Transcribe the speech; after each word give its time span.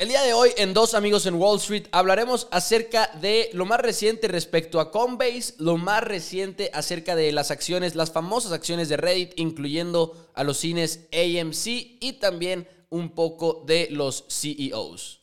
El 0.00 0.10
día 0.10 0.22
de 0.22 0.32
hoy 0.32 0.50
en 0.56 0.74
Dos 0.74 0.94
Amigos 0.94 1.26
en 1.26 1.34
Wall 1.34 1.58
Street 1.58 1.88
hablaremos 1.90 2.46
acerca 2.52 3.10
de 3.20 3.50
lo 3.52 3.66
más 3.66 3.80
reciente 3.80 4.28
respecto 4.28 4.78
a 4.78 4.92
Coinbase, 4.92 5.54
lo 5.58 5.76
más 5.76 6.04
reciente 6.04 6.70
acerca 6.72 7.16
de 7.16 7.32
las 7.32 7.50
acciones, 7.50 7.96
las 7.96 8.12
famosas 8.12 8.52
acciones 8.52 8.88
de 8.88 8.96
Reddit, 8.96 9.32
incluyendo 9.34 10.30
a 10.34 10.44
los 10.44 10.58
cines 10.58 11.08
AMC 11.12 11.66
y 11.98 12.18
también 12.20 12.68
un 12.90 13.10
poco 13.10 13.64
de 13.66 13.88
los 13.90 14.24
CEOs. 14.28 15.18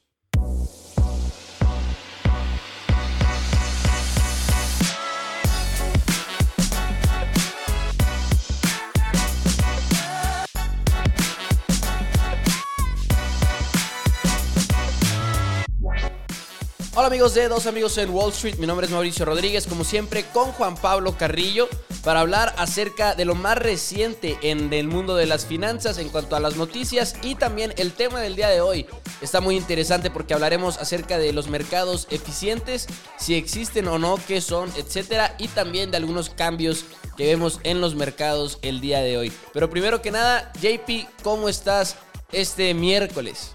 Hola 16.98 17.08
amigos 17.08 17.34
de 17.34 17.50
Dos 17.50 17.66
Amigos 17.66 17.98
en 17.98 18.10
Wall 18.10 18.32
Street, 18.32 18.56
mi 18.56 18.68
nombre 18.68 18.86
es 18.86 18.92
Mauricio 18.94 19.26
Rodríguez, 19.26 19.68
como 19.68 19.84
siempre 19.84 20.24
con 20.32 20.54
Juan 20.54 20.78
Pablo 20.78 21.18
Carrillo 21.18 21.68
para 22.06 22.22
hablar 22.22 22.56
acerca 22.58 23.16
de 23.16 23.26
lo 23.26 23.36
más 23.36 23.58
reciente 23.58 24.38
en 24.42 24.72
el 24.72 24.88
mundo 24.88 25.18
de 25.18 25.26
las 25.26 25.46
finanzas 25.46 25.98
en 25.98 26.08
cuanto 26.08 26.38
a 26.38 26.40
las 26.40 26.56
noticias 26.56 27.16
y 27.22 27.36
también 27.36 27.74
el 27.76 27.92
tema 27.92 28.22
del 28.22 28.38
día 28.38 28.48
de 28.48 28.62
hoy. 28.62 28.86
Está 29.20 29.42
muy 29.42 29.58
interesante 29.58 30.10
porque 30.10 30.34
hablaremos 30.34 30.78
acerca 30.78 31.18
de 31.18 31.34
los 31.34 31.50
mercados 31.50 32.08
eficientes, 32.12 32.88
si 33.18 33.36
existen 33.36 33.90
o 33.90 34.00
no, 34.00 34.18
qué 34.26 34.40
son, 34.40 34.72
etcétera, 34.78 35.36
y 35.38 35.50
también 35.50 35.92
de 35.92 35.98
algunos 35.98 36.30
cambios 36.30 36.86
que 37.18 37.26
vemos 37.26 37.60
en 37.64 37.82
los 37.82 37.96
mercados 37.96 38.58
el 38.62 38.80
día 38.80 39.00
de 39.00 39.18
hoy. 39.18 39.34
Pero 39.52 39.70
primero 39.70 40.02
que 40.02 40.12
nada, 40.12 40.54
JP, 40.62 41.10
¿cómo 41.24 41.50
estás 41.50 41.98
este 42.32 42.74
miércoles? 42.74 43.55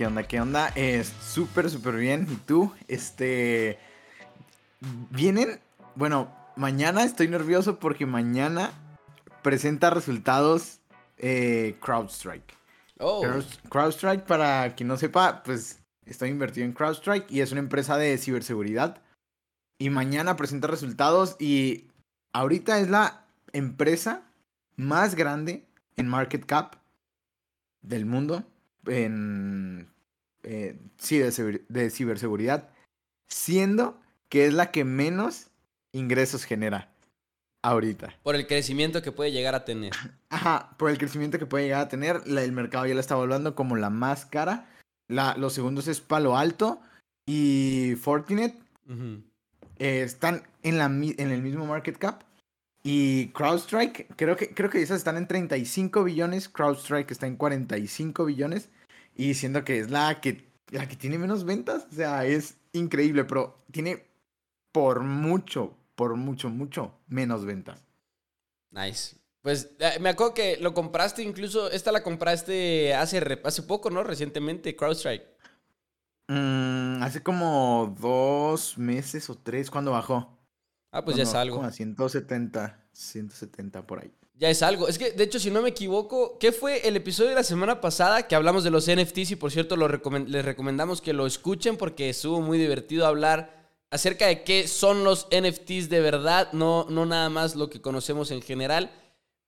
¿Qué 0.00 0.06
onda? 0.06 0.22
¿Qué 0.22 0.40
onda? 0.40 0.68
Es 0.68 1.08
súper, 1.08 1.68
súper 1.68 1.96
bien. 1.96 2.26
¿Y 2.30 2.36
tú? 2.36 2.72
Este. 2.88 3.78
Vienen. 5.10 5.60
Bueno, 5.94 6.34
mañana 6.56 7.04
estoy 7.04 7.28
nervioso 7.28 7.78
porque 7.78 8.06
mañana 8.06 8.72
presenta 9.42 9.90
resultados 9.90 10.80
eh, 11.18 11.76
CrowdStrike. 11.82 12.56
Oh. 12.98 13.26
CrowdStrike, 13.68 14.24
para 14.24 14.74
quien 14.74 14.88
no 14.88 14.96
sepa, 14.96 15.42
pues 15.42 15.82
estoy 16.06 16.30
invertido 16.30 16.64
en 16.64 16.72
CrowdStrike 16.72 17.30
y 17.30 17.42
es 17.42 17.52
una 17.52 17.60
empresa 17.60 17.98
de 17.98 18.16
ciberseguridad. 18.16 19.02
Y 19.78 19.90
mañana 19.90 20.34
presenta 20.34 20.66
resultados 20.66 21.36
y 21.38 21.90
ahorita 22.32 22.78
es 22.78 22.88
la 22.88 23.26
empresa 23.52 24.22
más 24.76 25.14
grande 25.14 25.66
en 25.98 26.08
market 26.08 26.46
cap 26.46 26.76
del 27.82 28.06
mundo 28.06 28.46
en, 28.86 29.88
eh, 30.42 30.78
sí, 30.98 31.18
de, 31.18 31.64
de 31.68 31.90
ciberseguridad, 31.90 32.70
siendo 33.28 34.00
que 34.28 34.46
es 34.46 34.54
la 34.54 34.70
que 34.70 34.84
menos 34.84 35.50
ingresos 35.92 36.44
genera 36.44 36.90
ahorita. 37.62 38.14
Por 38.22 38.36
el 38.36 38.46
crecimiento 38.46 39.02
que 39.02 39.12
puede 39.12 39.32
llegar 39.32 39.54
a 39.54 39.64
tener. 39.64 39.92
Ajá, 40.30 40.74
por 40.78 40.90
el 40.90 40.98
crecimiento 40.98 41.38
que 41.38 41.46
puede 41.46 41.64
llegar 41.64 41.82
a 41.82 41.88
tener, 41.88 42.22
el 42.26 42.52
mercado 42.52 42.86
ya 42.86 42.94
la 42.94 43.00
está 43.00 43.14
evaluando 43.14 43.54
como 43.54 43.76
la 43.76 43.90
más 43.90 44.26
cara. 44.26 44.68
La, 45.08 45.36
los 45.36 45.52
segundos 45.52 45.88
es 45.88 46.00
Palo 46.00 46.36
Alto 46.36 46.80
y 47.26 47.96
Fortinet. 48.00 48.54
Eh, 49.78 50.02
están 50.02 50.42
en, 50.62 50.78
la, 50.78 50.86
en 50.86 51.30
el 51.30 51.42
mismo 51.42 51.66
market 51.66 51.98
cap. 51.98 52.22
Y 52.82 53.28
CrowdStrike, 53.28 54.08
creo 54.16 54.36
que, 54.36 54.54
creo 54.54 54.70
que 54.70 54.80
esas 54.80 54.98
están 54.98 55.16
en 55.16 55.26
35 55.26 56.04
billones. 56.04 56.48
CrowdStrike 56.48 57.10
está 57.10 57.26
en 57.26 57.36
45 57.36 58.24
billones. 58.24 58.70
Y 59.14 59.34
siendo 59.34 59.64
que 59.64 59.80
es 59.80 59.90
la 59.90 60.20
que, 60.20 60.48
la 60.70 60.88
que 60.88 60.96
tiene 60.96 61.18
menos 61.18 61.44
ventas. 61.44 61.86
O 61.90 61.94
sea, 61.94 62.24
es 62.24 62.56
increíble, 62.72 63.24
pero 63.24 63.58
tiene 63.70 64.06
por 64.72 65.02
mucho, 65.02 65.76
por 65.94 66.16
mucho, 66.16 66.48
mucho 66.48 66.94
menos 67.08 67.44
ventas. 67.44 67.84
Nice. 68.70 69.16
Pues 69.42 69.70
eh, 69.78 69.98
me 70.00 70.10
acuerdo 70.10 70.34
que 70.34 70.58
lo 70.58 70.74
compraste, 70.74 71.22
incluso 71.22 71.70
esta 71.70 71.92
la 71.92 72.02
compraste 72.02 72.94
hace, 72.94 73.40
hace 73.42 73.62
poco, 73.62 73.90
¿no? 73.90 74.02
Recientemente, 74.02 74.76
CrowdStrike. 74.76 75.26
Mm, 76.28 77.02
hace 77.02 77.22
como 77.22 77.96
dos 77.98 78.78
meses 78.78 79.28
o 79.30 79.36
tres 79.36 79.70
cuando 79.70 79.92
bajó. 79.92 80.39
Ah, 80.90 81.04
pues 81.04 81.16
ya 81.16 81.22
es 81.22 81.34
algo. 81.34 81.56
Como 81.56 81.68
a 81.68 81.72
170, 81.72 82.78
170 82.92 83.86
por 83.86 84.00
ahí. 84.00 84.12
Ya 84.34 84.48
es 84.48 84.62
algo. 84.62 84.88
Es 84.88 84.98
que, 84.98 85.12
de 85.12 85.24
hecho, 85.24 85.38
si 85.38 85.50
no 85.50 85.60
me 85.60 85.68
equivoco, 85.68 86.38
¿qué 86.38 86.50
fue 86.50 86.88
el 86.88 86.96
episodio 86.96 87.28
de 87.28 87.36
la 87.36 87.44
semana 87.44 87.80
pasada 87.80 88.26
que 88.26 88.34
hablamos 88.34 88.64
de 88.64 88.70
los 88.70 88.90
NFTs? 88.90 89.32
Y 89.32 89.36
por 89.36 89.52
cierto, 89.52 89.76
les 89.76 90.44
recomendamos 90.44 91.02
que 91.02 91.12
lo 91.12 91.26
escuchen 91.26 91.76
porque 91.76 92.08
estuvo 92.08 92.40
muy 92.40 92.58
divertido 92.58 93.06
hablar 93.06 93.60
acerca 93.90 94.26
de 94.28 94.42
qué 94.42 94.66
son 94.66 95.04
los 95.04 95.26
NFTs 95.30 95.90
de 95.90 96.00
verdad, 96.00 96.52
no, 96.52 96.86
no 96.88 97.04
nada 97.06 97.28
más 97.28 97.54
lo 97.54 97.68
que 97.68 97.82
conocemos 97.82 98.30
en 98.30 98.40
general. 98.40 98.90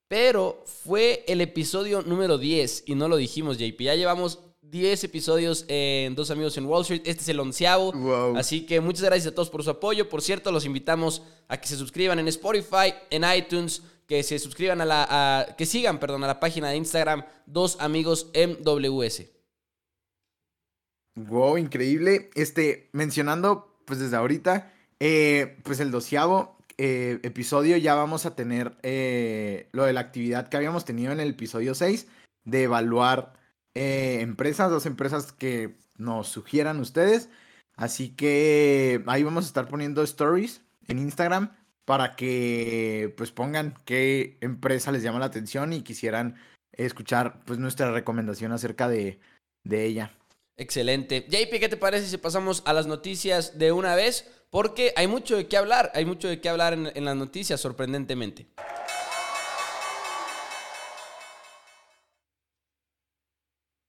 Pero 0.08 0.62
fue 0.66 1.24
el 1.26 1.40
episodio 1.40 2.02
número 2.02 2.36
10 2.36 2.84
y 2.86 2.94
no 2.94 3.08
lo 3.08 3.16
dijimos, 3.16 3.56
JP. 3.56 3.80
Ya 3.80 3.94
llevamos 3.94 4.40
10 4.72 5.04
episodios 5.04 5.66
en 5.68 6.14
Dos 6.14 6.30
Amigos 6.30 6.56
en 6.56 6.64
Wall 6.64 6.80
Street. 6.80 7.02
Este 7.04 7.20
es 7.20 7.28
el 7.28 7.38
onceavo. 7.38 7.92
Así 8.38 8.64
que 8.64 8.80
muchas 8.80 9.02
gracias 9.02 9.30
a 9.30 9.34
todos 9.34 9.50
por 9.50 9.62
su 9.62 9.68
apoyo. 9.68 10.08
Por 10.08 10.22
cierto, 10.22 10.50
los 10.50 10.64
invitamos 10.64 11.22
a 11.48 11.58
que 11.58 11.68
se 11.68 11.76
suscriban 11.76 12.18
en 12.18 12.26
Spotify, 12.28 12.94
en 13.10 13.22
iTunes, 13.36 13.82
que 14.08 14.22
se 14.22 14.38
suscriban 14.38 14.80
a 14.80 14.86
la. 14.86 15.54
que 15.58 15.66
sigan, 15.66 16.00
perdón, 16.00 16.24
a 16.24 16.26
la 16.26 16.40
página 16.40 16.70
de 16.70 16.76
Instagram 16.76 17.22
Dos 17.44 17.76
Amigos 17.80 18.30
MWS. 18.34 19.26
Wow, 21.16 21.58
increíble. 21.58 22.30
Este, 22.34 22.88
mencionando, 22.92 23.76
pues 23.84 23.98
desde 23.98 24.16
ahorita, 24.16 24.72
eh, 25.00 25.58
pues 25.64 25.80
el 25.80 25.90
doceavo 25.90 26.56
eh, 26.78 27.20
episodio 27.24 27.76
ya 27.76 27.94
vamos 27.94 28.24
a 28.24 28.34
tener 28.34 28.78
eh, 28.82 29.68
lo 29.72 29.84
de 29.84 29.92
la 29.92 30.00
actividad 30.00 30.48
que 30.48 30.56
habíamos 30.56 30.86
tenido 30.86 31.12
en 31.12 31.20
el 31.20 31.28
episodio 31.28 31.74
6 31.74 32.06
de 32.46 32.62
evaluar 32.62 33.34
eh, 33.74 34.18
empresas, 34.20 34.70
dos 34.70 34.86
empresas 34.86 35.32
que 35.32 35.76
nos 35.96 36.28
sugieran 36.28 36.80
ustedes. 36.80 37.28
Así 37.74 38.10
que 38.10 39.02
ahí 39.06 39.22
vamos 39.22 39.44
a 39.44 39.48
estar 39.48 39.68
poniendo 39.68 40.02
stories 40.02 40.62
en 40.88 40.98
Instagram 40.98 41.56
para 41.84 42.14
que 42.16 43.12
pues 43.16 43.32
pongan 43.32 43.74
qué 43.84 44.38
empresa 44.40 44.92
les 44.92 45.02
llama 45.02 45.18
la 45.18 45.26
atención 45.26 45.72
y 45.72 45.82
quisieran 45.82 46.36
escuchar 46.72 47.40
pues 47.44 47.58
nuestra 47.58 47.90
recomendación 47.90 48.52
acerca 48.52 48.88
de, 48.88 49.18
de 49.64 49.84
ella. 49.86 50.12
Excelente. 50.56 51.26
JP, 51.28 51.58
¿qué 51.58 51.68
te 51.68 51.76
parece 51.76 52.06
si 52.06 52.18
pasamos 52.18 52.62
a 52.66 52.72
las 52.72 52.86
noticias 52.86 53.58
de 53.58 53.72
una 53.72 53.94
vez? 53.94 54.30
Porque 54.50 54.92
hay 54.96 55.06
mucho 55.06 55.36
de 55.36 55.48
qué 55.48 55.56
hablar, 55.56 55.90
hay 55.94 56.04
mucho 56.04 56.28
de 56.28 56.40
qué 56.40 56.48
hablar 56.48 56.74
en, 56.74 56.92
en 56.94 57.04
las 57.04 57.16
noticias, 57.16 57.60
sorprendentemente. 57.60 58.46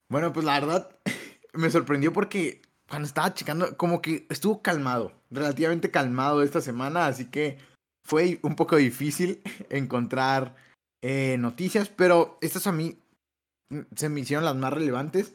Bueno, 0.08 0.32
pues 0.32 0.44
la 0.44 0.60
verdad 0.60 0.96
me 1.52 1.70
sorprendió 1.70 2.12
porque 2.12 2.62
cuando 2.88 3.06
estaba 3.06 3.34
checando, 3.34 3.76
como 3.76 4.02
que 4.02 4.26
estuvo 4.30 4.62
calmado, 4.62 5.12
relativamente 5.30 5.90
calmado 5.90 6.42
esta 6.42 6.60
semana, 6.60 7.06
así 7.06 7.26
que 7.26 7.58
fue 8.04 8.38
un 8.42 8.56
poco 8.56 8.76
difícil 8.76 9.42
encontrar 9.70 10.54
eh, 11.02 11.36
noticias, 11.38 11.88
pero 11.88 12.38
estas 12.40 12.66
a 12.66 12.72
mí 12.72 12.98
se 13.96 14.08
me 14.08 14.20
hicieron 14.20 14.44
las 14.44 14.56
más 14.56 14.72
relevantes. 14.72 15.34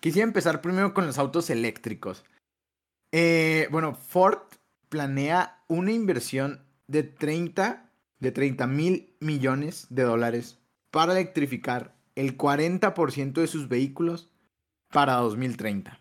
Quisiera 0.00 0.26
empezar 0.26 0.62
primero 0.62 0.94
con 0.94 1.06
los 1.06 1.18
autos 1.18 1.50
eléctricos. 1.50 2.24
Eh, 3.12 3.68
bueno, 3.70 3.94
Ford 3.94 4.38
planea 4.88 5.62
una 5.68 5.92
inversión 5.92 6.64
de 6.86 7.02
30, 7.02 7.90
de 8.18 8.32
30 8.32 8.66
mil 8.66 9.16
millones 9.20 9.86
de 9.90 10.02
dólares 10.02 10.58
para 10.90 11.12
electrificar 11.12 11.94
el 12.20 12.36
40% 12.36 13.32
de 13.32 13.46
sus 13.46 13.68
vehículos 13.68 14.30
para 14.92 15.14
2030. 15.14 15.98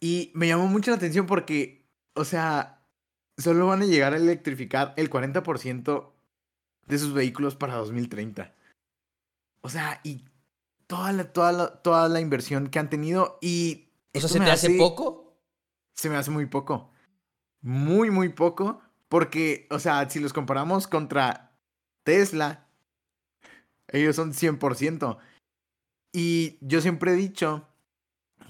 Y 0.00 0.32
me 0.34 0.48
llamó 0.48 0.66
mucho 0.66 0.90
la 0.90 0.96
atención 0.96 1.26
porque, 1.26 1.86
o 2.14 2.24
sea, 2.24 2.84
solo 3.38 3.68
van 3.68 3.82
a 3.82 3.86
llegar 3.86 4.12
a 4.12 4.16
electrificar 4.16 4.92
el 4.96 5.08
40% 5.08 6.10
de 6.88 6.98
sus 6.98 7.12
vehículos 7.12 7.54
para 7.54 7.76
2030. 7.76 8.52
O 9.60 9.68
sea, 9.68 10.00
y 10.02 10.24
toda 10.88 11.12
la, 11.12 11.32
toda 11.32 11.52
la, 11.52 11.82
toda 11.82 12.08
la 12.08 12.20
inversión 12.20 12.68
que 12.68 12.80
han 12.80 12.90
tenido 12.90 13.38
y... 13.40 13.88
¿Eso 14.12 14.26
se 14.26 14.40
te 14.40 14.50
hace, 14.50 14.66
hace 14.66 14.78
poco? 14.78 15.38
Se 15.94 16.10
me 16.10 16.16
hace 16.16 16.32
muy 16.32 16.46
poco. 16.46 16.90
Muy, 17.60 18.10
muy 18.10 18.30
poco. 18.30 18.82
Porque, 19.08 19.68
o 19.70 19.78
sea, 19.78 20.10
si 20.10 20.18
los 20.18 20.32
comparamos 20.32 20.88
contra 20.88 21.52
Tesla, 22.02 22.66
ellos 23.92 24.16
son 24.16 24.32
100%. 24.32 25.18
Y 26.12 26.58
yo 26.60 26.80
siempre 26.80 27.12
he 27.12 27.16
dicho 27.16 27.68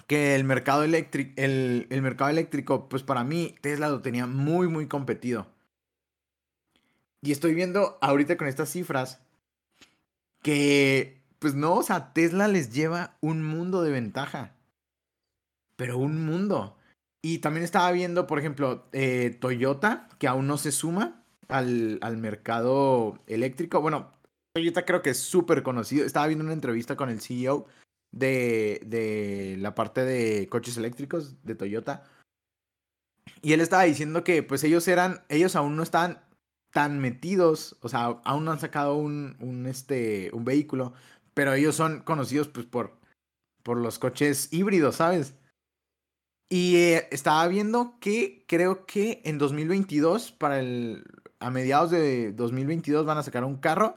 que 0.06 0.34
el 0.34 0.44
mercado, 0.44 0.82
eléctrico, 0.84 1.32
el, 1.36 1.86
mercado 2.02 2.30
eléctrico, 2.30 2.88
pues 2.88 3.02
para 3.02 3.24
mí 3.24 3.54
Tesla 3.60 3.88
lo 3.88 4.02
tenía 4.02 4.26
muy, 4.26 4.68
muy 4.68 4.88
competido. 4.88 5.46
Y 7.20 7.30
estoy 7.30 7.54
viendo 7.54 7.98
ahorita 8.00 8.36
con 8.36 8.48
estas 8.48 8.70
cifras 8.70 9.20
que 10.42 11.22
pues 11.38 11.54
no, 11.54 11.74
o 11.74 11.82
sea, 11.82 12.12
Tesla 12.12 12.46
les 12.46 12.72
lleva 12.72 13.16
un 13.20 13.44
mundo 13.44 13.82
de 13.82 13.90
ventaja. 13.90 14.54
Pero 15.76 15.98
un 15.98 16.24
mundo. 16.24 16.76
Y 17.20 17.38
también 17.38 17.64
estaba 17.64 17.90
viendo, 17.90 18.26
por 18.28 18.38
ejemplo, 18.38 18.86
eh, 18.92 19.36
Toyota, 19.40 20.08
que 20.18 20.28
aún 20.28 20.46
no 20.46 20.56
se 20.56 20.70
suma 20.70 21.24
al, 21.48 21.98
al 22.02 22.16
mercado 22.16 23.18
eléctrico. 23.26 23.80
Bueno, 23.80 24.12
Toyota 24.52 24.84
creo 24.84 25.02
que 25.02 25.10
es 25.10 25.18
súper 25.18 25.62
conocido. 25.62 26.04
Estaba 26.04 26.26
viendo 26.26 26.44
una 26.44 26.52
entrevista 26.52 26.96
con 26.96 27.08
el 27.08 27.20
CEO 27.20 27.66
de, 28.12 28.82
de 28.84 29.56
la 29.58 29.74
parte 29.74 30.04
de 30.04 30.48
coches 30.48 30.76
eléctricos 30.76 31.42
de 31.44 31.54
Toyota. 31.54 32.04
Y 33.40 33.54
él 33.54 33.60
estaba 33.60 33.84
diciendo 33.84 34.24
que 34.24 34.42
pues 34.42 34.62
ellos 34.64 34.86
eran, 34.88 35.22
ellos 35.28 35.56
aún 35.56 35.76
no 35.76 35.82
estaban 35.82 36.22
tan 36.70 37.00
metidos, 37.00 37.76
o 37.80 37.88
sea, 37.88 38.04
aún 38.24 38.44
no 38.44 38.52
han 38.52 38.60
sacado 38.60 38.96
un, 38.96 39.36
un, 39.40 39.66
este, 39.66 40.30
un 40.32 40.44
vehículo, 40.44 40.94
pero 41.34 41.52
ellos 41.52 41.74
son 41.76 42.00
conocidos 42.00 42.48
pues 42.48 42.66
por, 42.66 42.98
por 43.62 43.76
los 43.78 43.98
coches 43.98 44.52
híbridos, 44.52 44.96
¿sabes? 44.96 45.34
Y 46.48 46.76
eh, 46.76 47.08
estaba 47.10 47.46
viendo 47.48 47.98
que 48.00 48.44
creo 48.46 48.84
que 48.86 49.22
en 49.24 49.38
2022, 49.38 50.32
para 50.32 50.60
el, 50.60 51.04
a 51.40 51.50
mediados 51.50 51.90
de 51.90 52.32
2022 52.32 53.06
van 53.06 53.18
a 53.18 53.22
sacar 53.22 53.44
un 53.44 53.56
carro 53.56 53.96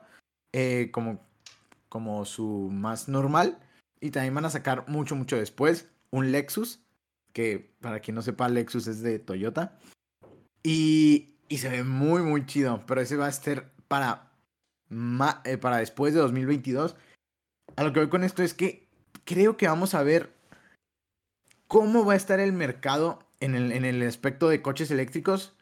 eh, 0.57 0.89
como, 0.93 1.19
como 1.89 2.23
su 2.23 2.69
más 2.71 3.09
normal. 3.09 3.59
Y 3.99 4.11
también 4.11 4.35
van 4.35 4.45
a 4.45 4.49
sacar 4.49 4.85
mucho, 4.87 5.13
mucho 5.13 5.35
después 5.35 5.89
un 6.11 6.31
Lexus, 6.31 6.79
que 7.33 7.75
para 7.81 7.99
quien 7.99 8.15
no 8.15 8.21
sepa, 8.21 8.47
Lexus 8.47 8.87
es 8.87 9.01
de 9.01 9.19
Toyota. 9.19 9.77
Y, 10.63 11.35
y 11.49 11.57
se 11.57 11.67
ve 11.67 11.83
muy, 11.83 12.21
muy 12.21 12.45
chido, 12.45 12.85
pero 12.87 13.01
ese 13.01 13.17
va 13.17 13.27
a 13.27 13.31
ser 13.33 13.69
para, 13.89 14.31
eh, 15.43 15.57
para 15.57 15.77
después 15.77 16.13
de 16.13 16.21
2022. 16.21 16.95
A 17.75 17.83
lo 17.83 17.91
que 17.91 17.99
voy 17.99 18.09
con 18.09 18.23
esto 18.23 18.41
es 18.41 18.53
que 18.53 18.87
creo 19.25 19.57
que 19.57 19.67
vamos 19.67 19.93
a 19.93 20.03
ver 20.03 20.33
cómo 21.67 22.05
va 22.05 22.13
a 22.13 22.17
estar 22.17 22.39
el 22.39 22.53
mercado 22.53 23.19
en 23.41 23.55
el, 23.55 23.73
en 23.73 23.83
el 23.83 24.01
aspecto 24.07 24.47
de 24.47 24.61
coches 24.61 24.89
eléctricos 24.89 25.53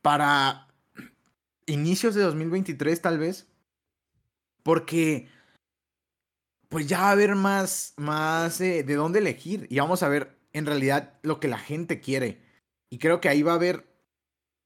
para 0.00 0.68
inicios 1.66 2.14
de 2.14 2.22
2023 2.22 3.02
tal 3.02 3.18
vez. 3.18 3.48
Porque 4.64 5.28
pues 6.68 6.88
ya 6.88 7.02
va 7.02 7.10
a 7.10 7.12
haber 7.12 7.36
más, 7.36 7.94
más 7.96 8.60
eh, 8.60 8.82
de 8.82 8.94
dónde 8.96 9.20
elegir 9.20 9.68
y 9.70 9.78
vamos 9.78 10.02
a 10.02 10.08
ver 10.08 10.36
en 10.52 10.66
realidad 10.66 11.14
lo 11.22 11.38
que 11.38 11.46
la 11.46 11.58
gente 11.58 12.00
quiere. 12.00 12.40
Y 12.90 12.98
creo 12.98 13.20
que 13.20 13.28
ahí 13.28 13.44
va 13.44 13.52
a 13.52 13.54
haber 13.54 13.86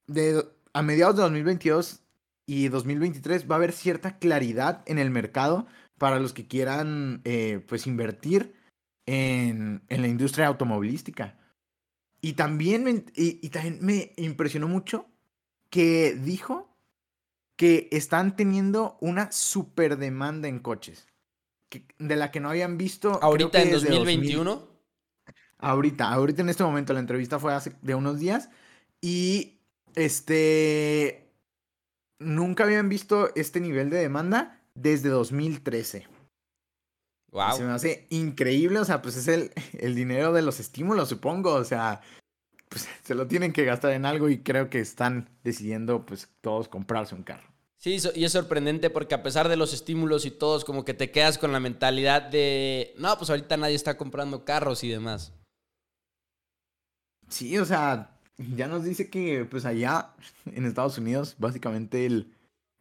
de, 0.07 0.43
a 0.73 0.81
mediados 0.81 1.17
de 1.17 1.21
2022 1.21 2.01
y 2.47 2.67
2023 2.69 3.47
va 3.47 3.55
a 3.55 3.57
haber 3.57 3.73
cierta 3.73 4.17
claridad 4.17 4.81
en 4.87 4.97
el 4.97 5.11
mercado 5.11 5.67
para 5.99 6.19
los 6.19 6.33
que 6.33 6.47
quieran 6.47 7.21
eh, 7.25 7.63
pues 7.67 7.85
invertir 7.85 8.55
en, 9.05 9.83
en, 9.87 10.01
la 10.01 10.07
industria 10.07 10.47
automovilística. 10.47 11.37
Y 12.21 12.33
también, 12.33 13.05
y 13.15 13.49
también 13.49 13.79
me 13.81 14.13
impresionó 14.17 14.67
mucho 14.67 15.05
que 15.69 16.15
dijo 16.15 16.68
que 17.59 17.89
están 17.91 18.37
teniendo 18.37 18.97
una 19.01 19.33
super 19.33 19.97
demanda 19.97 20.47
en 20.47 20.59
coches. 20.59 21.09
Que, 21.67 21.83
de 21.97 22.15
la 22.15 22.31
que 22.31 22.39
no 22.39 22.49
habían 22.49 22.77
visto. 22.77 23.21
¿Ahorita 23.21 23.61
en 23.61 23.71
2021? 23.71 24.49
2000, 24.49 24.69
ahorita, 25.57 26.09
ahorita 26.09 26.41
en 26.41 26.47
este 26.47 26.63
momento. 26.63 26.93
La 26.93 27.01
entrevista 27.01 27.37
fue 27.37 27.53
hace 27.53 27.73
de 27.81 27.95
unos 27.95 28.17
días. 28.17 28.49
Y 29.01 29.59
este. 29.95 31.33
Nunca 32.17 32.63
habían 32.63 32.87
visto 32.87 33.35
este 33.35 33.59
nivel 33.59 33.89
de 33.89 33.97
demanda 33.97 34.61
desde 34.73 35.09
2013. 35.09 36.07
Wow. 37.31 37.57
Se 37.57 37.63
me 37.63 37.71
hace 37.73 38.07
increíble. 38.09 38.79
O 38.79 38.85
sea, 38.85 39.01
pues 39.01 39.17
es 39.17 39.27
el, 39.27 39.51
el 39.73 39.95
dinero 39.95 40.31
de 40.31 40.43
los 40.43 40.61
estímulos, 40.61 41.09
supongo. 41.09 41.55
O 41.55 41.65
sea, 41.65 41.99
pues 42.69 42.87
se 43.03 43.15
lo 43.15 43.27
tienen 43.27 43.51
que 43.51 43.65
gastar 43.65 43.91
en 43.91 44.05
algo 44.05 44.29
y 44.29 44.43
creo 44.43 44.69
que 44.69 44.79
están 44.79 45.27
decidiendo, 45.43 46.05
pues, 46.05 46.29
todos 46.39 46.69
comprarse 46.69 47.15
un 47.15 47.23
carro. 47.23 47.48
Sí, 47.79 47.97
y 48.13 48.25
es 48.25 48.33
sorprendente 48.33 48.89
porque 48.89 49.15
a 49.15 49.23
pesar 49.23 49.47
de 49.47 49.55
los 49.55 49.73
estímulos 49.73 50.25
y 50.25 50.31
todos, 50.31 50.65
como 50.65 50.83
que 50.83 50.93
te 50.93 51.11
quedas 51.11 51.37
con 51.37 51.53
la 51.53 51.61
mentalidad 51.61 52.23
de, 52.23 52.93
no, 52.97 53.17
pues 53.17 53.29
ahorita 53.29 53.55
nadie 53.55 53.75
está 53.75 53.95
comprando 53.95 54.43
carros 54.43 54.83
y 54.83 54.89
demás. 54.89 55.31
Sí, 57.29 57.57
o 57.57 57.63
sea, 57.63 58.17
ya 58.37 58.67
nos 58.67 58.83
dice 58.83 59.09
que 59.09 59.45
pues 59.45 59.63
allá 59.63 60.09
en 60.45 60.65
Estados 60.65 60.97
Unidos 60.97 61.35
básicamente 61.37 62.05
el, 62.05 62.33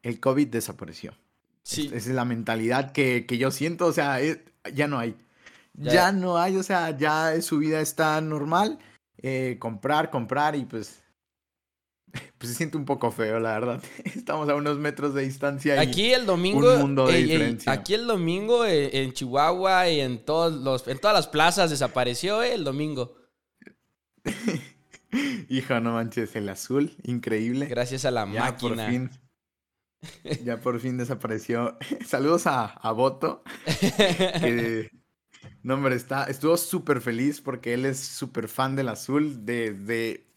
el 0.03 0.19
COVID 0.19 0.49
desapareció. 0.49 1.15
Sí. 1.63 1.87
esa 1.87 1.97
es 1.97 2.07
la 2.09 2.25
mentalidad 2.25 2.91
que, 2.91 3.25
que, 3.25 3.39
yo 3.39 3.53
siento, 3.53 3.87
o 3.87 3.93
sea, 3.93 4.19
ya 4.75 4.89
no 4.89 4.99
hay. 4.99 5.15
Ya. 5.75 5.93
ya. 5.93 6.13
no 6.13 6.39
hay, 6.39 6.57
o 6.57 6.63
sea, 6.65 6.97
ya 6.97 7.41
su 7.41 7.59
vida 7.59 7.81
está 7.81 8.21
normal. 8.21 8.81
Eh, 9.19 9.57
comprar, 9.61 10.11
comprar 10.11 10.57
y 10.57 10.65
pues... 10.65 11.03
Pues 12.39 12.53
se 12.53 12.57
siente 12.57 12.77
un 12.77 12.85
poco 12.85 13.11
feo, 13.11 13.41
la 13.41 13.53
verdad. 13.53 13.83
Estamos 14.15 14.49
a 14.49 14.55
unos 14.55 14.79
metros 14.79 15.15
de 15.15 15.23
distancia. 15.23 15.81
aquí 15.81 16.13
el 16.13 16.27
domingo. 16.27 16.75
Un 16.75 16.81
mundo 16.81 17.07
de 17.09 17.23
diferencia. 17.23 17.73
aquí 17.73 17.95
el 17.95 18.07
domingo 18.07 18.65
eh, 18.65 19.03
en 19.03 19.13
Chihuahua 19.13 19.89
y 19.89 20.01
en, 20.01 20.25
todos 20.25 20.53
los, 20.53 20.87
en 20.87 20.99
todas 20.99 21.15
las 21.17 21.27
plazas 21.27 21.71
desapareció 21.71 22.43
eh, 22.43 22.55
el 22.55 22.65
domingo. 22.65 23.17
Hijo, 25.49 25.81
no 25.81 25.95
manches, 25.95 26.37
el 26.37 26.49
azul, 26.49 26.95
increíble. 27.03 27.67
Gracias 27.67 28.05
a 28.05 28.11
la 28.11 28.31
ya 28.31 28.41
máquina. 28.41 28.85
Por 28.85 28.93
fin, 28.93 29.11
ya 30.45 30.61
por 30.61 30.81
fin 30.81 30.99
desapareció. 30.99 31.79
Saludos 32.07 32.47
a, 32.47 32.67
a 32.67 32.93
Boto. 32.93 33.43
Que, 33.65 34.91
no, 35.63 35.75
hombre, 35.75 35.97
está, 35.97 36.25
estuvo 36.25 36.57
súper 36.57 37.01
feliz 37.01 37.41
porque 37.41 37.75
él 37.75 37.87
es 37.87 37.99
súper 37.99 38.49
fan 38.49 38.77
del 38.77 38.89
azul, 38.89 39.45
de, 39.47 39.73
de 39.73 40.28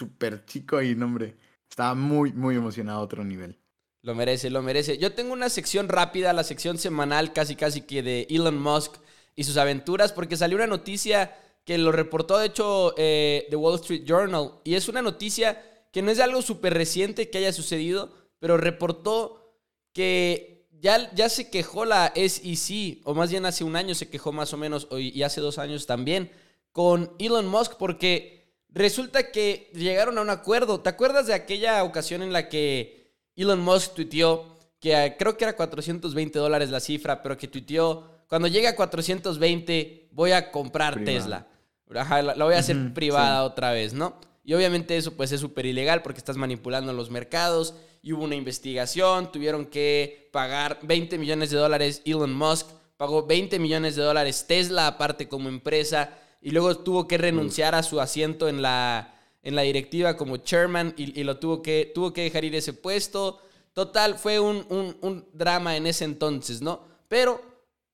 súper 0.00 0.46
chico 0.46 0.80
y, 0.80 0.94
no, 0.94 1.04
hombre, 1.06 1.36
estaba 1.68 1.94
muy, 1.94 2.32
muy 2.32 2.56
emocionado 2.56 3.00
a 3.00 3.02
otro 3.02 3.22
nivel. 3.22 3.58
Lo 4.02 4.14
merece, 4.14 4.48
lo 4.48 4.62
merece. 4.62 4.96
Yo 4.96 5.12
tengo 5.12 5.34
una 5.34 5.50
sección 5.50 5.88
rápida, 5.88 6.32
la 6.32 6.42
sección 6.42 6.78
semanal 6.78 7.34
casi 7.34 7.54
casi 7.54 7.82
que 7.82 8.02
de 8.02 8.26
Elon 8.30 8.58
Musk 8.58 8.96
y 9.36 9.44
sus 9.44 9.58
aventuras, 9.58 10.12
porque 10.12 10.38
salió 10.38 10.56
una 10.56 10.66
noticia 10.66 11.36
que 11.66 11.76
lo 11.76 11.92
reportó, 11.92 12.38
de 12.38 12.46
hecho, 12.46 12.94
eh, 12.96 13.46
The 13.50 13.56
Wall 13.56 13.78
Street 13.80 14.04
Journal. 14.06 14.52
Y 14.64 14.74
es 14.74 14.88
una 14.88 15.02
noticia 15.02 15.62
que 15.92 16.00
no 16.00 16.10
es 16.10 16.18
algo 16.18 16.40
súper 16.40 16.72
reciente 16.72 17.28
que 17.28 17.38
haya 17.38 17.52
sucedido, 17.52 18.10
pero 18.38 18.56
reportó 18.56 19.54
que 19.92 20.66
ya, 20.80 21.12
ya 21.14 21.28
se 21.28 21.50
quejó 21.50 21.84
la 21.84 22.10
SEC, 22.16 23.02
o 23.04 23.12
más 23.12 23.30
bien 23.30 23.44
hace 23.44 23.64
un 23.64 23.76
año 23.76 23.94
se 23.94 24.08
quejó 24.08 24.32
más 24.32 24.54
o 24.54 24.56
menos, 24.56 24.88
y 24.92 25.22
hace 25.24 25.42
dos 25.42 25.58
años 25.58 25.84
también, 25.84 26.30
con 26.72 27.12
Elon 27.18 27.46
Musk, 27.46 27.74
porque 27.76 28.39
resulta 28.72 29.30
que 29.30 29.70
llegaron 29.74 30.18
a 30.18 30.22
un 30.22 30.30
acuerdo. 30.30 30.80
¿Te 30.80 30.88
acuerdas 30.88 31.26
de 31.26 31.34
aquella 31.34 31.82
ocasión 31.84 32.22
en 32.22 32.32
la 32.32 32.48
que 32.48 33.12
Elon 33.36 33.60
Musk 33.60 33.94
tuiteó 33.94 34.56
que 34.80 34.94
eh, 34.94 35.16
creo 35.18 35.36
que 35.36 35.44
era 35.44 35.54
420 35.54 36.38
dólares 36.38 36.70
la 36.70 36.80
cifra, 36.80 37.22
pero 37.22 37.36
que 37.36 37.46
tuiteó, 37.46 38.08
cuando 38.28 38.48
llegue 38.48 38.66
a 38.66 38.74
420 38.74 40.08
voy 40.12 40.32
a 40.32 40.50
comprar 40.50 41.04
Tesla? 41.04 41.46
la, 41.88 42.44
voy 42.44 42.54
a 42.54 42.58
hacer 42.58 42.94
privada 42.94 43.44
otra 43.44 43.72
vez, 43.72 43.92
¿no? 43.92 44.18
Y 44.42 44.54
obviamente 44.54 44.96
eso 44.96 45.12
pues 45.16 45.32
es 45.32 45.40
súper 45.40 45.66
ilegal 45.66 46.02
porque 46.02 46.18
estás 46.18 46.36
manipulando 46.36 46.92
los 46.92 47.10
mercados 47.10 47.74
y 48.02 48.12
hubo 48.12 48.24
una 48.24 48.36
investigación, 48.36 49.30
tuvieron 49.30 49.66
que 49.66 50.30
pagar 50.32 50.78
20 50.82 51.18
millones 51.18 51.50
de 51.50 51.58
dólares 51.58 52.00
Elon 52.06 52.32
Musk, 52.32 52.68
pagó 52.96 53.26
20 53.26 53.58
millones 53.58 53.96
de 53.96 54.02
dólares 54.02 54.46
Tesla 54.48 54.86
aparte 54.86 55.28
como 55.28 55.48
empresa 55.48 56.16
y 56.40 56.50
luego 56.50 56.78
tuvo 56.78 57.06
que 57.06 57.18
renunciar 57.18 57.74
a 57.74 57.82
su 57.82 58.00
asiento 58.00 58.48
en 58.48 58.62
la, 58.62 59.14
en 59.42 59.54
la 59.54 59.62
directiva 59.62 60.16
como 60.16 60.38
chairman 60.38 60.94
y, 60.96 61.22
lo 61.22 61.38
tuvo 61.38 61.62
que, 61.62 61.90
tuvo 61.94 62.12
que 62.12 62.22
dejar 62.22 62.44
ir 62.44 62.54
ese 62.54 62.72
puesto. 62.72 63.40
Total, 63.72 64.16
fue 64.18 64.40
un, 64.40 64.66
un, 64.68 64.96
un 65.00 65.26
drama 65.32 65.76
en 65.76 65.86
ese 65.86 66.04
entonces, 66.04 66.62
¿no? 66.62 66.80
Pero 67.08 67.42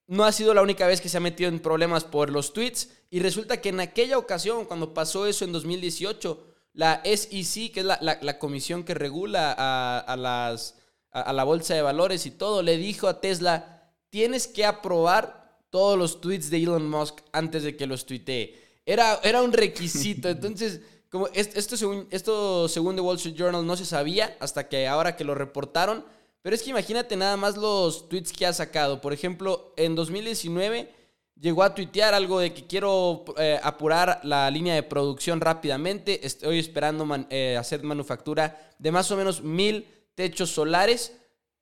no 0.07 0.25
ha 0.25 0.33
sido 0.33 0.55
la 0.55 0.63
única 0.63 0.87
vez 0.87 1.01
que 1.01 1.09
se 1.09 1.17
ha 1.17 1.21
metido 1.21 1.49
en 1.49 1.61
problemas 1.61 2.05
por 2.05 2.31
los 2.31 2.53
tweets 2.53 2.91
y 3.11 3.21
resulta 3.21 3.61
que 3.61 3.71
en 3.71 3.81
aquella 3.81 4.19
ocasión, 4.19 4.65
cuando 4.65 4.95
pasó 4.95 5.27
eso 5.27 5.45
en 5.45 5.53
2018, 5.53 6.45
la 6.73 7.03
SEC, 7.05 7.73
que 7.73 7.81
es 7.81 7.87
la, 7.87 8.39
comisión 8.39 8.85
que 8.85 8.95
regula 8.95 9.53
a, 9.53 10.17
las, 10.17 10.77
a, 11.11 11.33
la 11.33 11.45
bolsa 11.45 11.75
de 11.75 11.83
valores 11.83 12.27
y 12.27 12.31
todo, 12.31 12.63
le 12.63 12.77
dijo 12.77 13.09
a 13.09 13.21
Tesla, 13.21 13.91
tienes 14.11 14.47
que 14.47 14.65
aprobar 14.65 15.46
todos 15.77 15.99
los 15.99 16.23
tweets 16.23 16.49
de 16.49 16.57
Elon 16.57 16.89
Musk 16.89 17.19
antes 17.33 17.63
de 17.63 17.77
que 17.77 17.87
los 17.87 18.07
tuitee. 18.07 18.59
Era, 18.87 19.21
era 19.23 19.43
un 19.43 19.53
requisito. 19.53 20.27
Entonces, 20.31 20.81
como 21.11 21.29
esto 21.35 21.77
según, 21.77 22.09
esto 22.11 22.67
según 22.67 22.97
The 22.97 23.03
Wall 23.03 23.17
Street 23.17 23.37
Journal 23.37 23.67
no 23.67 23.77
se 23.77 23.85
sabía 23.85 24.39
hasta 24.41 24.71
que 24.71 24.89
ahora 24.89 25.17
que 25.17 25.25
lo 25.25 25.35
reportaron, 25.35 26.03
pero 26.41 26.57
es 26.57 26.63
que 26.63 26.71
imagínate 26.71 27.15
nada 27.15 27.37
más 27.37 27.59
los 27.59 28.09
tweets 28.09 28.33
que 28.33 28.47
ha 28.47 28.55
sacado. 28.55 29.03
Por 29.03 29.13
ejemplo, 29.13 29.75
en 29.77 29.95
2019 29.95 30.91
llegó 31.39 31.63
a 31.63 31.75
tuitear 31.75 32.15
algo 32.15 32.41
de 32.41 32.55
que 32.55 32.67
quiero 32.67 33.27
eh, 33.37 33.61
apurar 33.63 34.21
la 34.25 34.51
línea 34.51 34.75
de 34.75 34.83
producción 34.83 35.43
rápidamente. 35.43 36.27
Estoy 36.27 36.59
esperando 36.59 37.07
eh, 37.29 37.59
hacer 37.59 37.83
manufactura 37.83 38.73
de 38.79 38.93
más 38.93 39.11
o 39.11 39.17
menos 39.19 39.43
mil 39.43 39.87
techos 40.15 40.49
solares 40.49 41.13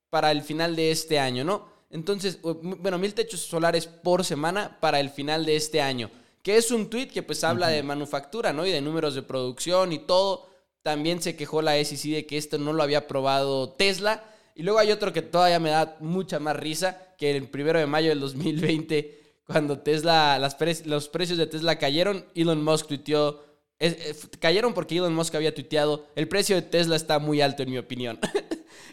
para 0.09 0.31
el 0.31 0.43
final 0.43 0.77
de 0.77 0.93
este 0.93 1.19
año, 1.19 1.43
¿no? 1.43 1.74
Entonces, 1.95 2.41
bueno, 2.43 2.99
mil 2.99 3.15
techos 3.15 3.39
solares 3.39 3.87
por 3.87 4.25
semana 4.25 4.79
para 4.81 4.99
el 4.99 5.11
final 5.11 5.47
de 5.47 5.55
este 5.55 5.81
año. 5.81 6.11
Que 6.43 6.57
es 6.57 6.73
un 6.73 6.91
tweet 6.91 7.07
que 7.07 7.23
pues 7.23 7.45
habla 7.45 7.69
de 7.69 7.85
manufactura, 7.85 8.53
¿no? 8.53 8.67
Y 8.67 8.73
de 8.73 8.81
números 8.81 9.15
de 9.15 9.23
producción 9.23 9.93
y 9.93 10.01
todo. 10.01 10.51
También 10.83 11.23
se 11.23 11.37
quejó 11.37 11.63
la 11.63 11.83
SEC 11.83 12.11
de 12.11 12.27
que 12.27 12.37
esto 12.37 12.59
no 12.59 12.73
lo 12.73 12.83
había 12.83 13.07
probado 13.07 13.71
Tesla. 13.71 14.25
Y 14.57 14.65
luego 14.65 14.81
hay 14.81 14.91
otro 14.91 15.13
que 15.13 15.23
todavía 15.23 15.61
me 15.61 15.71
da 15.71 15.97
mucha 16.01 16.41
más 16.41 16.57
risa, 16.57 17.15
que 17.17 17.31
el 17.31 17.49
primero 17.49 17.79
de 17.79 17.87
mayo 17.87 18.09
del 18.09 18.19
2020, 18.19 19.37
cuando 19.47 19.79
Tesla, 19.79 20.37
las 20.41 20.57
los 20.87 21.09
precios 21.09 21.39
de 21.39 21.47
Tesla 21.47 21.79
cayeron, 21.79 22.25
Elon 22.35 22.63
Musk 22.63 22.89
tuiteó, 22.89 23.45
eh, 23.79 24.15
cayeron 24.41 24.75
porque 24.75 24.97
Elon 24.97 25.15
Musk 25.15 25.37
había 25.37 25.55
tuiteado, 25.55 26.09
el 26.17 26.27
precio 26.27 26.57
de 26.57 26.63
Tesla 26.63 26.97
está 26.97 27.21
muy 27.21 27.41
alto 27.41 27.63
en 27.63 27.71
mi 27.71 27.79
opinión. 27.79 28.19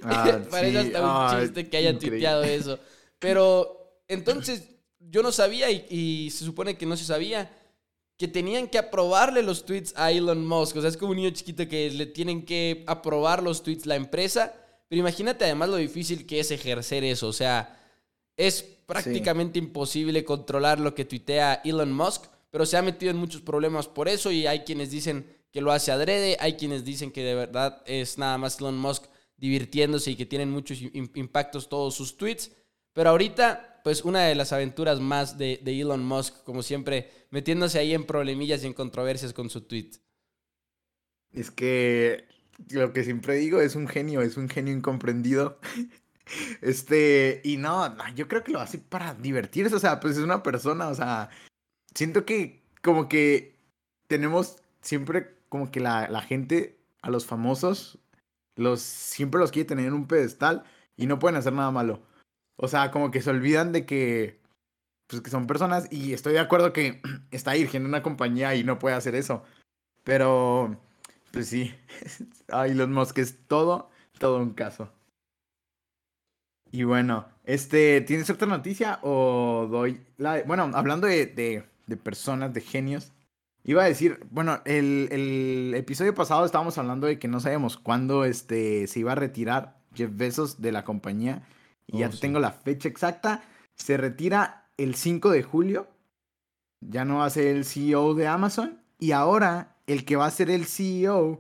Ah, 0.03 0.39
Parece 0.49 0.79
hasta 0.79 0.99
un 0.99 1.07
ah, 1.07 1.37
chiste 1.39 1.69
que 1.69 1.77
haya 1.77 1.95
tuiteado 1.97 2.43
eso. 2.43 2.79
Pero 3.21 4.01
entonces 4.07 4.63
yo 4.99 5.21
no 5.21 5.31
sabía 5.31 5.69
y, 5.69 6.29
se 6.31 6.43
supone 6.43 6.75
que 6.75 6.87
no 6.87 6.97
se 6.97 7.05
sabía 7.05 7.55
que 8.17 8.27
tenían 8.27 8.67
que 8.67 8.79
aprobarle 8.79 9.43
los 9.43 9.63
tweets 9.63 9.93
a 9.95 10.11
Elon 10.11 10.45
Musk. 10.45 10.77
O 10.77 10.81
sea, 10.81 10.89
es 10.89 10.97
como 10.97 11.11
un 11.11 11.17
niño 11.17 11.29
chiquito 11.29 11.67
que 11.67 11.91
le 11.91 12.07
tienen 12.07 12.43
que 12.43 12.83
aprobar 12.87 13.43
los 13.43 13.61
tweets 13.61 13.85
la 13.85 13.95
empresa. 13.95 14.53
Pero 14.87 14.99
imagínate 14.99 15.45
además 15.45 15.69
lo 15.69 15.75
difícil 15.77 16.25
que 16.25 16.39
es 16.39 16.49
ejercer 16.49 17.03
eso. 17.03 17.27
O 17.27 17.33
sea, 17.33 17.79
es 18.35 18.63
prácticamente 18.63 19.59
imposible 19.59 20.25
controlar 20.25 20.79
lo 20.79 20.95
que 20.95 21.05
tuitea 21.05 21.61
Elon 21.63 21.93
Musk, 21.93 22.25
pero 22.49 22.65
se 22.65 22.75
ha 22.75 22.81
metido 22.81 23.11
en 23.11 23.17
muchos 23.17 23.41
problemas 23.41 23.87
por 23.87 24.09
eso 24.09 24.31
y 24.31 24.47
hay 24.47 24.61
quienes 24.61 24.89
dicen 24.89 25.27
que 25.51 25.61
lo 25.61 25.71
hace 25.71 25.91
adrede, 25.91 26.37
hay 26.39 26.53
quienes 26.53 26.83
dicen 26.83 27.11
que 27.11 27.23
de 27.23 27.35
verdad 27.35 27.83
es 27.85 28.17
nada 28.17 28.39
más 28.39 28.59
Elon 28.59 28.79
Musk 28.79 29.05
divirtiéndose 29.37 30.11
y 30.11 30.15
que 30.15 30.25
tienen 30.25 30.49
muchos 30.49 30.79
impactos 30.81 31.69
todos 31.69 31.93
sus 31.93 32.17
tweets. 32.17 32.51
Pero 32.93 33.09
ahorita, 33.09 33.81
pues 33.83 34.03
una 34.03 34.21
de 34.23 34.35
las 34.35 34.53
aventuras 34.53 34.99
más 34.99 35.37
de, 35.37 35.61
Elon 35.65 36.03
Musk, 36.03 36.43
como 36.43 36.63
siempre, 36.63 37.09
metiéndose 37.29 37.79
ahí 37.79 37.93
en 37.93 38.05
problemillas 38.05 38.63
y 38.63 38.67
en 38.67 38.73
controversias 38.73 39.33
con 39.33 39.49
su 39.49 39.61
tweet. 39.61 39.91
Es 41.31 41.51
que 41.51 42.25
lo 42.69 42.93
que 42.93 43.03
siempre 43.03 43.35
digo 43.35 43.61
es 43.61 43.75
un 43.75 43.87
genio, 43.87 44.21
es 44.21 44.37
un 44.37 44.49
genio 44.49 44.73
incomprendido. 44.73 45.59
Este, 46.61 47.41
y 47.43 47.57
no, 47.57 47.93
yo 48.15 48.29
creo 48.29 48.41
que 48.41 48.53
lo 48.53 48.61
hace 48.61 48.77
para 48.77 49.15
divertirse, 49.15 49.75
o 49.75 49.79
sea, 49.79 49.99
pues 49.99 50.15
es 50.15 50.23
una 50.23 50.43
persona, 50.43 50.87
o 50.87 50.95
sea, 50.95 51.29
siento 51.93 52.25
que 52.25 52.63
como 52.81 53.09
que 53.09 53.57
tenemos 54.07 54.57
siempre 54.81 55.35
como 55.49 55.71
que 55.71 55.81
la, 55.81 56.07
la 56.07 56.21
gente, 56.21 56.79
a 57.01 57.09
los 57.09 57.25
famosos, 57.25 57.99
los, 58.55 58.81
siempre 58.81 59.41
los 59.41 59.51
quiere 59.51 59.67
tener 59.67 59.87
en 59.87 59.93
un 59.93 60.07
pedestal 60.07 60.63
y 60.95 61.05
no 61.05 61.19
pueden 61.19 61.35
hacer 61.35 61.51
nada 61.51 61.71
malo. 61.71 62.01
O 62.61 62.67
sea, 62.67 62.91
como 62.91 63.11
que 63.11 63.21
se 63.21 63.31
olvidan 63.31 63.71
de 63.71 63.85
que, 63.85 64.39
pues 65.07 65.21
que 65.21 65.31
son 65.31 65.47
personas 65.47 65.91
y 65.91 66.13
estoy 66.13 66.33
de 66.33 66.39
acuerdo 66.39 66.73
que 66.73 67.01
está 67.31 67.53
dirigiendo 67.53 67.89
una 67.89 68.03
compañía 68.03 68.55
y 68.55 68.63
no 68.63 68.79
puede 68.79 68.95
hacer 68.95 69.15
eso. 69.15 69.43
Pero, 70.03 70.77
pues 71.31 71.47
sí, 71.47 71.73
ay, 72.49 72.73
los 72.73 72.87
Musk 72.87 73.17
es 73.17 73.37
todo, 73.47 73.89
todo 74.19 74.37
un 74.37 74.53
caso. 74.53 74.91
Y 76.71 76.83
bueno, 76.83 77.27
este, 77.43 78.01
¿tienes 78.01 78.29
otra 78.29 78.47
noticia 78.47 78.99
o 79.01 79.67
doy. 79.69 80.01
Bueno, 80.45 80.71
hablando 80.73 81.07
de, 81.07 81.25
de, 81.25 81.65
de 81.87 81.97
personas, 81.97 82.53
de 82.53 82.61
genios, 82.61 83.11
Iba 83.63 83.83
a 83.83 83.87
decir, 83.87 84.19
bueno, 84.31 84.59
el, 84.65 85.07
el, 85.11 85.73
episodio 85.75 86.15
pasado 86.15 86.45
estábamos 86.45 86.79
hablando 86.79 87.05
de 87.05 87.19
que 87.19 87.27
no 87.27 87.39
sabíamos 87.39 87.77
cuándo 87.77 88.25
este, 88.25 88.87
se 88.87 88.99
iba 88.99 89.11
a 89.11 89.15
retirar 89.15 89.77
Jeff 89.93 90.09
Bezos 90.11 90.61
de 90.61 90.71
la 90.71 90.83
compañía. 90.83 91.43
Y 91.91 91.99
ya 91.99 92.09
oh, 92.09 92.19
tengo 92.19 92.39
la 92.39 92.51
fecha 92.51 92.87
exacta. 92.87 93.43
Se 93.75 93.97
retira 93.97 94.69
el 94.77 94.95
5 94.95 95.31
de 95.31 95.43
julio. 95.43 95.87
Ya 96.81 97.05
no 97.05 97.17
va 97.17 97.25
a 97.25 97.29
ser 97.29 97.47
el 97.47 97.65
CEO 97.65 98.13
de 98.13 98.27
Amazon. 98.27 98.81
Y 98.99 99.11
ahora 99.11 99.77
el 99.87 100.05
que 100.05 100.15
va 100.15 100.25
a 100.25 100.31
ser 100.31 100.49
el 100.49 100.65
CEO 100.65 101.39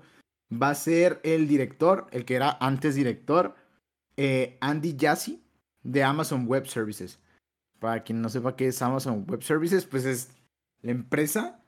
va 0.51 0.69
a 0.69 0.75
ser 0.75 1.21
el 1.23 1.47
director, 1.47 2.07
el 2.11 2.25
que 2.25 2.35
era 2.35 2.57
antes 2.59 2.95
director, 2.95 3.55
eh, 4.17 4.57
Andy 4.59 4.97
Jassy, 4.99 5.41
de 5.83 6.03
Amazon 6.03 6.45
Web 6.47 6.67
Services. 6.67 7.19
Para 7.79 8.03
quien 8.03 8.21
no 8.21 8.29
sepa 8.29 8.55
qué 8.55 8.67
es 8.67 8.81
Amazon 8.81 9.25
Web 9.27 9.43
Services, 9.43 9.85
pues 9.85 10.05
es 10.05 10.29
la 10.81 10.91
empresa 10.91 11.61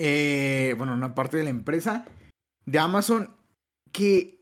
eh, 0.00 0.76
bueno, 0.78 0.94
una 0.94 1.12
parte 1.12 1.36
de 1.36 1.44
la 1.44 1.50
empresa 1.50 2.06
de 2.64 2.78
Amazon 2.78 3.34
que, 3.90 4.37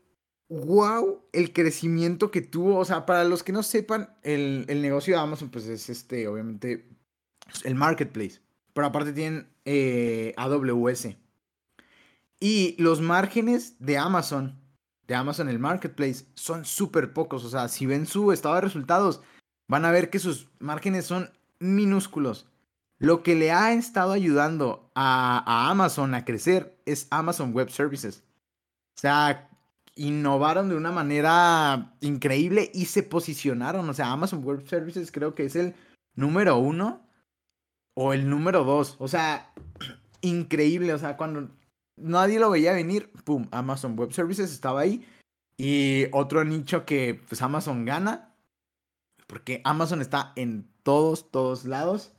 wow, 0.49 1.23
el 1.33 1.53
crecimiento 1.53 2.31
que 2.31 2.41
tuvo. 2.41 2.77
O 2.77 2.85
sea, 2.85 3.05
para 3.05 3.23
los 3.23 3.43
que 3.43 3.51
no 3.51 3.63
sepan, 3.63 4.15
el, 4.23 4.65
negocio 4.67 5.15
de 5.15 5.21
Amazon, 5.21 5.49
pues 5.49 5.65
es 5.65 5.89
este, 5.89 6.27
obviamente, 6.27 6.87
el 7.63 7.75
marketplace. 7.75 8.41
Pero 8.73 8.87
aparte 8.87 9.13
tienen 9.13 9.49
eh, 9.65 10.33
AWS. 10.37 11.09
Y 12.39 12.75
los 12.77 13.01
márgenes 13.01 13.75
de 13.79 13.97
Amazon, 13.97 14.59
de 15.07 15.15
Amazon 15.15 15.49
el 15.49 15.59
marketplace, 15.59 16.25
son 16.35 16.65
súper 16.65 17.13
pocos. 17.13 17.43
O 17.43 17.49
sea, 17.49 17.67
si 17.67 17.85
ven 17.85 18.05
su 18.05 18.31
estado 18.31 18.55
de 18.55 18.61
resultados, 18.61 19.21
van 19.67 19.85
a 19.85 19.91
ver 19.91 20.09
que 20.09 20.19
sus 20.19 20.49
márgenes 20.59 21.05
son 21.05 21.31
minúsculos. 21.59 22.47
Lo 22.99 23.21
que 23.21 23.35
le 23.35 23.51
ha 23.51 23.73
estado 23.73 24.11
ayudando 24.11 24.91
a, 24.95 25.69
Amazon 25.69 26.15
a 26.15 26.25
crecer 26.25 26.79
es 26.85 27.07
Amazon 27.11 27.53
Web 27.53 27.69
Services. 27.69 28.23
O 28.95 28.99
sea, 28.99 29.49
innovaron 29.97 30.69
de 30.69 30.75
una 30.75 30.91
manera 30.91 31.93
increíble 32.01 32.71
y 32.73 32.85
se 32.85 33.03
posicionaron. 33.03 33.89
O 33.89 33.93
sea, 33.93 34.11
Amazon 34.11 34.43
Web 34.43 34.67
Services 34.67 35.11
creo 35.11 35.35
que 35.35 35.45
es 35.45 35.55
el 35.55 35.75
número 36.15 36.57
uno 36.57 37.01
o 37.93 38.13
el 38.13 38.29
número 38.29 38.63
dos. 38.63 38.95
O 38.99 39.07
sea, 39.07 39.51
increíble. 40.21 40.93
O 40.93 40.99
sea, 40.99 41.17
cuando 41.17 41.49
nadie 41.97 42.39
lo 42.39 42.49
veía 42.49 42.73
venir, 42.73 43.11
¡pum! 43.23 43.47
Amazon 43.51 43.97
Web 43.97 44.13
Services 44.13 44.51
estaba 44.51 44.81
ahí. 44.81 45.05
Y 45.57 46.05
otro 46.11 46.43
nicho 46.45 46.85
que 46.85 47.19
pues 47.27 47.41
Amazon 47.41 47.83
gana. 47.85 48.35
Porque 49.25 49.61
Amazon 49.65 50.01
está 50.01 50.31
en 50.35 50.69
todos, 50.83 51.31
todos 51.31 51.65
lados. 51.65 52.13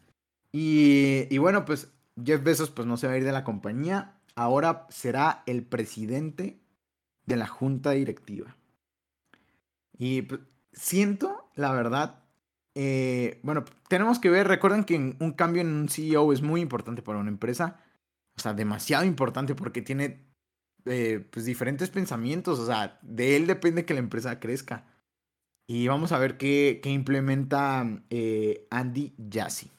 Y, 0.53 1.37
bueno, 1.39 1.65
pues 1.65 1.89
Jeff 2.23 2.43
Bezos 2.43 2.71
pues 2.71 2.87
no 2.87 2.97
se 2.97 3.07
va 3.07 3.15
a 3.15 3.19
ir 3.19 3.25
de 3.25 3.33
la 3.33 3.45
compañía. 3.45 4.21
Ahora 4.35 4.87
será 4.91 5.43
el 5.47 5.65
presidente 5.65 6.61
de 7.29 7.37
la 7.37 7.47
junta 7.47 7.93
directiva. 7.93 8.57
Y 9.97 10.23
pues, 10.23 10.41
siento, 10.73 11.51
la 11.55 11.73
verdad, 11.73 12.25
eh, 12.75 13.41
bueno, 13.43 13.65
tenemos 13.89 14.19
que 14.19 14.31
ver, 14.31 14.49
recuerden 14.49 14.85
que 14.85 14.97
un 14.97 15.33
cambio 15.33 15.63
en 15.63 15.69
un 15.69 15.89
CEO 15.89 16.33
es 16.33 16.43
muy 16.43 16.61
importante 16.61 17.03
para 17.03 17.19
una 17.19 17.31
empresa. 17.31 17.81
O 18.37 18.41
sea, 18.41 18.55
demasiado 18.55 19.05
importante 19.05 19.55
porque 19.55 19.83
tiene 19.83 20.25
eh, 20.87 21.27
pues 21.31 21.45
diferentes 21.45 21.91
pensamientos. 21.91 22.59
O 22.59 22.67
sea, 22.67 22.99
de 23.03 23.37
él 23.37 23.47
depende 23.47 23.85
que 23.85 23.95
la 23.95 24.01
empresa 24.01 24.41
crezca. 24.41 24.87
Y 25.67 25.87
vamos 25.89 26.13
a 26.13 26.19
ver 26.19 26.39
qué, 26.39 26.81
qué 26.83 26.91
implementa 26.91 27.87
eh, 28.11 28.67
Andy 28.71 29.15
Jassy. 29.31 29.71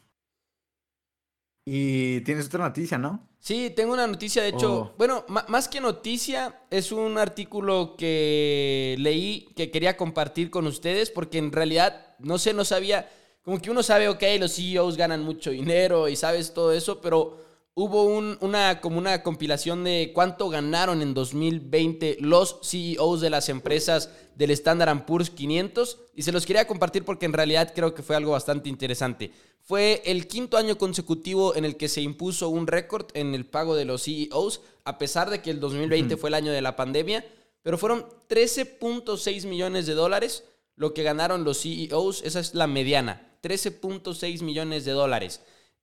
Y 1.65 2.21
tienes 2.21 2.47
otra 2.47 2.65
noticia, 2.65 2.97
¿no? 2.97 3.27
Sí, 3.39 3.71
tengo 3.73 3.93
una 3.93 4.05
noticia, 4.05 4.43
de 4.43 4.49
hecho, 4.49 4.73
oh. 4.73 4.93
bueno, 4.97 5.25
más 5.27 5.69
que 5.69 5.79
noticia, 5.79 6.61
es 6.69 6.91
un 6.91 7.17
artículo 7.17 7.95
que 7.97 8.95
leí 8.99 9.49
que 9.55 9.71
quería 9.71 9.95
compartir 9.95 10.49
con 10.49 10.67
ustedes 10.67 11.09
porque 11.09 11.37
en 11.37 11.51
realidad, 11.51 12.15
no 12.19 12.37
sé, 12.37 12.53
no 12.53 12.65
sabía, 12.65 13.09
como 13.43 13.61
que 13.61 13.71
uno 13.71 13.81
sabe, 13.81 14.09
ok, 14.09 14.23
los 14.39 14.55
CEOs 14.55 14.97
ganan 14.97 15.23
mucho 15.23 15.51
dinero 15.51 16.09
y 16.09 16.17
sabes 16.17 16.53
todo 16.53 16.73
eso, 16.73 16.99
pero 16.99 17.37
hubo 17.73 18.03
una, 18.03 18.81
como 18.81 18.97
una 18.97 19.23
compilación 19.23 19.83
de 19.83 20.11
cuánto 20.13 20.49
ganaron 20.49 21.01
en 21.01 21.13
2020 21.13 22.17
los 22.19 22.59
CEOs 22.63 23.21
de 23.21 23.29
las 23.29 23.47
empresas 23.49 24.09
del 24.35 24.51
Standard 24.51 25.05
Poor's 25.05 25.29
500 25.29 25.97
y 26.13 26.23
se 26.23 26.31
los 26.31 26.45
quería 26.45 26.67
compartir 26.67 27.05
porque 27.05 27.25
en 27.25 27.33
realidad 27.33 27.71
creo 27.73 27.93
que 27.93 28.03
fue 28.03 28.15
algo 28.15 28.31
bastante 28.31 28.69
interesante. 28.69 29.31
Fue 29.61 30.01
el 30.05 30.27
quinto 30.27 30.57
año 30.57 30.77
consecutivo 30.77 31.55
en 31.55 31.63
el 31.63 31.77
que 31.77 31.87
se 31.87 32.01
impuso 32.01 32.49
un 32.49 32.67
récord 32.67 33.07
en 33.13 33.33
el 33.33 33.45
pago 33.45 33.75
de 33.75 33.85
los 33.85 34.03
CEOs, 34.03 34.61
a 34.83 34.97
pesar 34.97 35.29
de 35.29 35.41
que 35.41 35.51
el 35.51 35.59
2020 35.59 36.17
fue 36.17 36.29
el 36.29 36.33
año 36.33 36.51
de 36.51 36.61
la 36.61 36.75
pandemia, 36.75 37.25
pero 37.61 37.77
fueron 37.77 38.05
13.6 38.29 39.45
millones 39.47 39.85
de 39.85 39.93
dólares 39.93 40.43
lo 40.75 40.93
que 40.93 41.03
ganaron 41.03 41.43
los 41.43 41.61
CEOs, 41.61 42.23
esa 42.23 42.39
es 42.39 42.55
la 42.55 42.65
mediana, 42.65 43.37
13.6 43.43 44.41
millones 44.43 44.85
de 44.85 44.93
dólares. 44.93 45.41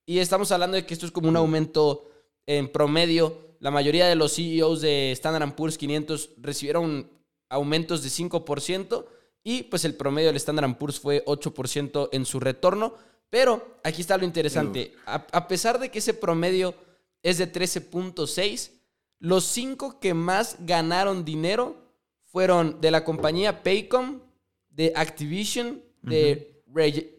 Y 0.09 0.19
estamos 0.19 0.53
hablando 0.53 0.77
de 0.77 0.85
que 0.85 0.93
esto 0.93 1.05
es 1.05 1.11
como 1.11 1.27
un 1.27 1.35
aumento 1.35 2.09
en 2.45 2.71
promedio. 2.71 3.57
La 3.59 3.71
mayoría 3.71 4.07
de 4.07 4.15
los 4.15 4.35
CEOs 4.35 4.79
de 4.79 5.11
Standard 5.11 5.53
Poor's 5.53 5.77
500 5.77 6.29
recibieron 6.37 7.11
aumentos 7.49 8.03
de 8.03 8.09
5% 8.09 9.05
y 9.43 9.63
pues 9.63 9.83
el 9.83 9.95
promedio 9.95 10.29
del 10.29 10.37
Standard 10.37 10.77
Poor's 10.77 11.01
fue 11.01 11.25
8% 11.25 12.07
en 12.13 12.25
su 12.25 12.39
retorno. 12.39 12.93
Pero 13.29 13.79
aquí 13.83 13.99
está 13.99 14.17
lo 14.17 14.23
interesante. 14.23 14.93
A, 15.05 15.47
pesar 15.49 15.77
de 15.77 15.91
que 15.91 15.99
ese 15.99 16.13
promedio 16.13 16.73
es 17.21 17.37
de 17.37 17.51
13.6, 17.51 18.71
los 19.19 19.43
cinco 19.43 19.99
que 19.99 20.13
más 20.13 20.55
ganaron 20.61 21.25
dinero 21.25 21.75
fueron 22.23 22.79
de 22.79 22.91
la 22.91 23.03
compañía 23.03 23.61
Paycom, 23.61 24.21
de 24.69 24.93
Activision, 24.95 25.83
de 26.01 26.63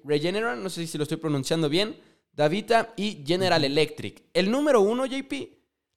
Regeneron, 0.04 0.62
no 0.62 0.71
sé 0.71 0.87
si 0.87 0.97
lo 0.97 1.02
estoy 1.02 1.18
pronunciando 1.18 1.68
bien, 1.68 2.08
Davita 2.38 2.95
y 2.97 3.25
General 3.26 3.64
Electric. 3.64 4.23
El 4.33 4.49
número 4.49 4.80
uno, 4.80 5.07
JP, 5.07 5.33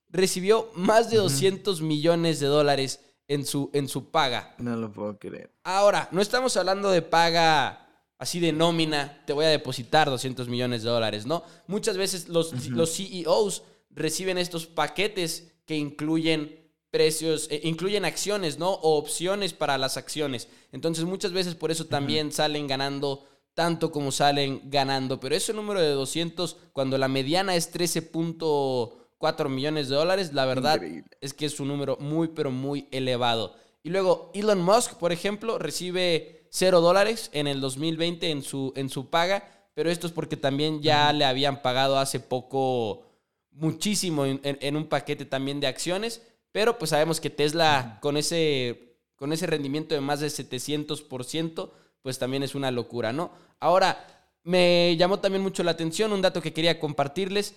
recibió 0.10 0.71
más 0.74 1.12
de 1.12 1.17
200 1.17 1.83
millones 1.83 2.39
de 2.39 2.48
dólares 2.48 3.00
en 3.27 3.45
su, 3.45 3.69
en 3.74 3.88
su 3.88 4.10
paga. 4.10 4.55
No 4.57 4.75
lo 4.75 4.91
puedo 4.91 5.19
creer. 5.19 5.51
Ahora, 5.63 6.10
no 6.12 6.19
estamos 6.19 6.57
hablando 6.57 6.89
de 6.89 7.03
paga 7.03 7.88
así 8.17 8.39
de 8.39 8.53
nómina, 8.53 9.21
te 9.27 9.33
voy 9.33 9.45
a 9.45 9.50
depositar 9.50 10.10
200 10.10 10.48
millones 10.48 10.81
de 10.81 10.89
dólares, 10.89 11.27
¿no? 11.27 11.43
Muchas 11.67 11.95
veces 11.95 12.27
los, 12.27 12.69
los 12.69 12.95
CEOs 12.95 13.62
reciben 13.91 14.39
estos 14.39 14.65
paquetes 14.65 15.53
que 15.67 15.75
incluyen 15.75 16.60
precios, 16.89 17.50
eh, 17.51 17.62
incluyen 17.65 18.03
acciones, 18.03 18.57
¿no? 18.57 18.71
O 18.71 18.98
opciones 18.98 19.53
para 19.53 19.77
las 19.77 19.95
acciones. 19.95 20.48
Entonces 20.71 21.05
muchas 21.05 21.33
veces 21.33 21.53
por 21.53 21.69
eso 21.69 21.86
también 21.86 22.31
salen 22.31 22.65
ganando 22.65 23.27
tanto 23.53 23.91
como 23.91 24.12
salen 24.12 24.62
ganando. 24.65 25.20
Pero 25.20 25.36
ese 25.36 25.53
número 25.53 25.81
de 25.81 25.91
200, 25.91 26.58
cuando 26.74 26.98
la 26.98 27.08
mediana 27.08 27.55
es 27.55 27.74
13.4 27.74 29.50
millones 29.50 29.89
de 29.89 29.96
dólares, 29.96 30.34
la 30.34 30.46
verdad 30.46 30.81
es 31.22 31.34
que 31.34 31.46
es 31.46 31.60
un 31.60 31.67
número 31.67 31.98
muy, 32.00 32.29
pero 32.29 32.51
muy 32.51 32.88
elevado. 32.91 33.55
Y 33.84 33.89
luego 33.89 34.31
Elon 34.34 34.62
Musk, 34.62 34.96
por 34.96 35.12
ejemplo, 35.12 35.58
recibe 35.58 36.48
0 36.50 36.81
dólares 36.81 37.29
en 37.34 37.48
el 37.48 37.62
2020 37.62 38.29
en 38.29 38.43
su, 38.43 38.74
en 38.75 38.89
su 38.89 39.10
paga, 39.10 39.48
pero 39.74 39.89
esto 39.89 40.05
es 40.05 40.13
porque 40.13 40.38
también 40.38 40.81
ya 40.81 41.12
le 41.13 41.25
habían 41.25 41.62
pagado 41.62 41.98
hace 41.98 42.20
poco 42.20 43.05
muchísimo 43.51 44.25
en, 44.25 44.75
un 44.75 44.88
paquete 44.88 45.25
también 45.25 45.60
de 45.60 45.67
acciones, 45.67 46.22
pero 46.51 46.77
pues 46.77 46.89
sabemos 46.89 47.20
que 47.20 47.29
Tesla 47.29 48.00
con 48.01 48.17
ese, 48.17 48.98
con 49.15 49.34
ese 49.34 49.48
rendimiento 49.48 49.96
de 49.96 50.01
más 50.01 50.20
de 50.20 50.27
700%, 50.27 51.70
pues 52.01 52.20
también 52.20 52.43
es 52.43 52.55
una 52.55 52.72
locura, 52.72 53.13
¿no? 53.13 53.31
Ahora, 53.60 54.05
me 54.43 54.96
llamó 54.98 55.20
también 55.20 55.43
mucho 55.43 55.63
la 55.63 55.72
atención 55.72 56.13
un 56.13 56.22
dato 56.22 56.41
que 56.41 56.53
quería 56.53 56.79
compartirles, 56.79 57.55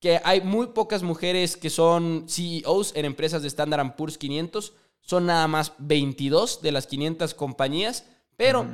que 0.00 0.20
hay 0.24 0.40
muy 0.40 0.68
pocas 0.68 1.02
mujeres 1.02 1.56
que 1.56 1.70
son 1.70 2.26
CEOs 2.28 2.94
en 2.96 3.04
empresas 3.04 3.42
de 3.42 3.48
Standard 3.48 3.96
Poor's 3.96 4.18
500, 4.18 4.72
son 5.00 5.26
nada 5.26 5.46
más 5.48 5.72
22 5.78 6.62
de 6.62 6.72
las 6.72 6.86
500 6.86 7.34
compañías, 7.34 8.06
pero, 8.36 8.66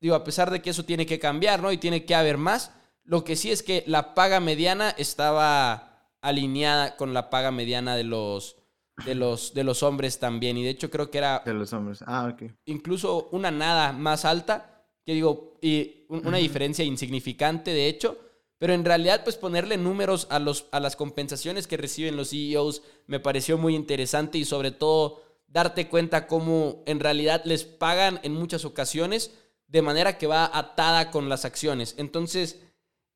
digo, 0.00 0.14
a 0.14 0.24
pesar 0.24 0.50
de 0.50 0.62
que 0.62 0.70
eso 0.70 0.84
tiene 0.84 1.06
que 1.06 1.18
cambiar, 1.18 1.62
¿no? 1.62 1.70
Y 1.70 1.78
tiene 1.78 2.04
que 2.04 2.14
haber 2.14 2.38
más, 2.38 2.72
lo 3.04 3.24
que 3.24 3.36
sí 3.36 3.50
es 3.50 3.62
que 3.62 3.84
la 3.86 4.14
paga 4.14 4.40
mediana 4.40 4.90
estaba 4.90 6.08
alineada 6.20 6.96
con 6.96 7.12
la 7.14 7.30
paga 7.30 7.50
mediana 7.50 7.96
de 7.96 8.04
los, 8.04 8.56
de 9.04 9.14
los, 9.14 9.54
de 9.54 9.64
los 9.64 9.82
hombres 9.82 10.18
también. 10.18 10.56
Y 10.56 10.64
de 10.64 10.70
hecho 10.70 10.90
creo 10.90 11.10
que 11.10 11.18
era... 11.18 11.42
De 11.44 11.54
los 11.54 11.72
hombres. 11.72 12.02
Ah, 12.06 12.30
ok. 12.32 12.50
Incluso 12.66 13.28
una 13.32 13.50
nada 13.50 13.92
más 13.92 14.24
alta, 14.24 14.84
que 15.04 15.14
digo, 15.14 15.58
y 15.60 16.04
una 16.08 16.38
diferencia 16.38 16.84
insignificante 16.84 17.72
de 17.72 17.88
hecho. 17.88 18.18
Pero 18.58 18.74
en 18.74 18.84
realidad, 18.84 19.24
pues 19.24 19.36
ponerle 19.36 19.76
números 19.76 20.28
a, 20.30 20.38
los, 20.38 20.66
a 20.70 20.78
las 20.78 20.94
compensaciones 20.94 21.66
que 21.66 21.76
reciben 21.76 22.16
los 22.16 22.30
CEOs 22.30 22.82
me 23.08 23.18
pareció 23.18 23.58
muy 23.58 23.74
interesante 23.74 24.38
y 24.38 24.44
sobre 24.44 24.70
todo 24.70 25.22
darte 25.48 25.88
cuenta 25.88 26.28
cómo 26.28 26.82
en 26.86 27.00
realidad 27.00 27.42
les 27.44 27.64
pagan 27.64 28.20
en 28.22 28.34
muchas 28.34 28.64
ocasiones 28.64 29.32
de 29.66 29.82
manera 29.82 30.16
que 30.16 30.26
va 30.28 30.50
atada 30.56 31.10
con 31.10 31.28
las 31.28 31.44
acciones. 31.44 31.96
Entonces, 31.98 32.60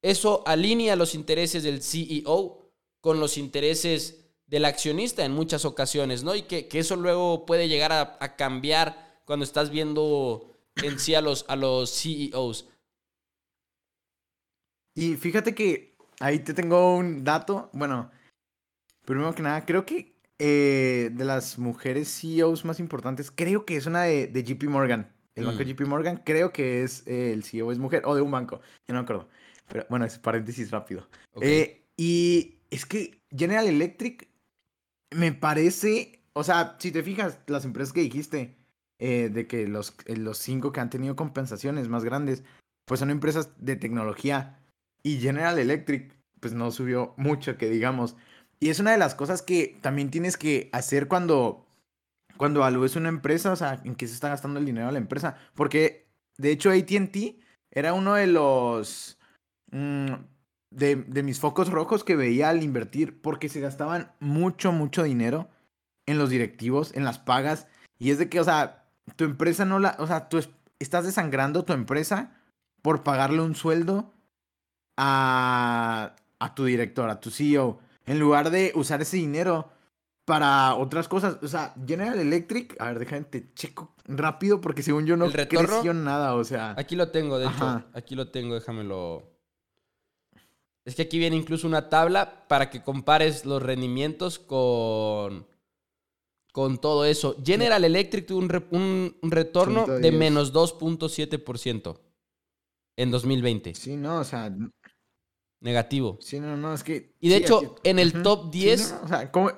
eso 0.03 0.43
alinea 0.47 0.97
los 0.97 1.15
intereses 1.15 1.63
del 1.63 1.83
CEO 1.83 2.73
con 3.01 3.21
los 3.21 3.39
intereses 3.39 4.26
del 4.47 4.65
accionista 4.65 5.25
en 5.25 5.33
muchas 5.33 5.65
ocasiones, 5.65 6.23
¿no? 6.23 6.35
Y 6.35 6.43
que, 6.43 6.69
eso 6.73 6.97
luego 6.97 7.47
puede 7.47 7.69
llegar 7.69 7.93
a, 7.93 8.37
cambiar 8.37 9.21
cuando 9.25 9.45
estás 9.45 9.71
viendo 9.71 10.57
en 10.77 10.99
sí 10.99 11.15
a 11.15 11.21
los, 11.21 11.45
a 11.49 11.57
los 11.57 11.91
CEOs. 11.91 12.69
Y 14.95 15.15
fíjate 15.17 15.55
que 15.55 15.97
ahí 16.21 16.39
te 16.39 16.55
tengo 16.55 16.97
un 16.97 17.25
dato. 17.25 17.71
Bueno, 17.73 18.11
primero 19.05 19.35
que 19.35 19.43
nada, 19.43 19.65
creo 19.67 19.85
que 19.85 20.17
eh, 20.39 21.11
de 21.13 21.25
las 21.25 21.59
mujeres 21.59 22.09
CEOs 22.21 22.65
más 22.65 22.79
importantes, 22.79 23.31
creo 23.31 23.65
que 23.65 23.77
es 23.77 23.87
una 23.87 24.03
de, 24.03 24.45
JP 24.45 24.65
Morgan. 24.65 25.13
El 25.35 25.45
banco 25.45 25.63
mm. 25.63 25.67
JP 25.67 25.81
Morgan, 25.83 26.23
creo 26.25 26.53
que 26.53 26.83
es 26.83 27.07
eh, 27.07 27.33
el 27.33 27.43
CEO 27.43 27.73
es 27.73 27.79
mujer, 27.79 28.03
o 28.07 28.15
de 28.15 28.23
un 28.23 28.31
banco, 28.31 28.61
ya 28.87 28.95
no 28.95 29.01
me 29.01 29.05
acuerdo. 29.05 29.29
Pero 29.69 29.85
bueno, 29.91 30.05
es 30.05 30.19
paréntesis 30.19 30.71
rápido. 30.71 31.09
Eh, 31.41 31.83
y 31.97 32.59
es 32.71 32.87
que 32.87 33.21
General 33.31 33.67
Electric 33.67 34.29
me 35.15 35.33
parece, 35.33 36.21
o 36.33 36.45
sea, 36.45 36.77
si 36.79 36.93
te 36.93 37.03
fijas, 37.03 37.39
las 37.47 37.65
empresas 37.65 37.93
que 37.93 38.01
dijiste, 38.01 38.57
de 38.99 39.47
que 39.47 39.67
los, 39.69 39.95
los 40.07 40.39
cinco 40.39 40.73
que 40.73 40.81
han 40.81 40.91
tenido 40.91 41.17
compensaciones 41.17 41.89
más 41.89 42.05
grandes, 42.05 42.43
pues 42.87 43.01
son 43.01 43.11
empresas 43.11 43.51
de 43.59 43.77
tecnología. 43.77 44.59
Y 45.03 45.19
General 45.19 45.59
Electric, 45.59 46.13
pues 46.41 46.55
no 46.55 46.71
subió 46.71 47.15
mucho, 47.17 47.57
que 47.59 47.69
digamos. 47.69 48.17
Y 48.59 48.71
es 48.71 48.81
una 48.81 48.93
de 48.93 48.99
las 48.99 49.15
cosas 49.15 49.43
que 49.43 49.77
también 49.83 50.11
tienes 50.11 50.37
que 50.37 50.71
hacer 50.73 51.09
cuando, 51.09 51.67
cuando 52.37 52.61
evalúes 52.61 52.97
una 52.97 53.09
empresa, 53.09 53.53
o 53.53 53.57
sea, 53.57 53.81
en 53.85 53.95
qué 53.95 54.07
se 54.07 54.15
está 54.15 54.31
gastando 54.31 54.59
el 54.59 54.67
dinero 54.67 54.87
de 54.87 54.93
la 54.93 54.99
empresa. 54.99 55.37
Porque, 55.55 56.07
de 56.39 56.51
hecho, 56.51 56.71
ATT 56.71 57.17
era 57.71 57.93
uno 57.93 58.15
de 58.15 58.27
los... 58.27 59.19
Mm, 59.71 60.15
de, 60.71 60.97
de, 60.97 61.23
mis 61.23 61.41
focos 61.41 61.71
rojos 61.71 62.05
que 62.05 62.17
veía 62.17 62.49
al 62.49 62.63
invertir, 62.63 63.21
porque 63.21 63.49
se 63.49 63.61
gastaban 63.61 64.13
mucho, 64.21 64.73
mucho 64.73 65.03
dinero 65.03 65.49
en 66.07 66.19
los 66.19 66.31
directivos, 66.31 66.95
en 66.95 67.05
las 67.05 67.19
pagas. 67.19 67.67
Y 67.99 68.11
es 68.11 68.19
de 68.19 68.29
que, 68.29 68.41
o 68.41 68.45
sea, 68.45 68.85
tu 69.17 69.25
empresa 69.25 69.65
no 69.65 69.79
la... 69.79 69.97
O 69.99 70.07
sea, 70.07 70.29
tú 70.29 70.41
estás 70.79 71.05
desangrando 71.05 71.65
tu 71.65 71.73
empresa 71.73 72.33
por 72.83 73.03
pagarle 73.03 73.43
un 73.43 73.55
sueldo 73.55 74.13
a, 74.97 76.15
a 76.39 76.55
tu 76.55 76.65
director, 76.65 77.09
a 77.11 77.21
tu 77.21 77.31
CEO 77.31 77.81
en 78.07 78.19
lugar 78.19 78.51
de 78.51 78.73
usar 78.75 79.03
ese 79.03 79.17
dinero 79.17 79.69
para 80.25 80.75
otras 80.75 81.09
cosas. 81.09 81.39
O 81.43 81.49
sea, 81.49 81.75
General 81.87 82.19
Electric, 82.19 82.81
a 82.81 82.87
ver, 82.87 83.01
déjame 83.01 83.27
checo 83.55 83.95
rápido 84.07 84.61
porque 84.61 84.83
según 84.83 85.07
yo 85.07 85.17
no 85.17 85.31
creció 85.31 85.93
nada, 85.93 86.35
o 86.35 86.45
sea. 86.45 86.75
Aquí 86.79 86.97
lo 86.97 87.11
tengo, 87.11 87.39
de 87.39 87.47
hecho. 87.47 87.85
Aquí 87.93 88.15
lo 88.15 88.31
tengo, 88.31 88.55
déjamelo. 88.55 89.36
Es 90.87 90.95
que 90.95 91.03
aquí 91.03 91.19
viene 91.19 91.37
incluso 91.37 91.67
una 91.67 91.91
tabla 91.91 92.47
para 92.49 92.71
que 92.71 92.83
compares 92.83 93.45
los 93.45 93.63
rendimientos 93.63 94.39
con, 94.39 95.47
con 96.53 96.79
todo 96.79 97.05
eso. 97.05 97.37
General 97.45 97.85
Electric 97.85 98.27
tuvo 98.27 98.39
un, 98.39 99.17
un 99.21 99.31
retorno 99.31 99.87
de 99.87 100.13
menos 100.13 100.55
2.7% 100.55 101.99
en 102.97 103.11
2020. 103.11 103.75
Sí, 103.75 103.97
no, 103.97 104.21
o 104.21 104.25
sea, 104.25 104.51
Negativo. 105.61 106.19
Sí, 106.21 106.39
no, 106.39 106.57
no, 106.57 106.75
es 106.75 106.85
que. 106.85 107.15
Y 107.21 107.29
de 107.29 107.37
hecho, 107.37 107.77
en 107.83 107.99
el 107.99 108.23
top 108.23 108.51
10. 108.51 108.95
o 109.03 109.09
sea, 109.09 109.33
¿cómo? 109.33 109.51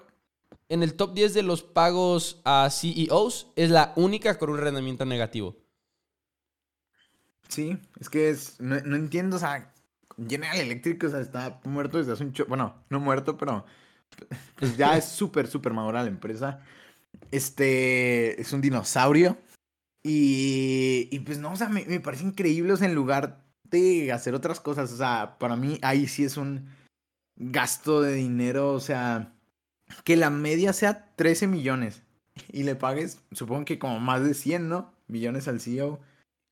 En 0.69 0.83
el 0.83 0.95
top 0.95 1.15
10 1.15 1.35
de 1.35 1.43
los 1.43 1.63
pagos 1.63 2.41
a 2.45 2.69
CEOs 2.71 3.49
es 3.57 3.71
la 3.71 3.93
única 3.97 4.39
con 4.39 4.51
un 4.51 4.59
rendimiento 4.59 5.05
negativo. 5.05 5.57
Sí, 7.49 7.77
es 8.01 8.09
que 8.09 8.31
es. 8.31 8.61
No, 8.61 8.77
entiendo, 8.77 9.37
o 9.37 9.39
sea, 9.39 9.75
General 10.27 10.59
Electric, 10.59 11.05
o 11.05 11.09
sea, 11.09 11.21
está 11.21 11.61
muerto 11.65 11.99
desde 11.99 12.13
hace 12.13 12.25
un. 12.25 12.35
Bueno, 12.49 12.83
no 12.91 13.01
muerto, 13.01 13.37
pero. 13.37 13.65
Pues 14.57 14.77
ya 14.77 14.97
es 14.97 15.05
súper, 15.05 15.47
súper 15.47 15.73
madura 15.73 16.03
la 16.03 16.09
empresa. 16.09 16.61
Este. 17.31 18.41
Es 18.41 18.53
un 18.53 18.61
dinosaurio. 18.61 19.39
Y. 20.03 21.09
Y 21.11 21.21
pues 21.21 21.39
no, 21.39 21.53
o 21.53 21.57
sea, 21.57 21.69
me, 21.69 21.85
me 21.85 22.01
parece 22.01 22.25
increíble, 22.25 22.73
o 22.73 22.77
sea, 22.77 22.89
en 22.89 22.95
lugar 22.95 23.45
de 23.65 24.13
hacer 24.13 24.35
otras 24.35 24.61
cosas. 24.61 24.93
O 24.93 24.97
sea, 24.97 25.37
para 25.39 25.57
mí 25.57 25.79
ahí 25.83 26.07
sí 26.07 26.25
es 26.25 26.37
un 26.37 26.69
gasto 27.37 28.03
de 28.03 28.15
dinero. 28.15 28.73
O 28.73 28.81
sea, 28.81 29.35
que 30.05 30.17
la 30.17 30.31
media 30.31 30.73
sea 30.73 31.15
13 31.17 31.47
millones 31.47 32.03
y 32.53 32.63
le 32.63 32.75
pagues, 32.75 33.21
supongo 33.33 33.65
que 33.65 33.79
como 33.79 34.01
más 34.01 34.25
de 34.25 34.35
100, 34.35 34.69
¿no? 34.69 34.93
Millones 35.07 35.49
al 35.49 35.61
CEO. 35.61 36.01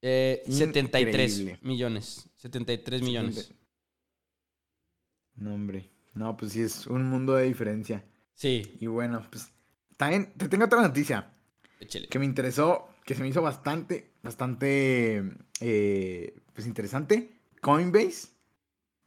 Eh, 0.02 0.42
73 0.48 1.62
millones. 1.62 2.28
73 2.46 3.02
millones. 3.02 3.52
No, 5.34 5.54
hombre. 5.54 5.90
No, 6.14 6.36
pues 6.36 6.52
sí 6.52 6.62
es 6.62 6.86
un 6.86 7.04
mundo 7.04 7.34
de 7.34 7.44
diferencia. 7.44 8.04
Sí. 8.34 8.76
Y 8.80 8.86
bueno, 8.86 9.26
pues 9.30 9.50
también 9.96 10.32
te 10.36 10.48
tengo 10.48 10.64
otra 10.64 10.80
noticia. 10.80 11.32
Que 12.08 12.18
me 12.18 12.24
interesó, 12.24 12.88
que 13.04 13.14
se 13.14 13.22
me 13.22 13.28
hizo 13.28 13.42
bastante, 13.42 14.12
bastante 14.22 15.24
eh, 15.60 16.34
pues 16.54 16.66
interesante. 16.66 17.32
Coinbase. 17.60 18.28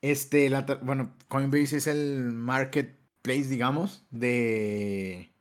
Este, 0.01 0.49
bueno, 0.81 1.15
Coinbase 1.27 1.77
es 1.77 1.87
el 1.87 2.31
marketplace, 2.31 3.47
digamos, 3.49 4.05
de, 4.11 5.33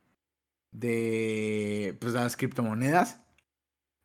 de 0.71 1.97
pues, 1.99 2.13
las 2.13 2.35
criptomonedas. 2.35 3.19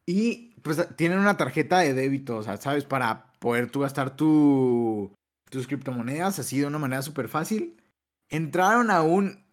Y 0.06 0.54
pues 0.62 0.86
tienen 0.96 1.18
una 1.18 1.36
tarjeta 1.36 1.78
de 1.78 1.94
débito, 1.94 2.36
o 2.38 2.42
sea, 2.42 2.56
¿sabes? 2.56 2.84
Para 2.84 3.33
poder 3.44 3.70
tú 3.70 3.80
gastar 3.80 4.16
tu, 4.16 5.12
tus 5.50 5.66
criptomonedas 5.66 6.38
así 6.38 6.60
de 6.60 6.66
una 6.66 6.78
manera 6.78 7.02
súper 7.02 7.28
fácil. 7.28 7.76
Entraron 8.30 8.90
a 8.90 9.02
un 9.02 9.44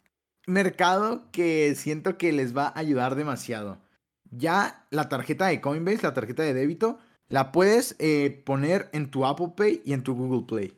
mercado 0.48 1.30
que 1.34 1.76
siento 1.76 2.18
que 2.18 2.32
les 2.32 2.56
va 2.56 2.68
a 2.68 2.80
ayudar 2.80 3.16
demasiado. 3.16 3.82
Ya 4.30 4.88
la 4.92 5.10
tarjeta 5.10 5.48
de 5.48 5.60
Coinbase, 5.60 6.04
la 6.04 6.14
tarjeta 6.14 6.42
de 6.42 6.54
débito, 6.54 7.00
la 7.28 7.52
puedes 7.52 7.98
eh, 8.00 8.42
poner 8.46 8.90
en 8.94 9.12
tu 9.12 9.26
Apple 9.26 9.52
Pay 9.58 9.82
y 9.84 9.92
en 9.92 10.04
tu 10.04 10.16
Google 10.16 10.48
Play. 10.48 10.74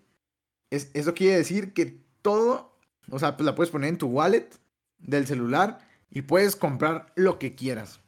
Es, 0.71 0.89
eso 0.95 1.13
quiere 1.13 1.38
decir 1.38 1.73
que 1.73 2.02
todo, 2.23 2.80
o 3.12 3.19
sea, 3.19 3.38
pues 3.38 3.45
la 3.45 3.54
puedes 3.54 3.69
poner 3.69 3.89
en 3.89 3.99
tu 3.99 4.08
wallet 4.08 4.49
del 4.97 5.28
celular 5.28 5.88
y 6.10 6.23
puedes 6.23 6.56
comprar 6.56 7.13
lo 7.15 7.38
que 7.38 7.54
quieras. 7.54 7.99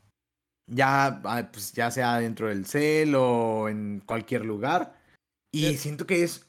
Ya, 0.67 1.21
ah, 1.23 1.49
pues 1.51 1.73
ya 1.73 1.91
sea 1.91 2.19
dentro 2.19 2.47
del 2.47 2.65
cel 2.65 3.15
o 3.15 3.69
en 3.69 4.01
cualquier 4.05 4.45
lugar. 4.45 4.95
Y 5.51 5.77
siento 5.77 6.05
que 6.05 6.23
es... 6.23 6.45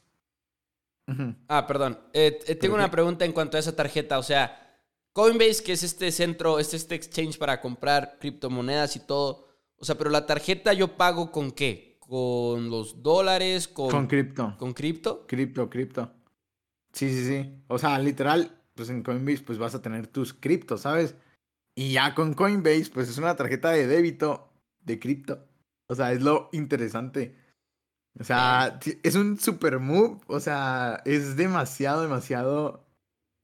Ah, 1.48 1.66
perdón. 1.66 1.98
Eh, 2.12 2.40
eh, 2.46 2.54
tengo 2.56 2.74
una 2.74 2.90
pregunta 2.90 3.24
en 3.24 3.32
cuanto 3.32 3.56
a 3.56 3.60
esa 3.60 3.76
tarjeta. 3.76 4.18
O 4.18 4.22
sea, 4.22 4.80
Coinbase, 5.12 5.62
que 5.62 5.72
es 5.72 5.82
este 5.82 6.10
centro, 6.10 6.58
es 6.58 6.74
este 6.74 6.94
exchange 6.94 7.38
para 7.38 7.60
comprar 7.60 8.18
criptomonedas 8.18 8.96
y 8.96 9.00
todo. 9.00 9.46
O 9.78 9.84
sea, 9.84 9.96
pero 9.96 10.10
la 10.10 10.26
tarjeta 10.26 10.72
yo 10.72 10.96
pago 10.96 11.30
con 11.30 11.52
qué? 11.52 11.96
¿Con 12.00 12.70
los 12.70 13.02
dólares? 13.02 13.68
¿Con, 13.68 13.90
con 13.90 14.06
cripto? 14.06 14.56
¿Con 14.58 14.72
cripto? 14.72 15.26
Cripto, 15.26 15.70
cripto. 15.70 16.10
Sí, 16.92 17.10
sí, 17.10 17.24
sí. 17.24 17.62
O 17.68 17.78
sea, 17.78 17.98
literal, 17.98 18.62
pues 18.74 18.88
en 18.90 19.02
Coinbase 19.02 19.42
pues 19.42 19.58
vas 19.58 19.74
a 19.74 19.82
tener 19.82 20.06
tus 20.06 20.32
criptos, 20.32 20.80
¿sabes? 20.82 21.14
Y 21.78 21.92
ya 21.92 22.14
con 22.14 22.32
Coinbase 22.32 22.90
pues 22.92 23.08
es 23.08 23.18
una 23.18 23.36
tarjeta 23.36 23.70
de 23.70 23.86
débito 23.86 24.50
de 24.80 24.98
cripto. 24.98 25.46
O 25.88 25.94
sea, 25.94 26.12
es 26.12 26.22
lo 26.22 26.48
interesante. 26.52 27.36
O 28.18 28.24
sea, 28.24 28.80
es 29.02 29.14
un 29.14 29.38
super 29.38 29.78
move. 29.78 30.20
O 30.26 30.40
sea, 30.40 31.02
es 31.04 31.36
demasiado, 31.36 32.02
demasiado. 32.02 32.88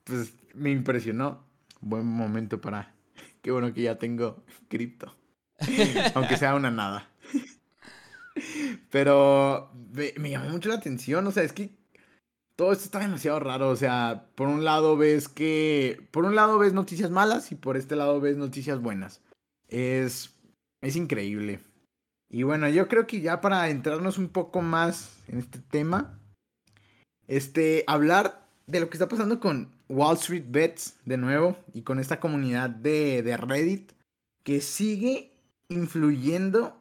Pues 0.05 0.35
me 0.55 0.71
impresionó. 0.71 1.47
Buen 1.83 2.07
momento 2.07 2.61
para. 2.61 2.95
Qué 3.43 3.51
bueno 3.51 3.75
que 3.75 3.83
ya 3.83 3.99
tengo 3.99 4.43
cripto. 4.69 5.15
Aunque 6.15 6.39
sea 6.39 6.55
una 6.55 6.71
nada. 6.71 7.11
Pero 8.91 9.71
me, 9.93 10.15
me, 10.19 10.31
llamó 10.31 10.49
mucho 10.49 10.71
la 10.71 10.77
atención. 10.77 11.27
O 11.27 11.33
sea, 11.33 11.43
es 11.43 11.53
que 11.53 11.71
todo 12.63 12.71
esto 12.71 12.85
está 12.85 13.01
demasiado 13.01 13.41
raro. 13.41 13.71
O 13.71 13.77
sea, 13.77 14.27
por 14.37 14.47
un 14.47 14.63
lado 14.63 14.97
ves 14.97 15.29
que. 15.29 16.07
Por 16.13 16.25
un 16.25 16.37
lado 16.37 16.61
ves 16.61 16.73
noticias 16.73 17.11
malas 17.11 17.51
y 17.51 17.57
por 17.57 17.77
este 17.77 17.97
lado 17.97 18.21
ves 18.21 18.37
noticias 18.37 18.81
buenas. 18.81 19.21
Es. 19.67 20.33
Es 20.81 20.95
increíble. 20.95 21.59
Y 22.31 22.45
bueno, 22.45 22.69
yo 22.69 22.87
creo 22.87 23.09
que 23.09 23.21
ya 23.21 23.41
para 23.41 23.69
entrarnos 23.69 24.17
un 24.17 24.29
poco 24.29 24.63
más 24.63 25.17
en 25.27 25.41
este 25.41 25.59
tema, 25.59 26.21
este, 27.27 27.83
hablar 27.89 28.47
de 28.69 28.79
lo 28.79 28.89
que 28.89 28.97
está 28.97 29.09
pasando 29.09 29.41
con 29.41 29.73
Wall 29.89 30.17
Street 30.17 30.45
Bets 30.47 31.01
de 31.05 31.17
nuevo 31.17 31.57
y 31.75 31.83
con 31.83 31.99
esta 31.99 32.21
comunidad 32.21 32.71
de, 32.71 33.25
de 33.25 33.37
Reddit 33.37 33.91
que 34.45 34.61
sigue 34.61 35.33
influyendo 35.69 36.81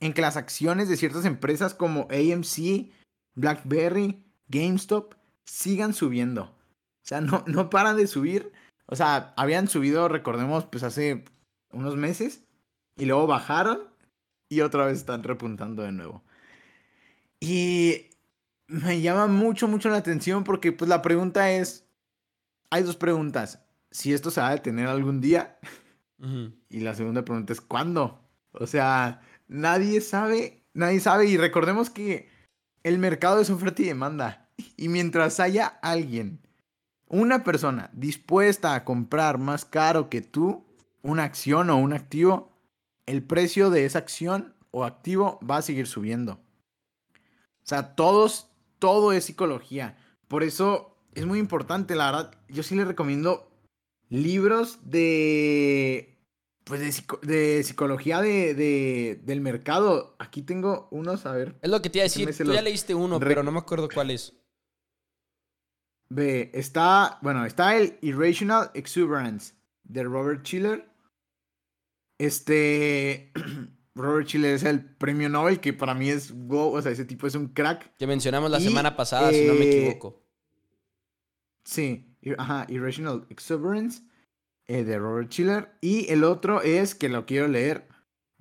en 0.00 0.12
que 0.12 0.20
las 0.20 0.36
acciones 0.36 0.90
de 0.90 0.98
ciertas 0.98 1.24
empresas 1.24 1.72
como 1.72 2.08
AMC, 2.10 2.90
BlackBerry, 3.34 4.22
GameStop 4.52 5.14
sigan 5.44 5.94
subiendo. 5.94 6.42
O 6.44 7.04
sea, 7.04 7.20
no, 7.20 7.42
no 7.46 7.70
paran 7.70 7.96
de 7.96 8.06
subir. 8.06 8.52
O 8.86 8.94
sea, 8.94 9.32
habían 9.36 9.68
subido, 9.68 10.08
recordemos, 10.08 10.66
pues 10.66 10.84
hace 10.84 11.24
unos 11.72 11.96
meses 11.96 12.44
y 12.96 13.06
luego 13.06 13.26
bajaron 13.26 13.80
y 14.48 14.60
otra 14.60 14.86
vez 14.86 14.98
están 14.98 15.22
repuntando 15.22 15.82
de 15.82 15.92
nuevo. 15.92 16.22
Y 17.40 18.10
me 18.66 19.00
llama 19.00 19.26
mucho, 19.26 19.66
mucho 19.66 19.88
la 19.88 19.96
atención 19.96 20.44
porque 20.44 20.72
pues 20.72 20.88
la 20.88 21.02
pregunta 21.02 21.50
es, 21.50 21.86
hay 22.70 22.82
dos 22.82 22.96
preguntas, 22.96 23.64
si 23.90 24.12
esto 24.12 24.30
se 24.30 24.40
va 24.40 24.48
a 24.48 24.54
detener 24.54 24.86
algún 24.88 25.20
día 25.20 25.58
y 26.68 26.80
la 26.80 26.94
segunda 26.94 27.24
pregunta 27.24 27.52
es, 27.52 27.60
¿cuándo? 27.60 28.20
O 28.52 28.66
sea, 28.66 29.22
nadie 29.48 30.00
sabe, 30.00 30.62
nadie 30.72 31.00
sabe 31.00 31.26
y 31.26 31.36
recordemos 31.36 31.90
que 31.90 32.30
el 32.84 32.98
mercado 32.98 33.40
es 33.40 33.50
oferta 33.50 33.82
y 33.82 33.86
demanda 33.86 34.41
y 34.76 34.88
mientras 34.88 35.40
haya 35.40 35.66
alguien, 35.66 36.40
una 37.08 37.44
persona 37.44 37.90
dispuesta 37.92 38.74
a 38.74 38.84
comprar 38.84 39.38
más 39.38 39.64
caro 39.64 40.08
que 40.08 40.22
tú 40.22 40.64
una 41.02 41.24
acción 41.24 41.68
o 41.70 41.76
un 41.76 41.92
activo, 41.92 42.52
el 43.06 43.22
precio 43.22 43.70
de 43.70 43.84
esa 43.84 43.98
acción 43.98 44.54
o 44.70 44.84
activo 44.84 45.38
va 45.48 45.58
a 45.58 45.62
seguir 45.62 45.86
subiendo. 45.86 46.40
O 47.14 47.64
sea, 47.64 47.94
todos, 47.94 48.48
todo 48.78 49.12
es 49.12 49.24
psicología. 49.24 49.96
Por 50.28 50.42
eso 50.42 50.96
es 51.14 51.26
muy 51.26 51.38
importante, 51.38 51.94
la 51.94 52.06
verdad. 52.06 52.34
Yo 52.48 52.62
sí 52.62 52.74
les 52.74 52.86
recomiendo 52.86 53.50
libros 54.08 54.78
de, 54.82 56.18
pues 56.64 56.80
de, 57.22 57.62
psicología 57.62 58.20
de, 58.20 59.20
del 59.22 59.40
mercado. 59.40 60.16
Aquí 60.18 60.42
tengo 60.42 60.88
unos, 60.90 61.26
a 61.26 61.32
ver. 61.32 61.56
Es 61.62 61.70
lo 61.70 61.82
que 61.82 61.90
te 61.90 61.98
iba 61.98 62.02
a 62.02 62.08
decir. 62.08 62.34
Tú 62.34 62.52
ya 62.52 62.62
leíste 62.62 62.94
uno, 62.94 63.20
pero 63.20 63.42
no 63.42 63.52
me 63.52 63.58
acuerdo 63.58 63.88
cuál 63.92 64.10
es. 64.10 64.34
Ve, 66.14 66.50
está, 66.52 67.18
bueno, 67.22 67.46
está 67.46 67.74
el 67.74 67.96
Irrational 68.02 68.70
Exuberance 68.74 69.54
de 69.84 70.04
Robert 70.04 70.44
Schiller. 70.44 70.86
Este, 72.18 73.32
Robert 73.94 74.26
Chile 74.26 74.52
es 74.52 74.62
el 74.64 74.84
premio 74.84 75.30
Nobel, 75.30 75.58
que 75.58 75.72
para 75.72 75.94
mí 75.94 76.10
es 76.10 76.32
go, 76.46 76.70
o 76.70 76.82
sea, 76.82 76.92
ese 76.92 77.06
tipo 77.06 77.26
es 77.26 77.34
un 77.34 77.48
crack. 77.48 77.96
Que 77.96 78.06
mencionamos 78.06 78.50
la 78.50 78.60
semana 78.60 78.94
pasada, 78.94 79.30
si 79.30 79.46
no 79.46 79.54
me 79.54 79.64
eh, 79.64 79.86
equivoco. 79.86 80.22
Sí, 81.64 82.14
ajá, 82.36 82.66
Irrational 82.68 83.26
Exuberance 83.30 84.02
eh, 84.66 84.84
de 84.84 84.98
Robert 84.98 85.30
Schiller. 85.30 85.72
Y 85.80 86.10
el 86.12 86.24
otro 86.24 86.60
es, 86.60 86.94
que 86.94 87.08
lo 87.08 87.24
quiero 87.24 87.48
leer, 87.48 87.88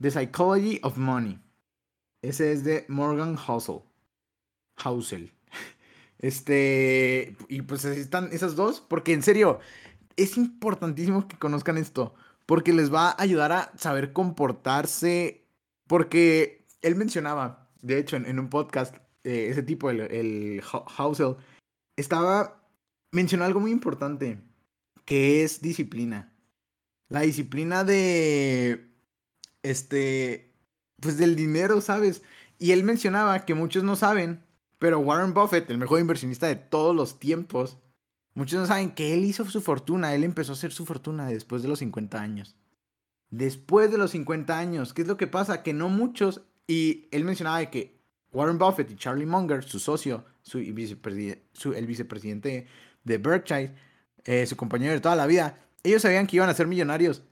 The 0.01 0.11
Psychology 0.11 0.81
of 0.83 0.97
Money. 0.97 1.39
Ese 2.21 2.51
es 2.51 2.65
de 2.65 2.83
Morgan 2.89 3.37
Housel. 3.37 3.81
Housel. 4.75 5.31
Este, 6.21 7.35
y 7.49 7.63
pues 7.63 7.83
están 7.85 8.29
esas 8.31 8.55
dos, 8.55 8.79
porque 8.79 9.13
en 9.13 9.23
serio, 9.23 9.59
es 10.15 10.37
importantísimo 10.37 11.27
que 11.27 11.37
conozcan 11.37 11.77
esto 11.77 12.13
porque 12.51 12.73
les 12.73 12.93
va 12.93 13.11
a 13.11 13.21
ayudar 13.21 13.53
a 13.53 13.71
saber 13.77 14.11
comportarse, 14.11 15.45
porque 15.87 16.65
él 16.81 16.97
mencionaba, 16.97 17.69
de 17.81 17.97
hecho, 17.97 18.17
en, 18.17 18.39
un 18.39 18.49
podcast, 18.49 18.93
eh, 19.23 19.47
ese 19.49 19.63
tipo, 19.63 19.89
el, 19.89 20.01
el 20.01 20.61
Housel, 20.61 21.37
estaba, 21.95 22.61
mencionó 23.11 23.45
algo 23.45 23.61
muy 23.61 23.71
importante, 23.71 24.37
que 25.05 25.45
es 25.45 25.61
disciplina. 25.61 26.33
La 27.07 27.21
disciplina 27.21 27.85
de, 27.85 28.85
este, 29.63 30.53
pues 30.99 31.17
del 31.17 31.37
dinero, 31.37 31.79
¿sabes? 31.79 32.21
Y 32.59 32.71
él 32.73 32.83
mencionaba 32.83 33.45
que 33.45 33.53
muchos 33.53 33.85
no 33.85 33.95
saben, 33.95 34.43
pero 34.81 34.99
Warren 34.99 35.33
Buffett, 35.33 35.69
el 35.69 35.77
mejor 35.77 36.01
inversionista 36.01 36.47
de 36.47 36.57
todos 36.57 36.93
los 36.93 37.19
tiempos, 37.19 37.77
Muchos 38.33 38.59
no 38.61 38.65
saben 38.65 38.91
que 38.91 39.13
él 39.13 39.25
hizo 39.25 39.45
su 39.49 39.61
fortuna, 39.61 40.15
él 40.15 40.23
empezó 40.23 40.53
a 40.53 40.55
hacer 40.55 40.71
su 40.71 40.85
fortuna 40.85 41.27
después 41.27 41.61
de 41.61 41.67
los 41.67 41.79
50 41.79 42.21
años. 42.21 42.55
Después 43.29 43.91
de 43.91 43.97
los 43.97 44.11
50 44.11 44.57
años, 44.57 44.93
¿qué 44.93 45.01
es 45.01 45.07
lo 45.07 45.17
que 45.17 45.27
pasa? 45.27 45.63
Que 45.63 45.73
no 45.73 45.89
muchos, 45.89 46.41
y 46.65 47.07
él 47.11 47.25
mencionaba 47.25 47.59
de 47.59 47.69
que 47.69 47.99
Warren 48.31 48.57
Buffett 48.57 48.89
y 48.91 48.95
Charlie 48.95 49.25
Munger, 49.25 49.63
su 49.63 49.79
socio, 49.79 50.23
su, 50.41 50.59
el 50.59 51.85
vicepresidente 51.85 52.67
de 53.03 53.17
Berkshire, 53.17 53.75
eh, 54.23 54.45
su 54.45 54.55
compañero 54.55 54.93
de 54.93 55.01
toda 55.01 55.15
la 55.15 55.27
vida, 55.27 55.59
ellos 55.83 56.01
sabían 56.01 56.27
que 56.27 56.37
iban 56.37 56.49
a 56.49 56.53
ser 56.53 56.67
millonarios, 56.67 57.23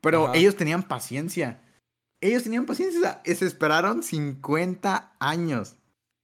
pero 0.00 0.32
ellos 0.32 0.56
tenían 0.56 0.82
paciencia. 0.82 1.60
Ellos 2.20 2.44
tenían 2.44 2.66
paciencia, 2.66 3.20
se 3.24 3.44
esperaron 3.44 4.02
50 4.02 5.16
años. 5.18 5.76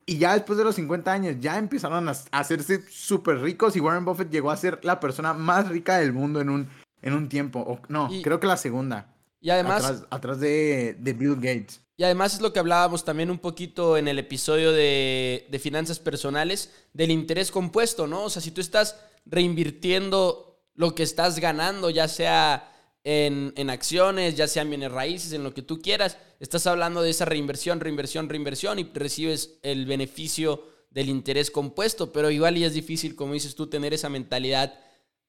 Y 0.09 0.17
ya 0.17 0.33
después 0.33 0.57
de 0.57 0.65
los 0.65 0.75
50 0.77 1.13
años 1.13 1.37
ya 1.39 1.59
empezaron 1.59 2.09
a 2.09 2.13
hacerse 2.31 2.83
súper 2.91 3.43
ricos 3.43 3.77
y 3.77 3.81
Warren 3.81 4.07
Buffett 4.07 4.31
llegó 4.31 4.51
a 4.51 4.57
ser 4.57 4.81
la 4.83 5.01
persona 5.01 5.35
más 5.35 5.69
rica 5.69 5.99
del 5.99 6.15
mundo 6.15 6.41
en 6.41 6.49
un, 6.49 6.71
en 7.03 7.13
un 7.13 7.29
tiempo. 7.29 7.79
no, 7.89 8.09
creo 8.23 8.41
que 8.41 8.47
la 8.47 8.57
segunda. 8.57 9.15
Y 9.39 9.51
además... 9.51 10.07
Atrás, 10.09 10.41
de, 10.41 10.97
Bill 10.99 11.35
Gates. 11.35 11.83
Y 11.99 12.05
además 12.05 12.33
es 12.33 12.41
lo 12.41 12.55
que 12.55 12.59
hablábamos 12.59 13.05
también 13.05 13.31
un 13.31 13.39
poquito 13.39 13.99
en 13.99 14.09
el 14.09 14.19
episodio 14.19 14.73
de, 14.73 15.47
de 15.51 15.59
finanzas 15.59 15.99
personales, 15.99 16.73
del 16.95 17.11
interés 17.11 17.51
compuesto, 17.51 18.07
¿no? 18.07 18.23
O 18.23 18.31
sea, 18.31 18.41
si 18.41 18.51
tú 18.51 18.63
estás 18.63 18.99
reinvirtiendo 19.27 20.59
lo 20.75 20.95
que 20.95 21.03
estás 21.03 21.39
ganando, 21.39 21.91
ya 21.91 22.09
sea 22.09 22.78
en, 23.11 23.71
acciones, 23.71 24.37
ya 24.37 24.47
sean 24.47 24.69
bienes 24.69 24.93
raíces, 24.93 25.33
en 25.33 25.43
lo 25.43 25.55
que 25.55 25.63
tú 25.63 25.81
quieras. 25.81 26.19
Estás 26.41 26.67
hablando 26.67 27.01
de 27.01 27.09
esa 27.09 27.25
reinversión, 27.25 27.81
reinversión, 27.81 28.29
reinversión 28.29 28.79
y 28.79 28.85
recibes 28.93 29.59
el 29.63 29.87
beneficio 29.87 30.63
del 30.91 31.09
interés 31.09 31.51
compuesto, 31.51 32.13
pero 32.13 32.31
igual 32.31 32.59
y 32.59 32.65
es 32.65 32.75
difícil, 32.75 33.17
como 33.17 33.33
dices 33.33 33.55
tú, 33.55 33.67
tener 33.67 33.95
esa 33.95 34.11
mentalidad 34.11 34.79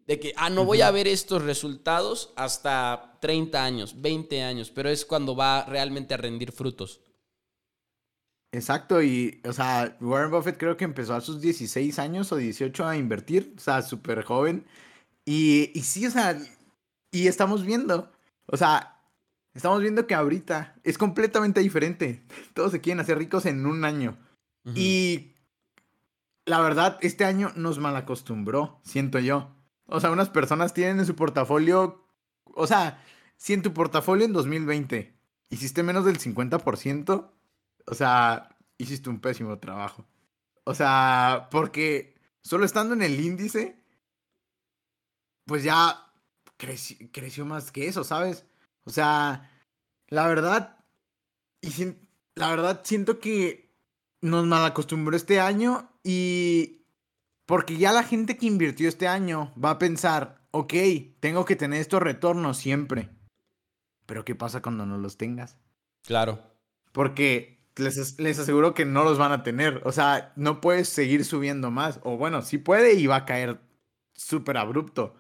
de 0.06 0.20
que, 0.20 0.34
ah, 0.36 0.50
no 0.50 0.66
voy 0.66 0.82
a 0.82 0.92
ver 0.92 1.08
estos 1.08 1.42
resultados 1.44 2.34
hasta 2.36 3.18
30 3.22 3.64
años, 3.64 4.02
20 4.02 4.44
años, 4.44 4.72
pero 4.72 4.90
es 4.90 5.06
cuando 5.06 5.34
va 5.34 5.64
realmente 5.64 6.14
a 6.14 6.18
rendir 6.18 6.52
frutos. 6.52 7.00
Exacto, 8.52 9.02
y, 9.02 9.40
o 9.46 9.54
sea, 9.54 9.96
Warren 10.02 10.32
Buffett 10.32 10.58
creo 10.58 10.76
que 10.76 10.84
empezó 10.84 11.14
a 11.14 11.22
sus 11.22 11.40
16 11.40 11.98
años 12.00 12.30
o 12.34 12.36
18 12.36 12.86
a 12.86 12.98
invertir, 12.98 13.54
o 13.56 13.60
sea, 13.62 13.82
súper 13.84 14.24
joven. 14.24 14.66
Y, 15.24 15.72
y 15.74 15.84
sí, 15.84 16.06
o 16.08 16.12
sea, 16.12 16.38
y 17.12 17.28
estamos 17.28 17.66
viendo, 17.66 18.12
o 18.46 18.58
sea, 18.58 19.02
estamos 19.54 19.82
viendo 19.82 20.08
que 20.08 20.16
ahorita 20.16 20.76
es 20.84 20.98
completamente 20.98 21.60
diferente. 21.62 22.24
Todos 22.54 22.72
se 22.72 22.82
quieren 22.82 23.00
hacer 23.00 23.18
ricos 23.18 23.46
en 23.46 23.66
un 23.66 23.84
año. 23.86 24.18
Y 24.76 25.34
la 26.46 26.62
verdad, 26.62 27.00
este 27.02 27.26
año 27.26 27.52
nos 27.56 27.80
malacostumbró, 27.80 28.80
siento 28.84 29.20
yo. 29.20 29.56
O 29.86 30.00
sea, 30.00 30.12
unas 30.12 30.30
personas 30.30 30.74
tienen 30.74 31.00
en 31.00 31.06
su 31.06 31.16
portafolio, 31.16 32.06
o 32.46 32.68
sea, 32.68 33.04
si 33.38 33.54
en 33.54 33.64
tu 33.64 33.74
portafolio 33.74 34.26
en 34.26 34.34
2020 34.34 35.18
hiciste 35.50 35.82
menos 35.82 36.06
del 36.06 36.20
50%, 36.20 37.32
o 37.88 37.96
sea, 37.96 38.56
hiciste 38.78 39.10
un 39.10 39.20
pésimo 39.20 39.58
trabajo. 39.58 40.06
O 40.66 40.76
sea, 40.76 41.48
porque 41.50 42.16
solo 42.44 42.66
estando 42.66 42.94
en 42.94 43.02
el 43.02 43.20
índice, 43.20 43.84
pues 45.46 45.64
ya 45.64 46.09
creció, 46.60 47.46
más 47.46 47.72
que 47.72 47.88
eso, 47.88 48.04
¿sabes? 48.04 48.46
O 48.84 48.90
sea, 48.92 49.50
la 50.10 50.28
verdad, 50.28 50.78
y 51.62 51.70
la 52.36 52.50
verdad 52.50 52.82
siento 52.84 53.20
que 53.20 53.74
nos 54.22 54.46
malacostumbró 54.46 55.16
este 55.16 55.40
año 55.40 55.90
y 56.04 56.82
porque 57.46 57.78
ya 57.78 57.94
la 57.94 58.04
gente 58.04 58.38
que 58.38 58.46
invirtió 58.46 58.90
este 58.90 59.08
año 59.08 59.54
va 59.64 59.72
a 59.72 59.80
pensar, 59.80 60.42
ok, 60.52 60.74
tengo 61.20 61.46
que 61.46 61.56
tener 61.56 61.80
estos 61.80 62.02
retornos 62.04 62.58
siempre. 62.58 63.10
Pero 64.06 64.26
¿qué 64.26 64.36
pasa 64.36 64.62
cuando 64.62 64.86
no 64.86 64.98
los 64.98 65.18
tengas? 65.18 65.58
Claro. 66.04 66.42
Porque 66.92 67.64
les, 67.76 68.20
les, 68.20 68.40
aseguro 68.40 68.74
que 68.74 68.86
no 68.86 69.04
los 69.04 69.18
van 69.18 69.32
a 69.32 69.44
tener. 69.44 69.82
O 69.86 69.92
sea, 69.92 70.34
no 70.36 70.62
puedes 70.62 70.90
seguir 70.90 71.24
subiendo 71.24 71.72
más. 71.72 72.00
O 72.04 72.18
bueno, 72.18 72.42
sí 72.42 72.58
puede 72.58 72.96
y 72.96 73.08
va 73.08 73.18
a 73.18 73.26
caer 73.26 73.62
súper 74.14 74.58
abrupto. 74.58 75.16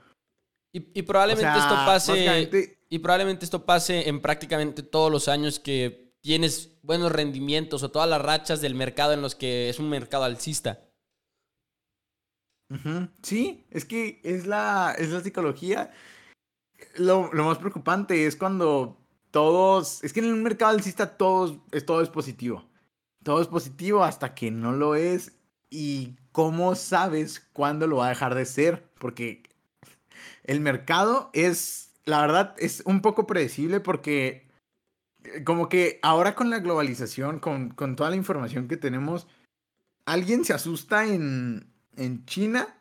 Y, 0.71 1.01
probablemente 1.01 1.57
esto 1.57 1.75
pase. 1.85 2.75
Y 2.89 2.99
probablemente 2.99 3.45
esto 3.45 3.65
pase 3.65 4.07
en 4.07 4.21
prácticamente 4.21 4.83
todos 4.83 5.11
los 5.11 5.27
años 5.27 5.59
que 5.59 6.13
tienes 6.21 6.77
buenos 6.81 7.11
rendimientos 7.11 7.83
o 7.83 7.91
todas 7.91 8.09
las 8.09 8.21
rachas 8.21 8.61
del 8.61 8.75
mercado 8.75 9.13
en 9.13 9.21
los 9.21 9.35
que 9.35 9.69
es 9.69 9.79
un 9.79 9.89
mercado 9.89 10.23
alcista. 10.23 10.81
Sí, 13.23 13.65
es 13.71 13.85
que 13.85 14.21
es 14.23 14.45
la, 14.45 14.95
es 14.97 15.09
la 15.09 15.21
psicología. 15.21 15.91
Lo, 16.95 17.33
lo, 17.33 17.45
más 17.45 17.57
preocupante 17.57 18.27
es 18.27 18.35
cuando 18.35 18.97
todos. 19.31 20.03
Es 20.03 20.13
que 20.13 20.19
en 20.19 20.31
un 20.31 20.43
mercado 20.43 20.71
alcista 20.71 21.17
todos, 21.17 21.57
es, 21.71 21.85
todo 21.85 22.01
es 22.01 22.09
positivo. 22.09 22.69
Todo 23.23 23.41
es 23.41 23.47
positivo 23.47 24.03
hasta 24.03 24.35
que 24.35 24.51
no 24.51 24.71
lo 24.71 24.95
es. 24.95 25.33
¿Y 25.71 26.15
cómo 26.31 26.75
sabes 26.75 27.39
cuándo 27.53 27.87
lo 27.87 27.97
va 27.97 28.07
a 28.07 28.09
dejar 28.09 28.35
de 28.35 28.45
ser? 28.45 28.91
Porque 28.99 29.43
el 30.43 30.59
mercado 30.61 31.29
es, 31.33 31.91
la 32.05 32.21
verdad, 32.21 32.55
es 32.57 32.81
un 32.85 33.01
poco 33.01 33.27
predecible 33.27 33.79
porque 33.79 34.47
eh, 35.23 35.43
como 35.43 35.69
que 35.69 35.99
ahora 36.01 36.35
con 36.35 36.49
la 36.49 36.59
globalización, 36.59 37.39
con, 37.39 37.69
con 37.69 37.95
toda 37.95 38.09
la 38.09 38.15
información 38.15 38.67
que 38.67 38.77
tenemos, 38.77 39.27
alguien 40.05 40.45
se 40.45 40.53
asusta 40.53 41.05
en, 41.05 41.71
en 41.95 42.25
China 42.25 42.75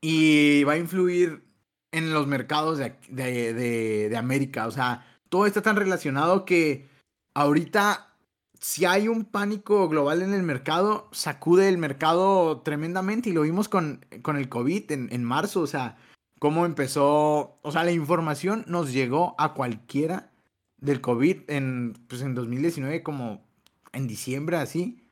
y 0.00 0.64
va 0.64 0.74
a 0.74 0.78
influir 0.78 1.44
en 1.92 2.12
los 2.12 2.26
mercados 2.26 2.78
de, 2.78 2.96
de, 3.08 4.08
de, 4.08 4.16
América. 4.16 4.66
O 4.66 4.70
sea, 4.70 5.06
todo 5.28 5.46
está 5.46 5.62
tan 5.62 5.76
relacionado 5.76 6.44
que 6.44 6.88
ahorita 7.34 8.12
si 8.60 8.84
hay 8.84 9.08
un 9.08 9.24
pánico 9.24 9.88
global 9.88 10.22
en 10.22 10.32
el 10.34 10.42
mercado, 10.42 11.08
sacude 11.12 11.68
el 11.68 11.78
mercado 11.78 12.60
tremendamente 12.60 13.30
y 13.30 13.32
lo 13.32 13.42
vimos 13.42 13.68
con, 13.68 14.06
con 14.22 14.36
el 14.36 14.48
COVID 14.48 14.90
en, 14.92 15.08
en 15.12 15.24
marzo. 15.24 15.60
O 15.60 15.66
sea, 15.66 15.96
cómo 16.42 16.66
empezó, 16.66 17.60
o 17.62 17.70
sea, 17.70 17.84
la 17.84 17.92
información 17.92 18.64
nos 18.66 18.92
llegó 18.92 19.36
a 19.38 19.54
cualquiera 19.54 20.32
del 20.76 21.00
COVID 21.00 21.48
en, 21.48 21.92
pues 22.08 22.20
en 22.22 22.34
2019, 22.34 23.04
como 23.04 23.46
en 23.92 24.08
diciembre, 24.08 24.56
así. 24.56 25.08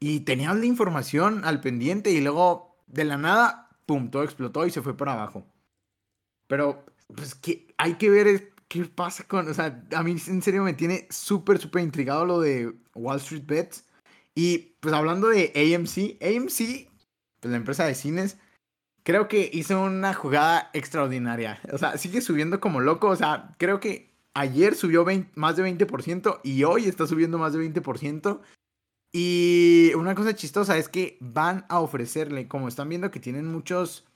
Y 0.00 0.20
tenían 0.20 0.60
la 0.60 0.66
información 0.66 1.46
al 1.46 1.62
pendiente 1.62 2.10
y 2.10 2.20
luego 2.20 2.76
de 2.88 3.06
la 3.06 3.16
nada, 3.16 3.70
pum, 3.86 4.10
todo 4.10 4.22
explotó 4.22 4.66
y 4.66 4.70
se 4.70 4.82
fue 4.82 4.94
para 4.94 5.14
abajo. 5.14 5.46
Pero, 6.46 6.84
pues, 7.06 7.34
que 7.34 7.74
hay 7.78 7.94
que 7.94 8.10
ver 8.10 8.52
qué 8.68 8.84
pasa 8.84 9.24
con, 9.24 9.48
o 9.48 9.54
sea, 9.54 9.82
a 9.94 10.02
mí 10.02 10.14
en 10.26 10.42
serio 10.42 10.62
me 10.62 10.74
tiene 10.74 11.06
súper, 11.08 11.58
súper 11.58 11.84
intrigado 11.84 12.26
lo 12.26 12.38
de 12.38 12.70
Wall 12.94 13.16
Street 13.16 13.46
Bets. 13.46 13.86
Y 14.34 14.76
pues 14.80 14.92
hablando 14.94 15.28
de 15.28 15.52
AMC, 15.56 16.22
AMC, 16.22 16.90
pues 17.40 17.50
la 17.50 17.56
empresa 17.56 17.86
de 17.86 17.94
cines, 17.94 18.36
creo 19.06 19.28
que 19.28 19.48
hizo 19.52 19.80
una 19.80 20.12
jugada 20.14 20.68
extraordinaria. 20.72 21.60
O 21.72 21.78
sea, 21.78 21.96
sigue 21.96 22.20
subiendo 22.20 22.58
como 22.58 22.80
loco. 22.80 23.06
O 23.06 23.14
sea, 23.14 23.54
creo 23.56 23.78
que 23.78 24.10
ayer 24.34 24.74
subió 24.74 25.06
más 25.36 25.56
de 25.56 25.62
20% 25.62 26.40
y 26.42 26.64
hoy 26.64 26.86
está 26.86 27.06
subiendo 27.06 27.38
más 27.38 27.52
de 27.52 27.60
20%. 27.60 28.40
Y 29.12 29.92
una 29.94 30.16
cosa 30.16 30.34
chistosa 30.34 30.76
es 30.76 30.88
que 30.88 31.18
van 31.20 31.66
a 31.68 31.78
ofrecerle, 31.78 32.48
como 32.48 32.66
están 32.66 32.88
viendo 32.88 33.12
que 33.12 33.20
tienen 33.20 33.46
muchos 33.46 34.08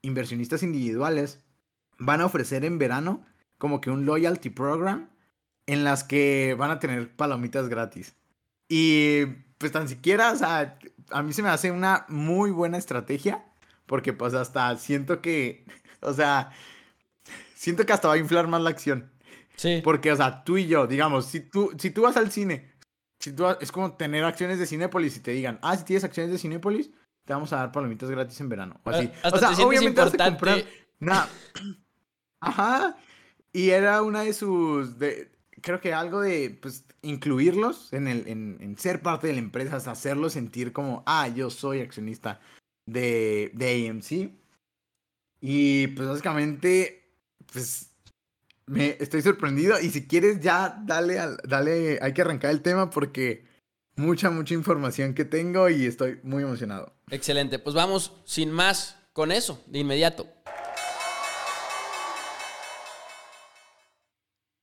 inversionistas 0.00 0.62
individuales, 0.62 1.44
van 1.98 2.22
a 2.22 2.26
ofrecer 2.26 2.64
en 2.64 2.78
verano 2.78 3.26
como 3.58 3.82
que 3.82 3.90
un 3.90 4.06
loyalty 4.06 4.48
program 4.48 5.10
en 5.66 5.84
las 5.84 6.04
que 6.04 6.56
van 6.58 6.70
a 6.70 6.78
tener 6.78 7.14
palomitas 7.14 7.68
gratis. 7.68 8.16
Y 8.66 9.26
pues 9.58 9.72
tan 9.72 9.88
siquiera, 9.88 10.32
o 10.32 10.36
sea, 10.36 10.78
a 11.10 11.22
mí 11.22 11.34
se 11.34 11.42
me 11.42 11.50
hace 11.50 11.70
una 11.70 12.06
muy 12.08 12.50
buena 12.50 12.78
estrategia 12.78 13.44
porque 13.88 14.12
pues 14.12 14.34
hasta 14.34 14.76
siento 14.76 15.20
que, 15.20 15.64
o 16.00 16.12
sea, 16.12 16.52
siento 17.56 17.84
que 17.84 17.92
hasta 17.92 18.06
va 18.06 18.14
a 18.14 18.18
inflar 18.18 18.46
más 18.46 18.62
la 18.62 18.70
acción. 18.70 19.10
Sí. 19.56 19.80
Porque, 19.82 20.12
o 20.12 20.16
sea, 20.16 20.44
tú 20.44 20.56
y 20.56 20.68
yo, 20.68 20.86
digamos, 20.86 21.26
si 21.26 21.40
tú, 21.40 21.72
si 21.76 21.90
tú 21.90 22.02
vas 22.02 22.16
al 22.16 22.30
cine, 22.30 22.70
si 23.18 23.32
tú, 23.32 23.44
es 23.60 23.72
como 23.72 23.94
tener 23.94 24.22
acciones 24.22 24.60
de 24.60 24.66
Cinépolis 24.66 25.16
y 25.16 25.20
te 25.20 25.32
digan, 25.32 25.58
ah, 25.62 25.76
si 25.76 25.84
tienes 25.84 26.04
acciones 26.04 26.30
de 26.30 26.38
Cinépolis, 26.38 26.90
te 27.24 27.32
vamos 27.32 27.52
a 27.52 27.56
dar 27.56 27.72
palomitas 27.72 28.08
gratis 28.08 28.40
en 28.40 28.48
verano. 28.48 28.80
O 28.84 28.90
así. 28.90 29.10
o 29.24 29.36
sea, 29.36 29.50
obviamente 29.66 30.00
vas 30.00 30.14
a 30.14 30.24
comprar. 30.26 30.64
Ajá. 32.40 32.96
Y 33.52 33.70
era 33.70 34.02
una 34.02 34.22
de 34.22 34.32
sus. 34.32 34.98
De, 34.98 35.32
creo 35.60 35.80
que 35.80 35.92
algo 35.92 36.20
de 36.20 36.56
pues 36.62 36.84
incluirlos 37.02 37.92
en 37.92 38.06
el 38.06 38.28
en, 38.28 38.58
en 38.60 38.78
ser 38.78 39.02
parte 39.02 39.26
de 39.26 39.32
la 39.32 39.40
empresa, 39.40 39.76
hacerlos 39.76 40.34
sentir 40.34 40.72
como, 40.72 41.02
ah, 41.06 41.26
yo 41.28 41.50
soy 41.50 41.80
accionista 41.80 42.40
de, 42.90 43.50
de 43.54 43.88
AMC. 43.88 44.30
Y 45.40 45.86
pues 45.88 46.08
básicamente, 46.08 47.12
pues 47.52 47.90
me 48.66 48.96
estoy 49.00 49.22
sorprendido. 49.22 49.80
Y 49.80 49.90
si 49.90 50.06
quieres 50.06 50.40
ya, 50.40 50.80
dale, 50.84 51.18
dale, 51.44 51.98
hay 52.00 52.12
que 52.12 52.22
arrancar 52.22 52.50
el 52.50 52.62
tema 52.62 52.90
porque 52.90 53.44
mucha, 53.96 54.30
mucha 54.30 54.54
información 54.54 55.14
que 55.14 55.24
tengo 55.24 55.68
y 55.68 55.86
estoy 55.86 56.20
muy 56.22 56.42
emocionado. 56.42 56.92
Excelente, 57.10 57.58
pues 57.58 57.74
vamos 57.74 58.12
sin 58.24 58.50
más 58.50 58.96
con 59.12 59.32
eso, 59.32 59.62
de 59.66 59.80
inmediato. 59.80 60.26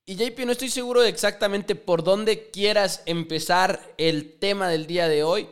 Y 0.08 0.14
JP, 0.14 0.46
no 0.46 0.52
estoy 0.52 0.68
seguro 0.68 1.02
de 1.02 1.08
exactamente 1.08 1.74
por 1.74 2.04
dónde 2.04 2.50
quieras 2.50 3.02
empezar 3.06 3.92
el 3.98 4.38
tema 4.38 4.68
del 4.68 4.86
día 4.86 5.08
de 5.08 5.24
hoy, 5.24 5.48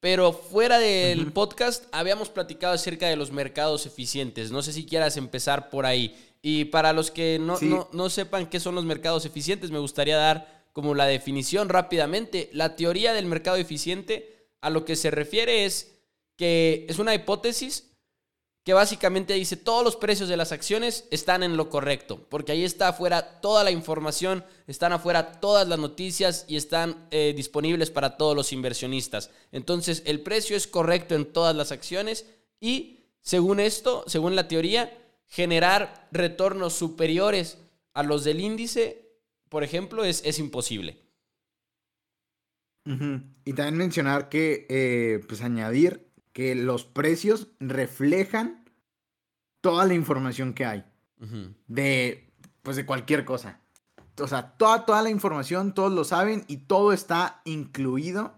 pero 0.00 0.32
fuera 0.32 0.78
del 0.78 1.32
podcast 1.32 1.84
habíamos 1.90 2.28
platicado 2.28 2.74
acerca 2.74 3.08
de 3.08 3.16
los 3.16 3.32
mercados 3.32 3.84
eficientes. 3.86 4.50
No 4.50 4.62
sé 4.62 4.72
si 4.72 4.86
quieras 4.86 5.16
empezar 5.16 5.70
por 5.70 5.86
ahí. 5.86 6.16
Y 6.40 6.66
para 6.66 6.92
los 6.92 7.10
que 7.10 7.38
no, 7.40 7.58
no, 7.92 8.10
sepan 8.10 8.46
qué 8.46 8.60
son 8.60 8.76
los 8.76 8.84
mercados 8.84 9.24
eficientes, 9.24 9.72
me 9.72 9.80
gustaría 9.80 10.16
dar 10.16 10.68
como 10.72 10.94
la 10.94 11.06
definición 11.06 11.68
rápidamente. 11.68 12.48
La 12.52 12.76
teoría 12.76 13.12
del 13.12 13.26
mercado 13.26 13.56
eficiente 13.56 14.46
a 14.60 14.70
lo 14.70 14.84
que 14.84 14.94
se 14.94 15.10
refiere 15.10 15.64
es 15.64 15.98
que 16.36 16.86
es 16.88 17.00
una 17.00 17.14
hipótesis 17.14 17.87
que 18.68 18.74
básicamente 18.74 19.32
dice 19.32 19.56
todos 19.56 19.82
los 19.82 19.96
precios 19.96 20.28
de 20.28 20.36
las 20.36 20.52
acciones 20.52 21.08
están 21.10 21.42
en 21.42 21.56
lo 21.56 21.70
correcto, 21.70 22.26
porque 22.28 22.52
ahí 22.52 22.64
está 22.64 22.88
afuera 22.88 23.40
toda 23.40 23.64
la 23.64 23.70
información, 23.70 24.44
están 24.66 24.92
afuera 24.92 25.40
todas 25.40 25.66
las 25.66 25.78
noticias 25.78 26.44
y 26.48 26.56
están 26.56 27.06
eh, 27.10 27.32
disponibles 27.34 27.90
para 27.90 28.18
todos 28.18 28.36
los 28.36 28.52
inversionistas. 28.52 29.30
Entonces 29.52 30.02
el 30.04 30.20
precio 30.20 30.54
es 30.54 30.66
correcto 30.66 31.14
en 31.14 31.32
todas 31.32 31.56
las 31.56 31.72
acciones 31.72 32.26
y 32.60 33.06
según 33.22 33.58
esto, 33.58 34.04
según 34.06 34.36
la 34.36 34.48
teoría, 34.48 34.92
generar 35.28 36.06
retornos 36.12 36.74
superiores 36.74 37.56
a 37.94 38.02
los 38.02 38.22
del 38.22 38.38
índice, 38.38 39.16
por 39.48 39.64
ejemplo, 39.64 40.04
es, 40.04 40.20
es 40.26 40.38
imposible. 40.38 40.98
Y 42.84 43.52
también 43.54 43.78
mencionar 43.78 44.28
que, 44.28 44.66
eh, 44.68 45.20
pues 45.26 45.40
añadir 45.40 46.06
que 46.38 46.54
los 46.54 46.84
precios 46.84 47.48
reflejan 47.58 48.57
toda 49.60 49.84
la 49.86 49.94
información 49.94 50.54
que 50.54 50.64
hay 50.64 50.84
de, 51.66 52.32
pues 52.62 52.76
de 52.76 52.86
cualquier 52.86 53.24
cosa. 53.24 53.60
O 54.20 54.26
sea, 54.26 54.56
toda, 54.56 54.84
toda 54.84 55.02
la 55.02 55.10
información, 55.10 55.74
todos 55.74 55.92
lo 55.92 56.04
saben 56.04 56.44
y 56.48 56.58
todo 56.58 56.92
está 56.92 57.40
incluido. 57.44 58.36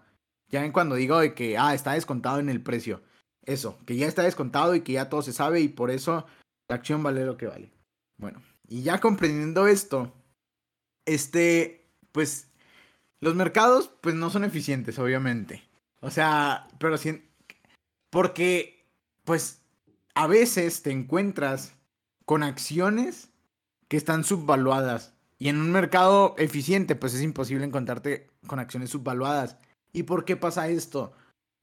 Ya 0.49 0.61
ven 0.61 0.71
cuando 0.71 0.95
digo 0.95 1.19
de 1.19 1.33
que, 1.33 1.57
ah, 1.57 1.73
está 1.73 1.93
descontado 1.93 2.39
en 2.39 2.49
el 2.49 2.61
precio. 2.61 3.01
Eso, 3.43 3.79
que 3.85 3.95
ya 3.95 4.07
está 4.07 4.23
descontado 4.23 4.75
y 4.75 4.81
que 4.81 4.93
ya 4.93 5.09
todo 5.09 5.21
se 5.21 5.33
sabe 5.33 5.61
y 5.61 5.67
por 5.67 5.89
eso 5.89 6.27
la 6.67 6.75
acción 6.75 7.01
vale 7.01 7.25
lo 7.25 7.37
que 7.37 7.47
vale. 7.47 7.71
Bueno, 8.17 8.41
y 8.67 8.83
ya 8.83 8.99
comprendiendo 8.99 9.67
esto, 9.67 10.13
este, 11.05 11.89
pues, 12.11 12.51
los 13.19 13.35
mercados, 13.35 13.91
pues 14.01 14.15
no 14.15 14.29
son 14.29 14.43
eficientes, 14.43 14.99
obviamente. 14.99 15.63
O 16.01 16.11
sea, 16.11 16.67
pero 16.77 16.97
sí, 16.97 17.23
porque, 18.11 18.87
pues, 19.23 19.60
a 20.15 20.27
veces 20.27 20.81
te 20.81 20.91
encuentras 20.91 21.75
con 22.25 22.43
acciones 22.43 23.29
que 23.87 23.97
están 23.97 24.23
subvaluadas. 24.23 25.13
Y 25.37 25.49
en 25.49 25.59
un 25.59 25.71
mercado 25.71 26.35
eficiente, 26.37 26.95
pues 26.95 27.13
es 27.13 27.21
imposible 27.21 27.65
encontrarte 27.65 28.29
con 28.47 28.59
acciones 28.59 28.91
subvaluadas. 28.91 29.57
¿Y 29.91 30.03
por 30.03 30.23
qué 30.23 30.37
pasa 30.37 30.69
esto? 30.69 31.13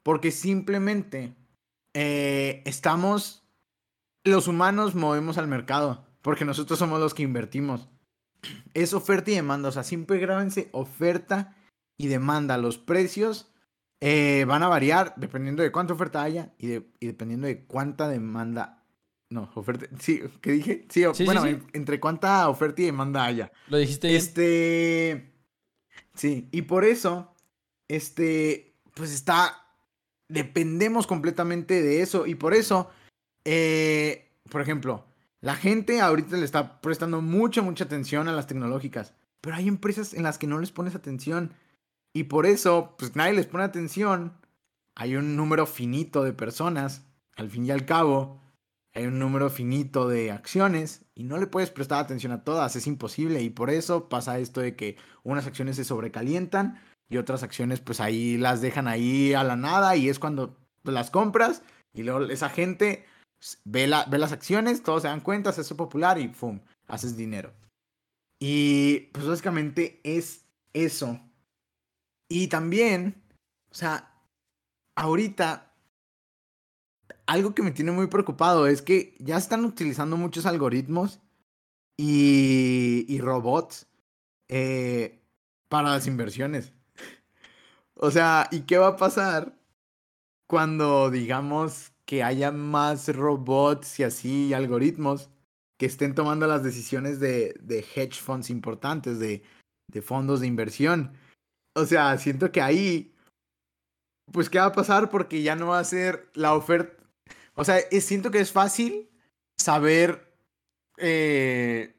Porque 0.03 0.31
simplemente 0.31 1.35
eh, 1.95 2.63
estamos, 2.67 3.45
los 4.25 4.49
humanos 4.49 4.95
movemos 4.95 5.39
al 5.39 5.47
mercado, 5.47 6.05
porque 6.23 6.45
nosotros 6.45 6.79
somos 6.79 7.01
los 7.01 7.15
que 7.15 7.23
invertimos. 7.23 7.89
Es 8.75 8.95
oferta 8.95 9.31
y 9.31 9.35
demanda, 9.35 9.69
o 9.69 9.73
sea, 9.73 9.85
siempre 9.85 10.19
grábense 10.19 10.69
oferta 10.73 11.57
y 11.97 12.09
demanda. 12.09 12.59
Los 12.59 12.79
precios 12.79 13.51
eh, 14.01 14.45
van 14.47 14.63
a 14.63 14.69
variar 14.69 15.15
dependiendo 15.17 15.63
de 15.63 15.73
cuánta 15.73 15.95
oferta 15.95 16.23
haya 16.23 16.53
y, 16.59 16.69
dependiendo 17.01 17.47
de 17.47 17.65
cuánta 17.65 18.09
demanda. 18.09 18.85
No, 19.31 19.51
oferta. 19.55 19.87
Sí, 20.01 20.23
¿qué 20.41 20.53
dije? 20.53 20.87
Sí, 20.89 21.05
bueno, 21.25 21.45
entre 21.73 22.01
cuánta 22.01 22.49
oferta 22.49 22.83
y 22.83 22.87
demanda 22.87 23.25
haya. 23.25 23.53
Lo 23.69 23.79
dijiste 23.79 24.09
bien. 24.09 24.19
Este. 24.19 25.33
Sí, 26.15 26.49
y 26.53 26.63
por 26.63 26.85
eso, 26.85 27.35
este, 27.89 28.75
pues 28.95 29.13
está. 29.13 29.65
Dependemos 30.29 31.07
completamente 31.07 31.83
de 31.83 32.03
eso. 32.03 32.27
Y 32.27 32.35
por 32.35 32.55
eso, 32.55 32.91
eh, 33.45 34.31
por 34.51 34.61
ejemplo, 34.61 35.07
la 35.41 35.55
gente 35.55 36.01
ahorita 36.01 36.37
le 36.37 36.45
está 36.45 36.81
prestando 36.81 37.23
mucha, 37.23 37.63
mucha 37.63 37.85
atención 37.85 38.29
a 38.29 38.33
las 38.33 38.47
tecnológicas. 38.47 39.15
Pero 39.41 39.57
hay 39.57 39.69
empresas 39.69 40.15
en 40.15 40.25
las 40.25 40.37
que 40.39 40.47
no 40.47 40.59
les 40.59 40.71
pones 40.71 40.95
atención. 40.95 41.55
Y 42.19 42.25
por 42.25 42.47
eso, 42.47 42.97
pues 42.99 43.15
nadie 43.15 43.35
les 43.35 43.47
pone 43.47 43.63
atención. 43.63 44.37
Hay 44.97 45.15
un 45.15 45.37
número 45.37 45.67
finito 45.67 46.25
de 46.25 46.33
personas, 46.33 47.07
al 47.37 47.49
fin 47.49 47.65
y 47.65 47.71
al 47.71 47.87
cabo. 47.87 48.43
Hay 48.93 49.07
un 49.07 49.21
número 49.21 49.51
finito 49.51 50.09
de 50.09 50.33
acciones 50.33 51.05
y 51.15 51.23
no 51.23 51.39
le 51.39 51.47
puedes 51.47 51.71
prestar 51.71 52.01
atención 52.01 52.33
a 52.33 52.43
todas, 52.43 52.75
es 52.75 52.89
imposible. 52.89 53.41
Y 53.41 53.51
por 53.51 53.71
eso 53.71 54.09
pasa 54.09 54.41
esto 54.41 54.61
de 54.61 54.75
que 54.75 54.97
unas 55.23 55.47
acciones 55.47 55.77
se 55.77 55.85
sobrecalientan 55.85 56.83
y 57.09 57.19
otras 57.19 57.45
acciones 57.45 57.79
pues 57.79 58.01
ahí 58.01 58.37
las 58.37 58.61
dejan 58.63 58.89
ahí 58.89 59.33
a 59.33 59.45
la 59.45 59.55
nada 59.55 59.95
y 59.95 60.09
es 60.09 60.19
cuando 60.19 60.59
las 60.83 61.13
compras 61.13 61.63
y 61.95 62.03
luego 62.03 62.25
esa 62.25 62.49
gente 62.49 63.07
ve, 63.65 63.87
la, 63.87 64.07
ve 64.07 64.19
las 64.19 64.33
acciones, 64.33 64.83
todos 64.83 65.03
se 65.03 65.09
dan 65.09 65.21
cuenta, 65.21 65.53
se 65.53 65.61
hace 65.61 65.77
popular 65.77 66.19
y 66.19 66.27
¡pum! 66.27 66.59
haces 66.89 67.17
dinero. 67.17 67.53
Y 68.41 69.11
pues 69.13 69.25
básicamente 69.25 70.01
es 70.03 70.47
eso 70.73 71.21
y 72.29 72.49
también, 72.49 73.23
o 73.71 73.75
sea, 73.75 74.13
ahorita, 74.95 75.73
algo 77.27 77.55
que 77.55 77.63
me 77.63 77.71
tiene 77.71 77.93
muy 77.93 78.07
preocupado 78.09 78.67
es 78.67 78.83
que 78.83 79.15
ya 79.19 79.37
están 79.37 79.65
utilizando 79.65 80.17
muchos 80.17 80.45
algoritmos 80.45 81.21
y, 81.97 83.19
robots 83.21 83.87
eh, 84.49 85.21
para 85.69 85.91
las 85.91 86.07
inversiones. 86.07 86.73
O 88.01 88.13
sea, 88.13 88.49
¿y 88.53 88.61
qué 88.61 88.79
va 88.79 88.89
a 88.89 88.97
pasar 88.97 89.59
cuando 90.47 91.11
digamos 91.11 91.91
que 92.07 92.23
haya 92.23 92.53
más 92.53 93.09
robots 93.09 93.99
y 93.99 94.05
así 94.05 94.55
algoritmos 94.55 95.31
que 95.79 95.87
estén 95.87 96.15
tomando 96.15 96.47
las 96.47 96.63
decisiones 96.63 97.19
de, 97.19 97.55
de 97.61 97.81
hedge 97.81 98.21
funds 98.21 98.51
importantes, 98.51 99.19
de, 99.19 99.43
de 99.89 100.01
fondos 100.01 100.39
de 100.39 100.47
inversión? 100.47 101.13
O 101.79 101.87
sea, 101.87 102.19
siento 102.19 102.51
que 102.53 102.61
ahí, 102.61 103.15
pues, 104.33 104.51
¿qué 104.51 104.59
va 104.59 104.67
a 104.67 104.73
pasar? 104.73 105.11
Porque 105.11 105.43
ya 105.43 105.57
no 105.57 105.69
va 105.69 105.79
a 105.79 105.85
ser 105.85 106.31
la 106.35 106.55
oferta. 106.55 107.03
O 107.55 107.65
sea, 107.65 107.79
siento 108.01 108.31
que 108.31 108.41
es 108.41 108.53
fácil 108.53 109.09
saber, 109.57 110.33
eh, 110.97 111.97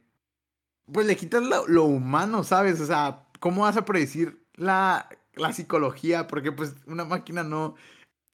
pues 0.92 1.06
le 1.06 1.18
quitas 1.18 1.44
lo, 1.44 1.84
humano, 1.86 2.44
¿sabes? 2.44 2.80
O 2.80 2.86
sea, 2.86 3.28
¿cómo 3.40 3.64
vas 3.64 3.78
a 3.78 3.86
predecir 3.86 4.46
la, 4.56 5.10
la 5.34 5.52
psicología? 5.54 6.28
Porque 6.28 6.52
pues 6.52 6.76
una 6.88 7.04
máquina 7.04 7.44
no, 7.44 7.76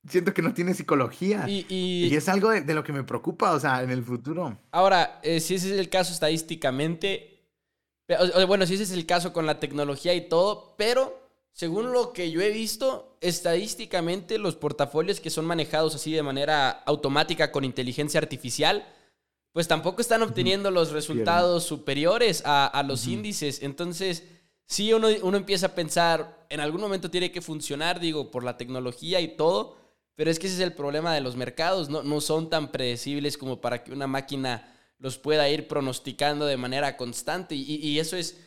siento 0.07 0.33
que 0.33 0.41
no 0.41 0.53
tiene 0.53 0.73
psicología. 0.73 1.45
Y, 1.47 2.13
es 2.15 2.29
algo 2.29 2.49
de, 2.49 2.73
lo 2.73 2.83
que 2.83 2.93
me 2.93 3.03
preocupa, 3.03 3.53
o 3.53 3.59
sea, 3.59 3.83
en 3.83 3.91
el 3.91 4.03
futuro. 4.03 4.57
Ahora, 4.71 5.19
eh, 5.23 5.39
si 5.39 5.55
ese 5.55 5.73
es 5.73 5.79
el 5.79 5.89
caso 5.89 6.13
estadísticamente, 6.13 7.49
bueno, 8.47 8.65
si 8.65 8.75
ese 8.75 8.83
es 8.83 8.91
el 8.91 9.05
caso 9.05 9.33
con 9.33 9.45
la 9.45 9.59
tecnología 9.59 10.13
y 10.13 10.29
todo, 10.29 10.75
pero 10.77 11.24
según 11.55 11.93
lo 11.93 12.11
que 12.11 12.31
yo 12.31 12.41
he 12.41 12.49
visto, 12.51 13.17
estadísticamente 13.21 14.37
los 14.37 14.57
portafolios 14.57 15.21
que 15.21 15.29
son 15.29 15.45
manejados 15.45 15.95
así 15.95 16.11
de 16.11 16.21
manera 16.21 16.69
automática 16.69 17.53
con 17.53 17.63
inteligencia 17.63 18.19
artificial, 18.19 18.85
pues 19.53 19.65
tampoco 19.65 20.01
están 20.01 20.21
obteniendo 20.21 20.69
los 20.69 20.91
resultados 20.91 21.63
superiores 21.63 22.43
a, 22.45 22.83
los 22.85 23.07
índices. 23.07 23.63
Entonces, 23.63 24.23
sí, 24.65 24.91
uno, 24.91 25.07
uno 25.21 25.37
empieza 25.37 25.67
a 25.67 25.75
pensar, 25.75 26.45
en 26.49 26.59
algún 26.59 26.81
momento 26.81 27.09
tiene 27.09 27.31
que 27.31 27.41
funcionar, 27.41 28.01
digo, 28.01 28.31
por 28.31 28.43
la 28.43 28.57
tecnología 28.57 29.21
y 29.21 29.37
todo, 29.37 29.77
pero 30.15 30.29
es 30.29 30.39
que 30.39 30.47
ese 30.47 30.57
es 30.57 30.61
el 30.61 30.73
problema 30.73 31.15
de 31.15 31.21
los 31.21 31.37
mercados, 31.37 31.87
no, 31.87 32.03
no 32.03 32.19
son 32.19 32.49
tan 32.49 32.69
predecibles 32.69 33.37
como 33.37 33.61
para 33.61 33.81
que 33.81 33.93
una 33.93 34.07
máquina 34.07 34.75
los 34.99 35.17
pueda 35.17 35.49
ir 35.49 35.69
pronosticando 35.69 36.45
de 36.47 36.57
manera 36.57 36.97
constante. 36.97 37.55
y 37.55 37.97
eso 37.97 38.17
es 38.17 38.41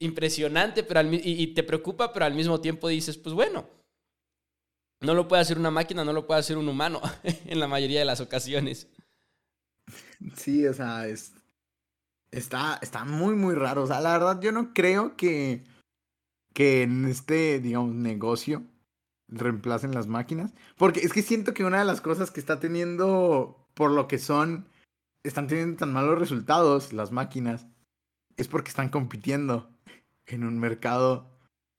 impresionante 0.00 0.82
pero 0.82 1.00
y, 1.12 1.48
te 1.54 1.62
preocupa, 1.62 2.12
pero 2.12 2.24
al 2.24 2.34
mismo 2.34 2.60
tiempo 2.60 2.88
dices, 2.88 3.16
pues 3.16 3.34
bueno, 3.34 3.68
no 5.00 5.14
lo 5.14 5.28
puede 5.28 5.42
hacer 5.42 5.58
una 5.58 5.70
máquina, 5.70 6.04
no 6.04 6.12
lo 6.12 6.26
puede 6.26 6.40
hacer 6.40 6.58
un 6.58 6.68
humano 6.68 7.00
en 7.22 7.60
la 7.60 7.68
mayoría 7.68 8.00
de 8.00 8.04
las 8.04 8.20
ocasiones. 8.20 8.88
Sí, 10.36 10.66
o 10.66 10.74
sea, 10.74 11.06
es, 11.06 11.32
está, 12.30 12.78
está 12.82 13.04
muy, 13.04 13.34
muy 13.34 13.54
raro. 13.54 13.84
O 13.84 13.86
sea, 13.86 14.00
la 14.00 14.12
verdad 14.12 14.40
yo 14.40 14.52
no 14.52 14.74
creo 14.74 15.16
que, 15.16 15.64
que 16.52 16.82
en 16.82 17.04
este, 17.04 17.60
digamos, 17.60 17.94
negocio 17.94 18.64
reemplacen 19.28 19.94
las 19.94 20.06
máquinas. 20.06 20.54
Porque 20.76 21.00
es 21.00 21.12
que 21.12 21.22
siento 21.22 21.54
que 21.54 21.64
una 21.64 21.78
de 21.78 21.84
las 21.84 22.00
cosas 22.00 22.30
que 22.30 22.40
está 22.40 22.58
teniendo, 22.58 23.68
por 23.74 23.90
lo 23.90 24.08
que 24.08 24.18
son, 24.18 24.68
están 25.22 25.46
teniendo 25.46 25.76
tan 25.76 25.92
malos 25.92 26.18
resultados 26.18 26.92
las 26.92 27.12
máquinas, 27.12 27.66
es 28.36 28.48
porque 28.48 28.70
están 28.70 28.88
compitiendo 28.88 29.70
en 30.28 30.44
un 30.44 30.58
mercado 30.58 31.30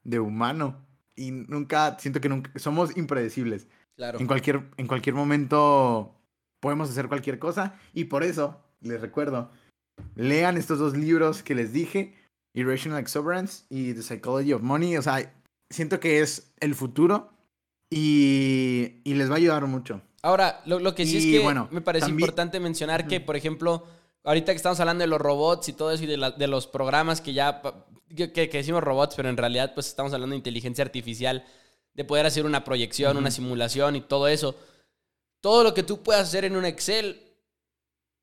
de 0.03 0.19
humano. 0.19 0.85
Y 1.15 1.31
nunca, 1.31 1.97
siento 1.99 2.21
que 2.21 2.29
nunca, 2.29 2.51
somos 2.57 2.95
impredecibles. 2.97 3.67
Claro. 3.95 4.19
En 4.19 4.27
cualquier, 4.27 4.63
en 4.77 4.87
cualquier 4.87 5.15
momento 5.15 6.15
podemos 6.59 6.89
hacer 6.89 7.07
cualquier 7.07 7.39
cosa. 7.39 7.75
Y 7.93 8.05
por 8.05 8.23
eso, 8.23 8.61
les 8.81 9.01
recuerdo, 9.01 9.51
lean 10.15 10.57
estos 10.57 10.79
dos 10.79 10.95
libros 10.95 11.43
que 11.43 11.55
les 11.55 11.73
dije, 11.73 12.15
Irrational 12.53 12.99
Exuberance 12.99 13.65
y 13.69 13.93
The 13.93 14.01
Psychology 14.01 14.53
of 14.53 14.61
Money. 14.61 14.97
O 14.97 15.01
sea, 15.01 15.33
siento 15.69 15.99
que 15.99 16.21
es 16.21 16.53
el 16.59 16.75
futuro 16.75 17.31
y, 17.89 19.01
y 19.03 19.13
les 19.15 19.29
va 19.29 19.33
a 19.33 19.37
ayudar 19.37 19.65
mucho. 19.67 20.01
Ahora, 20.21 20.61
lo, 20.65 20.95
que 20.95 21.05
sí 21.05 21.17
es 21.17 21.25
que 21.25 21.39
bueno, 21.39 21.69
me 21.71 21.81
parece 21.81 22.09
importante 22.09 22.59
mencionar 22.59 23.07
que, 23.07 23.21
por 23.21 23.37
ejemplo, 23.37 23.85
ahorita 24.23 24.51
que 24.51 24.57
estamos 24.57 24.79
hablando 24.79 25.03
de 25.03 25.07
los 25.07 25.19
robots 25.19 25.69
y 25.69 25.73
todo 25.73 25.91
eso 25.91 26.03
y 26.03 26.07
de, 26.07 26.33
de 26.37 26.47
los 26.47 26.67
programas 26.67 27.21
que 27.21 27.33
ya 27.33 27.61
que, 28.15 28.47
decimos 28.47 28.83
robots, 28.83 29.15
pero 29.15 29.29
en 29.29 29.37
realidad 29.37 29.73
pues 29.73 29.87
estamos 29.87 30.13
hablando 30.13 30.33
de 30.33 30.37
inteligencia 30.37 30.83
artificial, 30.83 31.45
de 31.93 32.05
poder 32.05 32.25
hacer 32.25 32.45
una 32.45 32.63
proyección, 32.63 33.17
una 33.17 33.31
simulación 33.31 33.95
y 33.95 34.01
todo 34.01 34.27
eso. 34.27 34.55
Todo 35.41 35.63
lo 35.63 35.73
que 35.73 35.83
tú 35.83 36.01
puedas 36.01 36.27
hacer 36.27 36.45
en 36.45 36.55
un 36.55 36.65
Excel 36.65 37.21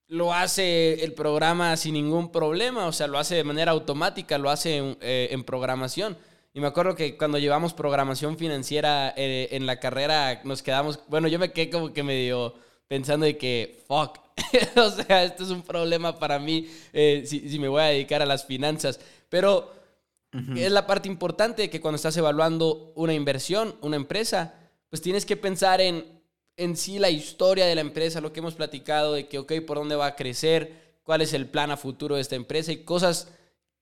lo 0.08 0.32
hace 0.32 1.04
el 1.04 1.14
programa 1.14 1.76
sin 1.76 1.94
ningún 1.94 2.30
problema, 2.30 2.86
o 2.86 2.92
sea, 2.92 3.06
lo 3.06 3.18
hace 3.18 3.34
de 3.34 3.44
manera 3.44 3.72
automática, 3.72 4.38
lo 4.38 4.50
hace 4.50 4.76
en, 4.76 4.98
eh, 5.00 5.42
programación. 5.44 6.16
Y 6.52 6.60
me 6.60 6.68
acuerdo 6.68 6.94
que 6.94 7.16
cuando 7.18 7.38
llevamos 7.38 7.74
programación 7.74 8.38
financiera 8.38 9.12
eh, 9.16 9.48
en 9.52 9.66
la 9.66 9.78
carrera 9.78 10.40
nos 10.44 10.62
quedamos, 10.62 11.00
bueno, 11.08 11.28
yo 11.28 11.38
me 11.38 11.52
quedé 11.52 11.70
como 11.70 11.92
que 11.92 12.02
medio 12.02 12.54
pensando 12.88 13.26
de 13.26 13.36
que, 13.36 13.82
fuck, 13.86 14.18
o 14.76 14.90
sea, 14.90 15.24
esto 15.24 15.44
es 15.44 15.50
un 15.50 15.62
problema 15.62 16.18
para 16.18 16.38
mí 16.38 16.68
eh, 16.92 17.24
si, 17.26 17.48
si, 17.48 17.58
me 17.58 17.68
voy 17.68 17.82
a 17.82 17.86
dedicar 17.86 18.22
a 18.22 18.26
las 18.26 18.44
finanzas. 18.44 19.00
Pero 19.28 19.74
es 20.54 20.70
la 20.70 20.86
parte 20.86 21.08
importante 21.08 21.70
que 21.70 21.80
cuando 21.80 21.96
estás 21.96 22.16
evaluando 22.16 22.92
una 22.94 23.14
inversión, 23.14 23.74
una 23.80 23.96
empresa, 23.96 24.54
pues 24.90 25.00
tienes 25.00 25.24
que 25.24 25.36
pensar 25.36 25.80
en, 25.80 26.04
en 26.56 26.76
sí 26.76 26.98
la 26.98 27.08
historia 27.08 27.66
de 27.66 27.74
la 27.74 27.80
empresa, 27.80 28.20
lo 28.20 28.32
que 28.32 28.40
hemos 28.40 28.54
platicado 28.54 29.14
de 29.14 29.28
que, 29.28 29.38
ok, 29.38 29.52
por 29.66 29.78
dónde 29.78 29.96
va 29.96 30.06
a 30.06 30.16
crecer, 30.16 30.98
cuál 31.04 31.22
es 31.22 31.32
el 31.32 31.46
plan 31.46 31.70
a 31.70 31.76
futuro 31.76 32.16
de 32.16 32.20
esta 32.20 32.36
empresa 32.36 32.72
y 32.72 32.84
cosas 32.84 33.32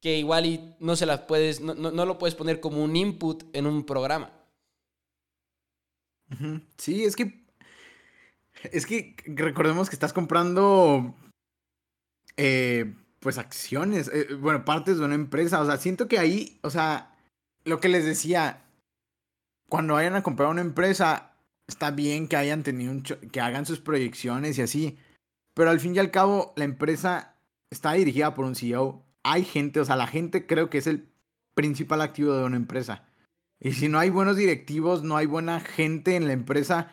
que 0.01 0.19
igual 0.19 0.47
y 0.47 0.75
no 0.79 0.95
se 0.97 1.07
las 1.07 1.21
puedes, 1.21 1.61
no, 1.61 1.75
no, 1.75 2.07
lo 2.07 2.19
puedes 2.19 2.35
poner 2.35 2.61
como 2.61 2.85
un 2.85 2.95
input 2.95 3.43
en 3.53 3.67
un 3.67 3.85
programa. 3.85 4.31
Sí, 6.77 7.05
es 7.05 7.17
que 7.17 7.44
es 8.73 8.87
que 8.87 9.17
recordemos 9.27 9.89
que 9.89 9.97
estás 9.97 10.13
comprando 10.13 11.15
eh, 12.37 12.95
pues 13.21 13.39
acciones, 13.39 14.11
eh, 14.13 14.35
bueno, 14.35 14.65
partes 14.65 14.99
de 14.99 15.05
una 15.05 15.15
empresa. 15.15 15.61
O 15.61 15.67
sea, 15.67 15.77
siento 15.79 16.09
que 16.09 16.19
ahí, 16.19 16.59
o 16.63 16.71
sea, 16.71 17.17
lo 17.65 17.81
que 17.81 17.89
les 17.89 18.05
decía, 18.05 18.65
cuando 19.69 19.95
vayan 19.95 20.15
a 20.15 20.23
comprar 20.23 20.49
una 20.49 20.61
empresa, 20.61 21.33
está 21.67 21.91
bien 21.91 22.29
que 22.29 22.37
hayan 22.37 22.63
tenido 22.63 22.93
un 22.93 23.03
que 23.03 23.41
hagan 23.41 23.67
sus 23.67 23.81
proyecciones 23.81 24.59
y 24.59 24.63
así, 24.63 24.99
pero 25.55 25.71
al 25.71 25.81
fin 25.81 25.95
y 25.95 25.99
al 25.99 26.11
cabo 26.11 26.53
la 26.57 26.65
empresa 26.65 27.37
está 27.71 27.93
dirigida 27.93 28.35
por 28.35 28.45
un 28.45 28.55
CEO. 28.55 29.05
Hay 29.23 29.45
gente, 29.45 29.81
o 29.81 29.85
sea, 29.85 29.97
la 29.97 30.07
gente 30.07 30.47
creo 30.47 30.69
que 30.69 30.79
es 30.79 30.87
el 30.87 31.09
principal 31.55 32.03
activo 32.03 32.35
de 32.35 32.45
una 32.45 32.57
empresa. 32.57 33.07
Y 33.61 33.73
si 33.73 33.89
no 33.89 33.99
hay 33.99 34.11
buenos 34.11 34.37
directivos, 34.37 35.03
no 35.03 35.17
hay 35.17 35.27
buena 35.27 35.61
gente 35.61 36.17
en 36.17 36.27
la 36.27 36.35
empresa, 36.35 36.93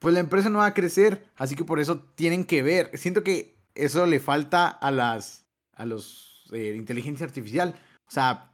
pues 0.00 0.14
la 0.14 0.20
empresa 0.20 0.48
no 0.48 0.58
va 0.58 0.66
a 0.66 0.74
crecer. 0.74 1.30
Así 1.36 1.54
que 1.54 1.64
por 1.64 1.78
eso 1.78 2.00
tienen 2.16 2.44
que 2.44 2.62
ver. 2.62 2.90
Siento 2.98 3.22
que 3.22 3.56
eso 3.74 4.06
le 4.06 4.18
falta 4.18 4.68
a 4.68 4.90
las 4.90 5.46
a 5.74 5.86
los 5.86 6.44
eh, 6.52 6.74
inteligencia 6.76 7.24
artificial. 7.24 7.76
O 8.08 8.10
sea, 8.10 8.52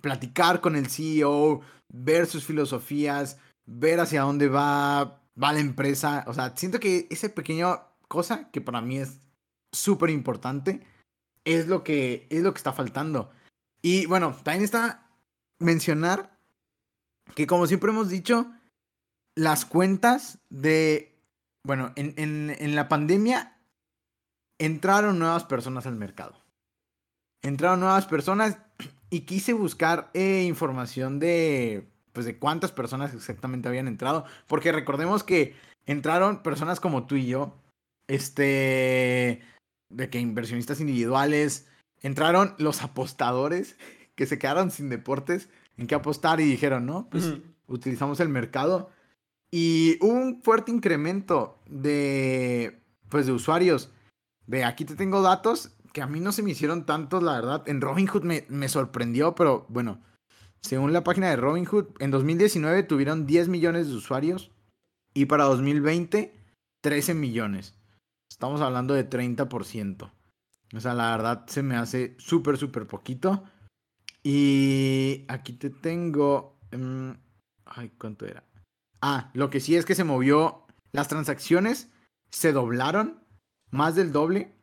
platicar 0.00 0.60
con 0.60 0.76
el 0.76 0.88
CEO, 0.88 1.60
ver 1.92 2.26
sus 2.26 2.44
filosofías, 2.44 3.38
ver 3.66 4.00
hacia 4.00 4.22
dónde 4.22 4.48
va, 4.48 5.20
va 5.40 5.52
la 5.52 5.60
empresa. 5.60 6.24
O 6.26 6.34
sea, 6.34 6.56
siento 6.56 6.80
que 6.80 7.06
esa 7.10 7.28
pequeña 7.28 7.82
cosa 8.08 8.50
que 8.50 8.60
para 8.60 8.80
mí 8.80 8.98
es 8.98 9.18
súper 9.72 10.10
importante 10.10 10.86
es 11.44 11.66
lo 11.66 11.82
que 11.82 12.26
es 12.30 12.42
lo 12.42 12.52
que 12.52 12.58
está 12.58 12.72
faltando. 12.72 13.30
Y 13.82 14.06
bueno, 14.06 14.36
también 14.42 14.64
está 14.64 15.08
mencionar 15.58 16.38
que 17.34 17.46
como 17.46 17.66
siempre 17.66 17.90
hemos 17.90 18.08
dicho, 18.08 18.52
las 19.34 19.64
cuentas 19.64 20.38
de, 20.50 21.18
bueno, 21.64 21.92
en, 21.96 22.14
en, 22.16 22.54
en 22.58 22.74
la 22.74 22.88
pandemia 22.88 23.58
entraron 24.58 25.18
nuevas 25.18 25.44
personas 25.44 25.86
al 25.86 25.96
mercado. 25.96 26.34
Entraron 27.42 27.80
nuevas 27.80 28.06
personas 28.06 28.58
y 29.10 29.20
quise 29.20 29.52
buscar 29.52 30.10
eh, 30.14 30.44
información 30.46 31.18
de, 31.18 31.88
pues, 32.12 32.24
de 32.26 32.38
cuántas 32.38 32.72
personas 32.72 33.12
exactamente 33.14 33.68
habían 33.68 33.88
entrado. 33.88 34.24
Porque 34.46 34.72
recordemos 34.72 35.24
que 35.24 35.56
entraron 35.86 36.42
personas 36.42 36.78
como 36.78 37.06
tú 37.06 37.16
y 37.16 37.26
yo, 37.26 37.56
este, 38.06 39.42
de 39.88 40.10
que 40.10 40.20
inversionistas 40.20 40.80
individuales, 40.80 41.66
entraron 42.00 42.54
los 42.58 42.82
apostadores 42.82 43.76
que 44.14 44.26
se 44.26 44.38
quedaron 44.38 44.70
sin 44.70 44.88
deportes 44.88 45.48
en 45.76 45.86
qué 45.86 45.94
apostar 45.94 46.40
y 46.40 46.44
dijeron, 46.44 46.86
no, 46.86 47.08
pues 47.10 47.34
utilizamos 47.66 48.20
el 48.20 48.28
mercado. 48.28 48.90
Y 49.52 49.98
un 50.04 50.42
fuerte 50.42 50.72
incremento 50.72 51.60
de, 51.68 52.82
pues, 53.08 53.26
de 53.26 53.32
usuarios. 53.32 53.90
De 54.46 54.64
aquí 54.64 54.84
te 54.84 54.96
tengo 54.96 55.22
datos 55.22 55.76
que 55.92 56.02
a 56.02 56.06
mí 56.06 56.18
no 56.18 56.32
se 56.32 56.42
me 56.42 56.50
hicieron 56.50 56.86
tantos, 56.86 57.22
la 57.22 57.34
verdad. 57.34 57.62
En 57.66 57.80
Robinhood 57.80 58.22
me, 58.22 58.46
me 58.48 58.68
sorprendió, 58.68 59.34
pero 59.34 59.66
bueno, 59.68 60.00
según 60.62 60.92
la 60.92 61.04
página 61.04 61.28
de 61.28 61.36
Robinhood, 61.36 61.88
en 62.00 62.10
2019 62.10 62.82
tuvieron 62.84 63.26
10 63.26 63.48
millones 63.48 63.88
de 63.88 63.94
usuarios 63.94 64.50
y 65.12 65.26
para 65.26 65.44
2020 65.44 66.42
13 66.82 67.14
millones. 67.14 67.74
Estamos 68.28 68.60
hablando 68.60 68.92
de 68.94 69.08
30%. 69.08 70.10
O 70.74 70.80
sea, 70.80 70.94
la 70.94 71.16
verdad 71.16 71.44
se 71.46 71.62
me 71.62 71.76
hace 71.76 72.16
súper, 72.18 72.58
súper 72.58 72.86
poquito. 72.86 73.44
Y 74.22 75.24
aquí 75.28 75.54
te 75.54 75.70
tengo... 75.70 76.58
Em, 76.70 77.16
ay, 77.64 77.92
¿cuánto 77.98 78.26
era? 78.26 78.44
Ah, 79.02 79.30
lo 79.34 79.50
que 79.50 79.60
sí 79.60 79.76
es 79.76 79.84
que 79.84 79.94
se 79.94 80.04
movió. 80.04 80.64
Las 80.92 81.08
transacciones 81.08 81.88
se 82.30 82.52
doblaron. 82.52 83.20
Más 83.70 83.94
del 83.94 84.12
doble. 84.12 84.54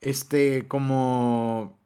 Este, 0.00 0.68
como 0.68 1.78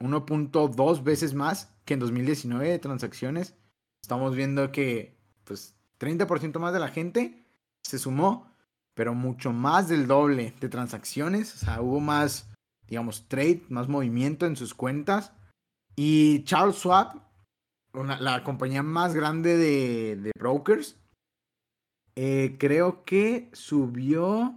1.2 0.00 1.02
veces 1.02 1.34
más 1.34 1.74
que 1.84 1.94
en 1.94 2.00
2019 2.00 2.68
de 2.68 2.78
transacciones. 2.78 3.54
Estamos 4.02 4.36
viendo 4.36 4.70
que, 4.70 5.16
pues, 5.44 5.74
30% 5.98 6.58
más 6.58 6.72
de 6.72 6.80
la 6.80 6.88
gente 6.88 7.44
se 7.82 7.98
sumó, 7.98 8.50
pero 8.94 9.14
mucho 9.14 9.52
más 9.52 9.88
del 9.88 10.06
doble 10.06 10.54
de 10.60 10.68
transacciones. 10.68 11.54
O 11.54 11.58
sea, 11.58 11.80
hubo 11.80 12.00
más, 12.00 12.50
digamos, 12.86 13.28
trade, 13.28 13.62
más 13.68 13.88
movimiento 13.88 14.46
en 14.46 14.56
sus 14.56 14.74
cuentas. 14.74 15.32
Y 15.96 16.44
Charles 16.44 16.76
Schwab, 16.76 17.20
la 18.20 18.42
compañía 18.44 18.82
más 18.82 19.14
grande 19.14 19.56
de, 19.56 20.32
brokers, 20.38 20.96
eh, 22.16 22.56
creo 22.58 23.04
que 23.04 23.50
subió... 23.52 24.54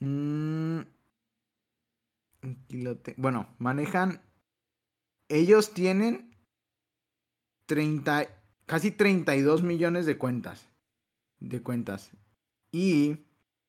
Mm, 0.00 0.80
bueno, 3.16 3.48
manejan... 3.58 4.22
Ellos 5.28 5.72
tienen 5.72 6.34
30, 7.66 8.26
casi 8.66 8.90
32 8.90 9.62
millones 9.62 10.06
de 10.06 10.18
cuentas. 10.18 10.66
De 11.38 11.62
cuentas. 11.62 12.10
Y 12.72 13.18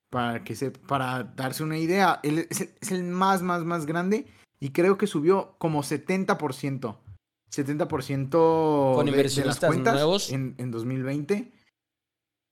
para 0.09 0.43
que 0.43 0.55
se, 0.55 0.71
para 0.71 1.23
darse 1.23 1.63
una 1.63 1.77
idea, 1.77 2.19
es, 2.23 2.69
es 2.81 2.91
el 2.91 3.03
más, 3.03 3.43
más, 3.43 3.63
más 3.63 3.85
grande 3.85 4.25
y 4.59 4.69
creo 4.69 4.97
que 4.97 5.07
subió 5.07 5.55
como 5.57 5.81
70%. 5.81 6.97
70% 7.51 8.29
Con 8.95 9.05
de, 9.05 9.11
de 9.11 9.45
las 9.45 9.59
cuentas 9.59 9.93
nuevos. 9.93 10.31
En, 10.31 10.55
en 10.57 10.71
2020. 10.71 11.51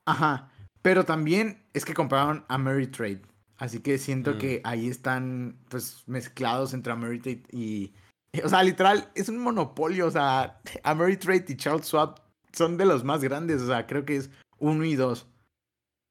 Ajá. 0.05 0.51
Pero 0.81 1.05
también 1.05 1.63
es 1.73 1.85
que 1.85 1.93
compraron 1.93 2.45
Ameritrade. 2.47 3.21
Así 3.57 3.81
que 3.81 3.97
siento 3.97 4.37
que 4.37 4.61
mm. 4.63 4.67
ahí 4.67 4.87
están 4.87 5.57
pues 5.69 6.03
mezclados 6.07 6.73
entre 6.73 6.93
Ameritrade 6.93 7.43
y... 7.51 7.93
O 8.43 8.47
sea, 8.47 8.61
literal, 8.61 9.11
es 9.15 9.27
un 9.27 9.39
monopolio. 9.39 10.05
O 10.05 10.11
sea, 10.11 10.61
Ameritrade 10.83 11.45
y 11.47 11.57
Charles 11.57 11.87
Schwab 11.87 12.21
son 12.53 12.77
de 12.77 12.85
los 12.85 13.03
más 13.03 13.21
grandes. 13.23 13.61
O 13.61 13.67
sea, 13.67 13.87
creo 13.87 14.05
que 14.05 14.17
es 14.17 14.29
uno 14.59 14.85
y 14.85 14.95
dos. 14.95 15.27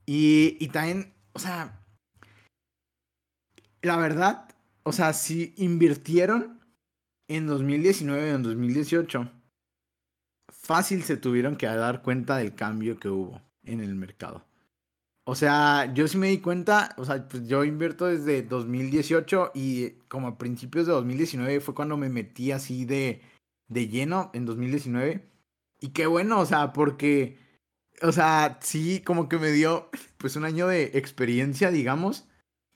Y, 0.04 0.56
y 0.58 0.68
también, 0.68 1.14
o 1.32 1.38
sea, 1.38 1.80
la 3.82 3.96
verdad, 3.96 4.48
o 4.82 4.92
sea, 4.92 5.12
si 5.12 5.54
invirtieron 5.56 6.60
en 7.28 7.46
2019 7.46 8.26
y 8.26 8.34
en 8.34 8.42
2018, 8.42 9.30
fácil 10.50 11.02
se 11.02 11.16
tuvieron 11.16 11.56
que 11.56 11.66
dar 11.66 12.02
cuenta 12.02 12.36
del 12.38 12.54
cambio 12.54 12.98
que 12.98 13.08
hubo 13.08 13.40
en 13.62 13.80
el 13.80 13.94
mercado. 13.94 14.47
O 15.30 15.34
sea, 15.34 15.92
yo 15.92 16.08
sí 16.08 16.16
me 16.16 16.28
di 16.28 16.38
cuenta, 16.38 16.94
o 16.96 17.04
sea, 17.04 17.28
pues 17.28 17.46
yo 17.46 17.62
invierto 17.62 18.06
desde 18.06 18.40
2018 18.40 19.50
y 19.54 19.90
como 20.08 20.26
a 20.26 20.38
principios 20.38 20.86
de 20.86 20.94
2019 20.94 21.60
fue 21.60 21.74
cuando 21.74 21.98
me 21.98 22.08
metí 22.08 22.50
así 22.50 22.86
de, 22.86 23.20
de 23.68 23.88
lleno 23.88 24.30
en 24.32 24.46
2019. 24.46 25.28
Y 25.80 25.90
qué 25.90 26.06
bueno, 26.06 26.40
o 26.40 26.46
sea, 26.46 26.72
porque, 26.72 27.38
o 28.00 28.10
sea, 28.10 28.58
sí, 28.62 29.02
como 29.04 29.28
que 29.28 29.36
me 29.36 29.52
dio 29.52 29.90
pues 30.16 30.34
un 30.36 30.46
año 30.46 30.66
de 30.66 30.92
experiencia, 30.94 31.70
digamos, 31.70 32.26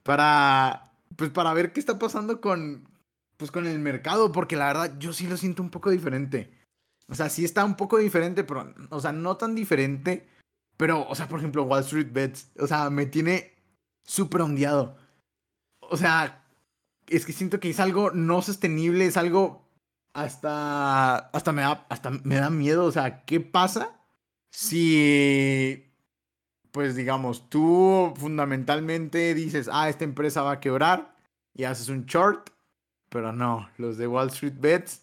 para 0.03 0.93
pues 1.17 1.31
para 1.31 1.55
ver 1.55 1.73
qué 1.73 1.81
está 1.81 1.99
pasando 1.99 2.43
con, 2.43 2.87
pues 3.39 3.51
con 3.51 3.67
el 3.67 3.79
mercado, 3.79 4.31
porque 4.31 4.57
la 4.57 4.67
verdad 4.67 4.99
yo 4.99 5.15
sí 5.15 5.27
lo 5.27 5.39
siento 5.39 5.63
un 5.63 5.71
poco 5.71 5.89
diferente. 5.89 6.53
O 7.09 7.15
sea, 7.15 7.31
sí 7.31 7.47
está 7.47 7.65
un 7.65 7.77
poco 7.77 7.97
diferente, 7.97 8.45
pero, 8.45 8.75
o 8.91 9.01
sea, 9.01 9.13
no 9.13 9.39
tan 9.39 9.55
diferente, 9.55 10.29
pero, 10.77 11.07
o 11.09 11.15
sea, 11.15 11.29
por 11.29 11.39
ejemplo, 11.39 11.65
Wall 11.65 11.83
Street 11.83 12.13
Bets, 12.13 12.53
o 12.59 12.67
sea, 12.67 12.91
me 12.91 13.07
tiene 13.07 13.55
súper 14.05 14.43
ondeado. 14.43 14.97
O 15.81 15.97
sea, 15.97 16.45
es 17.09 17.27
que 17.27 17.33
siento 17.33 17.61
que 17.61 17.71
es 17.71 17.81
algo 17.81 18.11
no 18.13 18.43
sostenible, 18.43 19.07
es 19.07 19.17
algo 19.17 19.69
hasta, 20.15 21.17
hasta 21.17 21.53
me 21.53 21.63
da, 21.63 21.87
hasta 21.89 22.11
me 22.11 22.37
da 22.37 22.51
miedo, 22.51 22.85
o 22.85 22.93
sea, 22.93 23.25
¿qué 23.25 23.41
pasa 23.41 24.01
si 24.51 25.93
pues 26.73 26.97
digamos, 26.97 27.49
tú 27.51 28.15
fundamentalmente 28.17 29.35
dices, 29.35 29.69
ah, 29.71 29.89
esta 29.89 30.05
empresa 30.05 30.43
va 30.43 30.53
a 30.53 30.61
quebrar 30.61 31.15
y 31.55 31.65
haces 31.65 31.91
un 31.91 32.07
short, 32.07 32.51
pero 33.11 33.33
no, 33.33 33.69
los 33.77 33.99
de 33.99 34.09
Wall 34.09 34.29
Street 34.29 34.55
Bets 34.59 35.03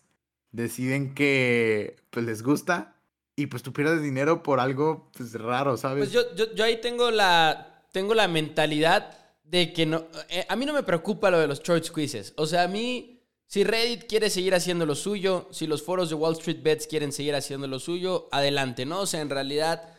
deciden 0.52 1.14
que 1.14 1.96
pues 2.10 2.26
les 2.26 2.42
gusta 2.42 2.96
y 3.40 3.48
pues 3.48 3.64
tú 3.64 3.72
pierdes 3.74 4.02
dinero 4.02 4.44
por 4.44 4.60
algo 4.60 5.10
pues 5.16 5.34
raro, 5.34 5.78
¿sabes? 5.78 6.10
Pues 6.10 6.12
yo, 6.12 6.36
yo, 6.36 6.54
yo 6.54 6.64
ahí 6.64 6.82
tengo 6.82 7.12
la, 7.12 7.84
tengo 7.92 8.14
la 8.14 8.28
mentalidad 8.28 9.18
de 9.44 9.74
que 9.74 9.86
no, 9.86 10.06
eh, 10.30 10.46
a 10.48 10.56
mí 10.56 10.66
no 10.66 10.74
me 10.74 10.84
preocupa 10.84 11.32
lo 11.32 11.40
de 11.40 11.48
los 11.48 11.62
short 11.64 11.84
squeezes, 11.84 12.34
o 12.36 12.46
sea, 12.46 12.64
a 12.64 12.68
mí... 12.68 13.16
Si 13.52 13.64
Reddit 13.64 14.04
quiere 14.08 14.30
seguir 14.30 14.54
haciendo 14.54 14.86
lo 14.86 14.94
suyo, 14.94 15.48
si 15.50 15.66
los 15.66 15.82
foros 15.82 16.10
de 16.10 16.14
Wall 16.14 16.34
Street 16.34 16.62
Bets 16.62 16.86
quieren 16.86 17.12
seguir 17.12 17.34
haciendo 17.34 17.66
lo 17.66 17.80
suyo, 17.80 18.30
adelante, 18.32 18.86
¿no? 18.86 19.00
O 19.00 19.06
sea, 19.08 19.22
en 19.22 19.32
realidad, 19.32 19.98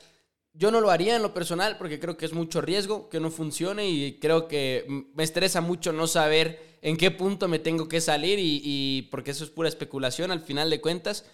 yo 0.53 0.71
no 0.71 0.81
lo 0.81 0.91
haría 0.91 1.17
en 1.17 1.23
lo 1.23 1.35
personal 1.35 1.77
porque 1.77 1.99
creo 1.99 2.17
que 2.17 2.27
es 2.27 2.33
mucho 2.33 2.61
riesgo 2.61 3.09
que 3.09 3.19
no 3.19 3.31
funcione 3.31 3.89
y 3.89 4.21
creo 4.21 4.47
que 4.47 4.87
me 5.15 5.25
estresa 5.25 5.61
mucho 5.61 5.93
no 5.93 6.07
saber 6.07 6.79
en 6.83 6.97
qué 6.97 7.11
punto 7.11 7.49
me 7.49 7.59
tengo 7.59 7.89
que 7.89 8.01
salir 8.01 8.39
y, 8.41 9.09
porque 9.11 9.33
eso 9.33 9.45
es 9.45 9.51
pura 9.51 9.69
especulación 9.69 10.31
al 10.31 10.43
final 10.43 10.71
de 10.71 10.81
cuentas. 10.81 11.25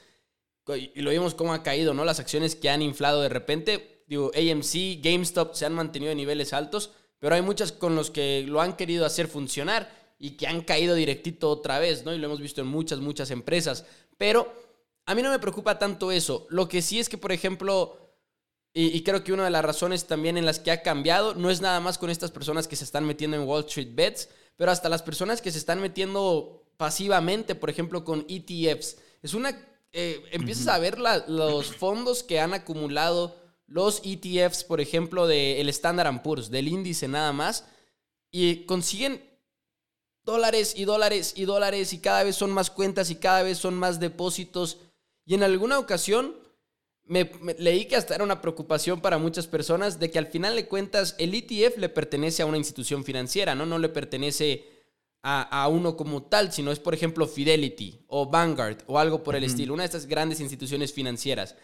Y 0.69 1.01
lo 1.01 1.11
vimos 1.11 1.35
cómo 1.35 1.53
ha 1.53 1.63
caído, 1.63 1.95
¿no? 1.95 2.05
Las 2.05 2.19
acciones 2.19 2.57
que 2.57 2.71
han 2.71 2.83
inflado 2.83 3.23
de 3.23 3.29
repente. 3.29 4.03
Digo, 4.07 4.31
AMC, 4.35 5.01
GameStop 5.03 5.55
se 5.55 5.67
han 5.67 5.75
mantenido 5.75 6.13
en 6.13 6.19
niveles 6.19 6.53
altos, 6.53 6.91
pero 7.19 7.35
hay 7.35 7.43
muchas 7.43 7.73
con 7.73 7.95
los 7.95 8.11
que 8.11 8.45
lo 8.47 8.61
han 8.61 8.77
querido 8.77 9.05
hacer 9.07 9.29
funcionar. 9.29 10.07
y 10.19 10.39
que 10.39 10.47
han 10.47 10.63
caído 10.63 10.95
directito 10.95 11.51
otra 11.51 11.79
vez, 11.79 12.07
¿no? 12.07 12.15
Y 12.15 12.19
lo 12.19 12.25
hemos 12.25 12.41
visto 12.41 12.63
en 12.63 12.67
muchas, 12.67 13.01
muchas 13.01 13.31
empresas. 13.31 13.85
Pero 14.17 14.51
a 15.05 15.15
mí 15.15 15.21
no 15.21 15.31
me 15.31 15.39
preocupa 15.39 15.79
tanto 15.79 16.11
eso. 16.11 16.47
Lo 16.49 16.69
que 16.69 16.81
sí 16.81 16.99
es 16.99 17.11
que, 17.11 17.19
por 17.19 17.33
ejemplo, 17.33 18.07
y, 18.79 19.03
creo 19.05 19.25
que 19.25 19.33
una 19.33 19.45
de 19.45 19.51
las 19.51 19.65
razones 19.65 20.07
también 20.07 20.37
en 20.37 20.45
las 20.45 20.59
que 20.59 20.71
ha 20.71 20.83
cambiado 20.83 21.35
no 21.35 21.49
es 21.49 21.63
nada 21.63 21.81
más 21.81 21.97
con 21.97 22.11
estas 22.11 22.31
personas 22.31 22.69
que 22.69 22.77
se 22.77 22.85
están 22.85 23.07
metiendo 23.07 23.37
en 23.37 23.45
Wall 23.45 23.65
Street 23.65 23.95
Bets, 23.95 24.29
pero 24.55 24.71
hasta 24.71 24.91
las 24.91 25.03
personas 25.03 25.41
que 25.41 25.51
se 25.51 25.57
están 25.57 25.81
metiendo 25.81 26.63
pasivamente, 26.77 27.55
por 27.55 27.71
ejemplo, 27.71 28.05
con 28.05 28.27
ETFs. 28.29 28.99
Es 29.23 29.33
una... 29.33 29.59
Eh, 29.93 30.23
empiezas 30.33 30.69
a 30.69 30.79
ver 30.79 30.99
los 30.99 31.75
fondos 31.75 32.23
que 32.23 32.41
han 32.41 32.55
acumulado 32.55 33.37
los 33.67 34.01
ETFs, 34.05 34.65
por 34.65 34.81
ejemplo, 34.81 35.27
del 35.27 35.69
Standard 35.71 36.23
Poor's, 36.23 36.51
del 36.51 36.69
índice 36.69 37.09
nada 37.09 37.33
más, 37.33 37.65
y 38.31 38.65
consiguen 38.67 39.23
dólares 40.23 40.75
y 40.77 40.85
dólares 40.85 41.33
y 41.37 41.45
dólares 41.45 41.93
y 41.93 41.99
cada 41.99 42.25
vez 42.25 42.37
son 42.37 42.51
más 42.51 42.71
cuentas 42.71 43.11
y 43.11 43.17
cada 43.17 43.43
vez 43.43 43.59
son 43.59 43.75
más 43.75 43.99
depósitos. 43.99 44.79
Y 45.25 45.35
en 45.35 45.43
alguna 45.43 45.79
ocasión 45.79 46.37
me, 47.05 47.31
leí 47.59 47.87
que 47.87 47.97
hasta 47.97 48.15
era 48.15 48.25
una 48.25 48.41
preocupación 48.41 49.01
para 49.01 49.19
muchas 49.19 49.47
personas 49.47 49.99
de 49.99 50.11
que 50.11 50.19
al 50.19 50.27
final 50.27 50.57
de 50.57 50.67
cuentas 50.67 51.15
el 51.19 51.35
ETF 51.35 51.79
le 51.79 51.89
pertenece 51.89 52.43
a 52.43 52.47
una 52.47 52.59
institución 52.59 53.05
financiera, 53.05 53.55
¿no? 53.55 53.65
No 53.65 53.79
le 53.79 53.89
pertenece 53.89 54.76
a, 55.29 55.67
uno 55.67 55.97
como 55.97 56.23
tal, 56.23 56.53
sino 56.53 56.71
es, 56.71 56.79
por 56.79 56.95
ejemplo, 56.95 57.27
Fidelity 57.27 58.05
o 58.07 58.27
Vanguard 58.31 58.79
o 58.87 58.99
algo 58.99 59.25
por 59.25 59.35
el 59.35 59.43
estilo, 59.43 59.75
una 59.75 59.83
de 59.83 59.87
estas 59.87 60.07
grandes 60.07 60.41
instituciones 60.41 60.93
financieras. 60.93 61.57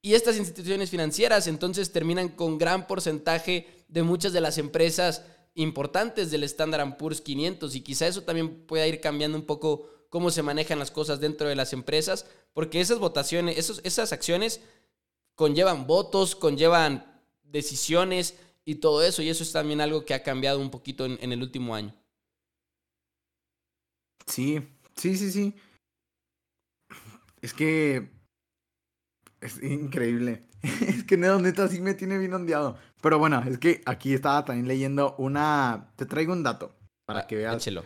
Y 0.00 0.14
estas 0.14 0.36
instituciones 0.36 0.88
financieras 0.88 1.48
entonces 1.48 1.90
terminan 1.90 2.28
con 2.28 2.58
gran 2.58 2.86
porcentaje 2.86 3.66
de 3.88 4.02
muchas 4.04 4.32
de 4.32 4.40
las 4.40 4.56
empresas 4.58 5.22
importantes 5.54 6.30
del 6.30 6.44
Standard 6.44 6.96
Poor's 6.96 7.20
500 7.20 7.74
y 7.74 7.80
quizá 7.80 8.06
eso 8.06 8.22
también 8.22 8.66
pueda 8.66 8.86
ir 8.86 9.00
cambiando 9.00 9.36
un 9.36 9.44
poco 9.44 9.88
cómo 10.08 10.30
se 10.30 10.42
manejan 10.42 10.78
las 10.78 10.90
cosas 10.90 11.20
dentro 11.20 11.48
de 11.48 11.56
las 11.56 11.72
empresas, 11.72 12.26
porque 12.52 12.80
esas 12.80 12.98
votaciones, 12.98 13.58
esos, 13.58 13.80
esas 13.82 14.12
acciones 14.12 14.60
conllevan 15.34 15.86
votos, 15.86 16.36
conllevan 16.36 17.20
decisiones 17.42 18.36
y 18.64 18.76
todo 18.76 19.02
eso, 19.02 19.22
y 19.22 19.28
eso 19.28 19.42
es 19.42 19.50
también 19.50 19.80
algo 19.80 20.04
que 20.04 20.14
ha 20.14 20.22
cambiado 20.22 20.60
un 20.60 20.70
poquito 20.70 21.04
en, 21.06 21.32
el 21.32 21.42
último 21.42 21.74
año. 21.74 21.94
Sí, 24.26 24.66
sí, 24.96 25.16
sí, 25.16 25.30
sí. 25.30 25.54
Es 27.40 27.54
que 27.54 28.10
es 29.40 29.62
increíble. 29.62 30.42
es 30.62 31.04
que 31.04 31.16
Neo 31.16 31.38
neta 31.40 31.68
sí 31.68 31.80
me 31.80 31.94
tiene 31.94 32.18
bien 32.18 32.34
ondeado. 32.34 32.78
Pero 33.00 33.18
bueno, 33.18 33.42
es 33.46 33.58
que 33.58 33.82
aquí 33.86 34.14
estaba 34.14 34.44
también 34.44 34.68
leyendo 34.68 35.16
una. 35.18 35.92
Te 35.96 36.06
traigo 36.06 36.32
un 36.32 36.42
dato 36.42 36.74
para 37.04 37.20
ah, 37.20 37.26
que 37.26 37.36
veas. 37.36 37.56
Échelo 37.56 37.84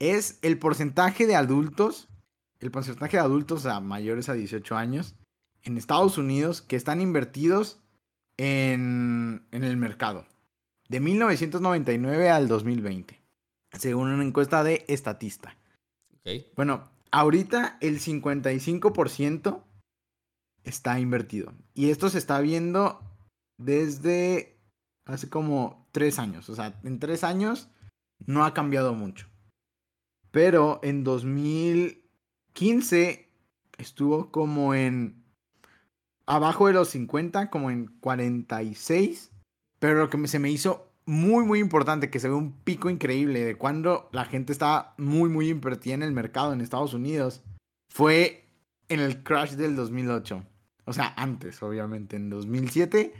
es 0.00 0.38
el 0.42 0.58
porcentaje 0.58 1.26
de 1.26 1.36
adultos, 1.36 2.08
el 2.58 2.72
porcentaje 2.72 3.18
de 3.18 3.22
adultos 3.22 3.66
a 3.66 3.80
mayores 3.80 4.28
a 4.28 4.32
18 4.32 4.76
años 4.76 5.14
en 5.62 5.76
Estados 5.76 6.18
Unidos 6.18 6.62
que 6.62 6.76
están 6.76 7.00
invertidos 7.00 7.80
en, 8.38 9.46
el 9.52 9.76
mercado. 9.76 10.26
De 10.88 10.98
1999 10.98 12.30
al 12.30 12.48
2020, 12.48 13.20
según 13.78 14.08
una 14.08 14.24
encuesta 14.24 14.64
de 14.64 14.84
Estatista. 14.88 15.56
Bueno, 16.54 16.88
ahorita 17.10 17.78
el 17.80 18.00
55% 18.00 19.64
está 20.64 21.00
invertido. 21.00 21.52
Y 21.74 21.90
esto 21.90 22.08
se 22.08 22.18
está 22.18 22.40
viendo 22.40 23.00
desde 23.58 24.58
hace 25.06 25.28
como 25.28 25.86
tres 25.92 26.18
años. 26.18 26.48
O 26.48 26.54
sea, 26.54 26.80
en 26.84 26.98
tres 26.98 27.22
años 27.24 27.68
no 28.26 28.44
ha 28.44 28.54
cambiado 28.54 28.94
mucho. 28.94 29.26
Pero 30.30 30.80
en 30.82 31.04
2015 31.04 33.28
estuvo 33.78 34.30
como 34.30 34.74
en 34.74 35.24
abajo 36.26 36.68
de 36.68 36.74
los 36.74 36.90
50, 36.90 37.50
como 37.50 37.70
en 37.70 37.86
46. 38.00 39.32
Pero 39.78 39.98
lo 39.98 40.10
que 40.10 40.28
se 40.28 40.38
me 40.38 40.50
hizo 40.50 40.89
muy, 41.10 41.44
muy 41.44 41.58
importante, 41.58 42.08
que 42.08 42.20
se 42.20 42.28
ve 42.28 42.36
un 42.36 42.52
pico 42.52 42.88
increíble 42.88 43.44
de 43.44 43.56
cuando 43.56 44.08
la 44.12 44.24
gente 44.24 44.52
estaba 44.52 44.94
muy, 44.96 45.28
muy 45.28 45.48
invertida 45.48 45.94
en 45.94 46.04
el 46.04 46.12
mercado 46.12 46.52
en 46.52 46.60
Estados 46.60 46.94
Unidos, 46.94 47.42
fue 47.92 48.44
en 48.88 49.00
el 49.00 49.24
crash 49.24 49.54
del 49.54 49.74
2008. 49.74 50.44
O 50.84 50.92
sea, 50.92 51.12
antes, 51.16 51.60
obviamente, 51.64 52.14
en 52.14 52.30
2007, 52.30 53.12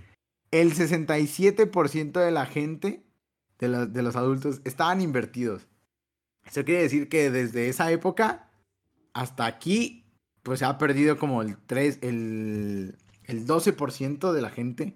el 0.52 0.72
67% 0.72 2.12
de 2.24 2.30
la 2.30 2.46
gente, 2.46 3.02
de, 3.58 3.88
de 3.88 4.02
los 4.02 4.14
adultos, 4.14 4.60
estaban 4.64 5.00
invertidos. 5.00 5.66
Eso 6.46 6.64
quiere 6.64 6.82
decir 6.82 7.08
que 7.08 7.28
desde 7.32 7.68
esa 7.68 7.90
época 7.90 8.52
hasta 9.14 9.46
aquí, 9.46 10.04
pues 10.44 10.60
se 10.60 10.64
ha 10.64 10.78
perdido 10.78 11.18
como 11.18 11.42
el 11.42 11.56
3, 11.56 11.98
el, 12.02 12.96
el 13.24 13.46
12% 13.48 14.30
de 14.30 14.42
la 14.42 14.50
gente 14.50 14.94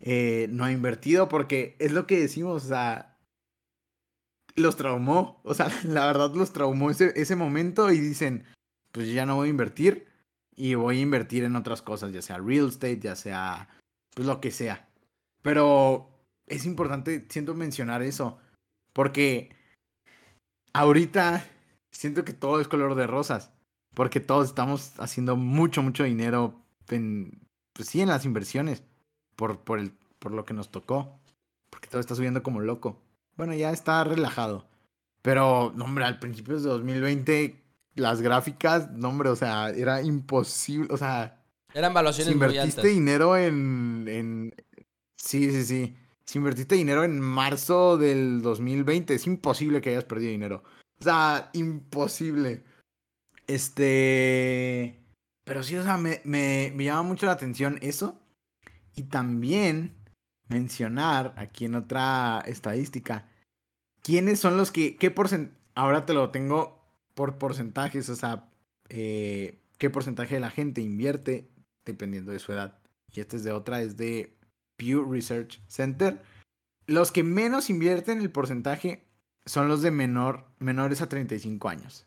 eh, 0.00 0.48
no 0.50 0.64
ha 0.64 0.72
invertido 0.72 1.28
porque 1.28 1.76
es 1.78 1.92
lo 1.92 2.06
que 2.06 2.20
decimos, 2.20 2.64
o 2.64 2.68
sea, 2.68 3.18
los 4.54 4.76
traumó, 4.76 5.40
o 5.44 5.54
sea, 5.54 5.68
la 5.84 6.06
verdad 6.06 6.34
los 6.34 6.52
traumó 6.52 6.90
ese, 6.90 7.12
ese 7.16 7.36
momento 7.36 7.90
y 7.90 7.98
dicen, 7.98 8.44
pues 8.92 9.12
ya 9.12 9.26
no 9.26 9.36
voy 9.36 9.48
a 9.48 9.50
invertir 9.50 10.06
y 10.54 10.74
voy 10.74 10.98
a 10.98 11.02
invertir 11.02 11.44
en 11.44 11.56
otras 11.56 11.82
cosas, 11.82 12.12
ya 12.12 12.22
sea 12.22 12.38
real 12.38 12.68
estate, 12.68 13.00
ya 13.00 13.16
sea, 13.16 13.68
pues 14.14 14.26
lo 14.26 14.40
que 14.40 14.50
sea. 14.50 14.88
Pero 15.42 16.08
es 16.46 16.64
importante, 16.66 17.26
siento 17.28 17.54
mencionar 17.54 18.02
eso, 18.02 18.38
porque 18.92 19.54
ahorita 20.72 21.44
siento 21.90 22.24
que 22.24 22.32
todo 22.32 22.60
es 22.60 22.68
color 22.68 22.94
de 22.94 23.06
rosas. 23.06 23.52
Porque 23.94 24.20
todos 24.20 24.48
estamos 24.48 24.92
haciendo 24.98 25.36
mucho, 25.36 25.82
mucho 25.82 26.04
dinero 26.04 26.62
en, 26.88 27.46
pues 27.72 27.88
sí, 27.88 28.02
en 28.02 28.08
las 28.08 28.24
inversiones. 28.24 28.82
Por, 29.36 29.60
por, 29.60 29.78
el, 29.78 29.92
por 30.18 30.32
lo 30.32 30.44
que 30.44 30.54
nos 30.54 30.70
tocó. 30.70 31.18
Porque 31.70 31.88
todo 31.88 32.00
está 32.00 32.14
subiendo 32.14 32.42
como 32.42 32.60
loco. 32.60 32.98
Bueno, 33.36 33.54
ya 33.54 33.70
está 33.70 34.02
relajado. 34.04 34.66
Pero, 35.22 35.72
no, 35.76 35.84
hombre, 35.84 36.04
al 36.04 36.18
principio 36.18 36.56
de 36.56 36.62
2020, 36.62 37.62
las 37.94 38.22
gráficas, 38.22 38.90
no, 38.90 39.10
hombre, 39.10 39.28
o 39.28 39.36
sea, 39.36 39.70
era 39.70 40.02
imposible. 40.02 40.88
O 40.92 40.96
sea, 40.96 41.42
eran 41.74 41.92
valuaciones 41.92 42.28
si 42.28 42.32
invertiste 42.32 42.88
dinero 42.88 43.36
en, 43.36 44.06
en. 44.08 44.54
Sí, 45.16 45.50
sí, 45.50 45.64
sí 45.64 45.96
si 46.26 46.38
invertiste 46.38 46.74
dinero 46.74 47.04
en 47.04 47.20
marzo 47.20 47.96
del 47.96 48.42
2020, 48.42 49.14
es 49.14 49.26
imposible 49.26 49.80
que 49.80 49.90
hayas 49.90 50.04
perdido 50.04 50.32
dinero. 50.32 50.64
O 51.00 51.04
sea, 51.04 51.50
imposible. 51.52 52.64
Este... 53.46 55.00
Pero 55.44 55.62
sí, 55.62 55.76
o 55.76 55.84
sea, 55.84 55.96
me, 55.96 56.20
me, 56.24 56.72
llama 56.84 57.04
mucho 57.04 57.26
la 57.26 57.32
atención 57.32 57.78
eso. 57.80 58.20
Y 58.96 59.04
también 59.04 59.94
mencionar 60.48 61.34
aquí 61.36 61.66
en 61.66 61.76
otra 61.76 62.42
estadística, 62.46 63.28
¿quiénes 64.02 64.40
son 64.40 64.56
los 64.56 64.72
que, 64.72 64.96
qué 64.96 65.10
porcentaje, 65.10 65.56
ahora 65.74 66.06
te 66.06 66.14
lo 66.14 66.30
tengo 66.30 66.82
por 67.14 67.38
porcentajes, 67.38 68.08
o 68.08 68.16
sea, 68.16 68.48
eh, 68.88 69.58
qué 69.78 69.90
porcentaje 69.90 70.34
de 70.34 70.40
la 70.40 70.50
gente 70.50 70.80
invierte 70.80 71.48
dependiendo 71.84 72.32
de 72.32 72.38
su 72.38 72.52
edad. 72.52 72.78
Y 73.12 73.20
este 73.20 73.36
es 73.36 73.44
de 73.44 73.52
otra, 73.52 73.80
es 73.80 73.96
de 73.96 74.36
Pew 74.76 75.10
Research 75.10 75.62
Center. 75.68 76.20
Los 76.86 77.12
que 77.12 77.22
menos 77.22 77.70
invierten 77.70 78.20
el 78.20 78.30
porcentaje 78.30 79.04
son 79.46 79.68
los 79.68 79.82
de 79.82 79.90
menor, 79.90 80.44
menores 80.58 81.00
a 81.00 81.08
35 81.08 81.68
años. 81.68 82.06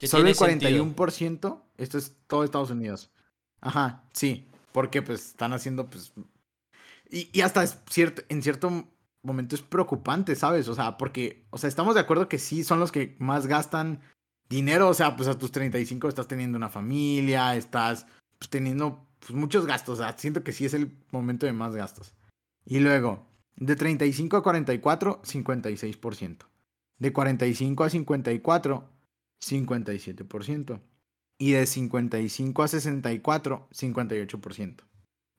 Solo 0.00 0.28
el 0.28 0.34
41%, 0.34 1.62
esto 1.76 1.98
es 1.98 2.16
todo 2.26 2.42
Estados 2.42 2.70
Unidos. 2.70 3.10
Ajá, 3.60 4.04
sí, 4.12 4.49
porque 4.72 5.02
pues 5.02 5.28
están 5.28 5.52
haciendo 5.52 5.88
pues... 5.88 6.12
Y, 7.10 7.28
y 7.32 7.40
hasta 7.40 7.62
es 7.64 7.78
cierto, 7.88 8.22
en 8.28 8.42
cierto 8.42 8.86
momento 9.22 9.54
es 9.54 9.62
preocupante, 9.62 10.36
¿sabes? 10.36 10.68
O 10.68 10.74
sea, 10.74 10.96
porque, 10.96 11.44
o 11.50 11.58
sea, 11.58 11.68
estamos 11.68 11.94
de 11.94 12.00
acuerdo 12.00 12.28
que 12.28 12.38
sí 12.38 12.64
son 12.64 12.80
los 12.80 12.92
que 12.92 13.16
más 13.18 13.46
gastan 13.46 14.00
dinero, 14.48 14.88
o 14.88 14.94
sea, 14.94 15.16
pues 15.16 15.28
a 15.28 15.38
tus 15.38 15.52
35 15.52 16.08
estás 16.08 16.28
teniendo 16.28 16.56
una 16.56 16.68
familia, 16.68 17.54
estás 17.56 18.06
pues, 18.38 18.50
teniendo 18.50 19.06
pues, 19.20 19.32
muchos 19.32 19.66
gastos. 19.66 20.00
O 20.00 20.02
sea, 20.02 20.16
siento 20.18 20.42
que 20.42 20.52
sí 20.52 20.64
es 20.66 20.74
el 20.74 20.92
momento 21.10 21.46
de 21.46 21.52
más 21.52 21.74
gastos. 21.74 22.14
Y 22.66 22.80
luego, 22.80 23.26
de 23.56 23.76
35 23.76 24.36
a 24.36 24.42
44, 24.42 25.22
56%. 25.22 26.36
De 26.98 27.12
45 27.12 27.84
a 27.84 27.90
54, 27.90 28.90
57%. 29.40 30.80
Y 31.40 31.52
de 31.52 31.66
55 31.66 32.62
a 32.62 32.68
64, 32.68 33.68
58%. 33.72 34.84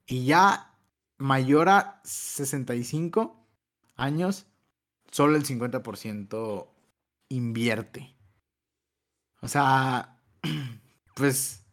Y 0.08 0.26
ya 0.26 0.76
mayor 1.20 1.70
a 1.70 2.02
65 2.04 3.48
años, 3.96 4.48
solo 5.12 5.36
el 5.36 5.46
50% 5.46 6.68
invierte. 7.30 8.16
O 9.42 9.48
sea, 9.48 10.18
pues 11.16 11.66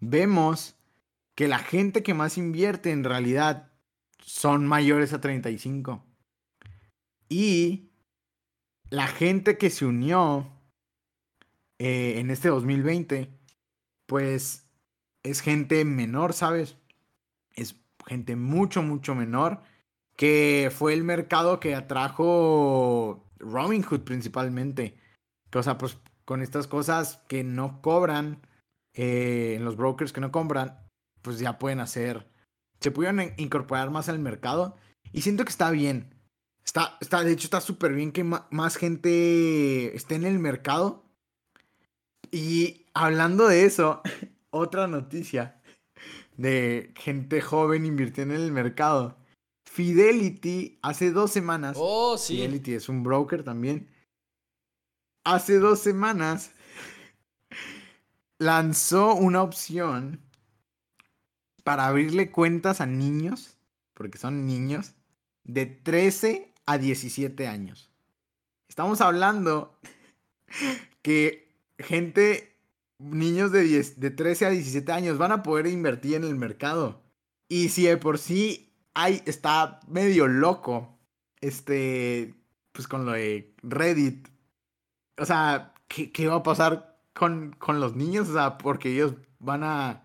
vemos 0.00 0.74
que 1.36 1.46
la 1.46 1.60
gente 1.60 2.02
que 2.02 2.14
más 2.14 2.36
invierte 2.36 2.90
en 2.90 3.04
realidad 3.04 3.70
son 4.18 4.66
mayores 4.66 5.12
a 5.12 5.20
35. 5.20 6.04
Y 7.28 7.92
la 8.90 9.06
gente 9.06 9.56
que 9.56 9.70
se 9.70 9.86
unió 9.86 10.50
eh, 11.78 12.14
en 12.18 12.30
este 12.30 12.48
2020, 12.48 13.37
pues 14.08 14.66
es 15.22 15.40
gente 15.40 15.84
menor, 15.84 16.32
¿sabes? 16.32 16.76
Es 17.54 17.76
gente 18.06 18.36
mucho, 18.36 18.82
mucho 18.82 19.14
menor, 19.14 19.60
que 20.16 20.72
fue 20.74 20.94
el 20.94 21.04
mercado 21.04 21.60
que 21.60 21.74
atrajo 21.74 23.22
Robinhood 23.38 24.00
principalmente. 24.00 24.96
O 25.54 25.62
sea, 25.62 25.76
pues 25.76 25.98
con 26.24 26.40
estas 26.40 26.66
cosas 26.66 27.20
que 27.28 27.44
no 27.44 27.82
cobran, 27.82 28.40
eh, 28.94 29.54
en 29.56 29.64
los 29.64 29.76
brokers 29.76 30.12
que 30.12 30.22
no 30.22 30.32
compran, 30.32 30.78
pues 31.20 31.38
ya 31.38 31.58
pueden 31.58 31.80
hacer, 31.80 32.26
se 32.80 32.90
pudieron 32.90 33.34
incorporar 33.36 33.90
más 33.90 34.08
al 34.08 34.18
mercado 34.18 34.76
y 35.12 35.20
siento 35.20 35.44
que 35.44 35.50
está 35.50 35.70
bien. 35.70 36.14
Está, 36.64 36.96
está, 37.00 37.22
de 37.24 37.32
hecho, 37.32 37.46
está 37.46 37.60
súper 37.60 37.92
bien 37.92 38.12
que 38.12 38.24
más 38.24 38.76
gente 38.76 39.94
esté 39.94 40.14
en 40.14 40.24
el 40.24 40.38
mercado. 40.38 41.04
Y 42.30 42.87
hablando 42.98 43.48
de 43.48 43.64
eso, 43.64 44.02
otra 44.50 44.86
noticia 44.86 45.60
de 46.36 46.92
gente 46.96 47.40
joven 47.40 47.86
invirtiendo 47.86 48.34
en 48.34 48.40
el 48.40 48.52
mercado. 48.52 49.16
Fidelity 49.64 50.78
hace 50.82 51.10
dos 51.10 51.30
semanas. 51.30 51.76
Oh, 51.78 52.16
sí. 52.18 52.36
Fidelity 52.36 52.74
es 52.74 52.88
un 52.88 53.02
broker 53.02 53.42
también. 53.42 53.88
Hace 55.24 55.58
dos 55.58 55.80
semanas 55.80 56.52
lanzó 58.38 59.14
una 59.14 59.42
opción 59.42 60.20
para 61.64 61.86
abrirle 61.86 62.30
cuentas 62.30 62.80
a 62.80 62.86
niños, 62.86 63.58
porque 63.94 64.16
son 64.16 64.46
niños, 64.46 64.94
de 65.44 65.66
13 65.66 66.52
a 66.66 66.78
17 66.78 67.46
años. 67.46 67.90
Estamos 68.68 69.00
hablando 69.00 69.78
que 71.02 71.52
gente, 71.78 72.57
niños 72.98 73.52
de, 73.52 73.62
10, 73.62 74.00
de 74.00 74.10
13 74.10 74.46
a 74.46 74.50
17 74.50 74.92
años 74.92 75.18
van 75.18 75.32
a 75.32 75.42
poder 75.42 75.66
invertir 75.66 76.14
en 76.16 76.24
el 76.24 76.36
mercado. 76.36 77.02
Y 77.48 77.70
si 77.70 77.84
de 77.84 77.96
por 77.96 78.18
sí 78.18 78.74
hay, 78.94 79.22
está 79.26 79.80
medio 79.88 80.26
loco, 80.26 80.98
este, 81.40 82.34
pues 82.72 82.88
con 82.88 83.06
lo 83.06 83.12
de 83.12 83.54
Reddit. 83.62 84.28
O 85.16 85.24
sea, 85.24 85.74
¿qué, 85.88 86.12
qué 86.12 86.28
va 86.28 86.36
a 86.36 86.42
pasar 86.42 87.00
con, 87.14 87.52
con 87.58 87.80
los 87.80 87.96
niños? 87.96 88.28
O 88.28 88.34
sea, 88.34 88.58
porque 88.58 88.92
ellos 88.92 89.14
van 89.38 89.62
a... 89.64 90.02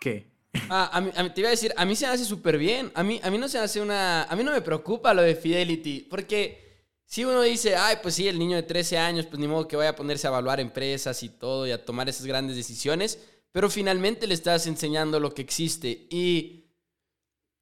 ¿Qué? 0.00 0.32
Ah, 0.68 0.90
a 0.92 1.00
mí, 1.00 1.30
te 1.30 1.40
iba 1.40 1.48
a 1.48 1.52
decir, 1.52 1.72
a 1.76 1.84
mí 1.84 1.96
se 1.96 2.06
hace 2.06 2.24
súper 2.24 2.58
bien. 2.58 2.90
A 2.94 3.02
mí, 3.02 3.20
a 3.22 3.30
mí 3.30 3.38
no 3.38 3.48
se 3.48 3.58
hace 3.58 3.80
una. 3.80 4.24
A 4.24 4.36
mí 4.36 4.44
no 4.44 4.52
me 4.52 4.60
preocupa 4.60 5.14
lo 5.14 5.22
de 5.22 5.34
Fidelity. 5.34 6.06
Porque 6.10 6.71
si 7.12 7.26
uno 7.26 7.42
dice, 7.42 7.76
ay, 7.76 7.96
pues 8.02 8.14
sí, 8.14 8.26
el 8.26 8.38
niño 8.38 8.56
de 8.56 8.62
13 8.62 8.96
años, 8.96 9.26
pues 9.26 9.38
ni 9.38 9.46
modo 9.46 9.68
que 9.68 9.76
vaya 9.76 9.90
a 9.90 9.94
ponerse 9.94 10.26
a 10.26 10.30
evaluar 10.30 10.60
empresas 10.60 11.22
y 11.22 11.28
todo 11.28 11.66
y 11.66 11.70
a 11.70 11.84
tomar 11.84 12.08
esas 12.08 12.24
grandes 12.24 12.56
decisiones. 12.56 13.18
Pero 13.52 13.68
finalmente 13.68 14.26
le 14.26 14.32
estás 14.32 14.66
enseñando 14.66 15.20
lo 15.20 15.34
que 15.34 15.42
existe. 15.42 16.06
Y 16.08 16.70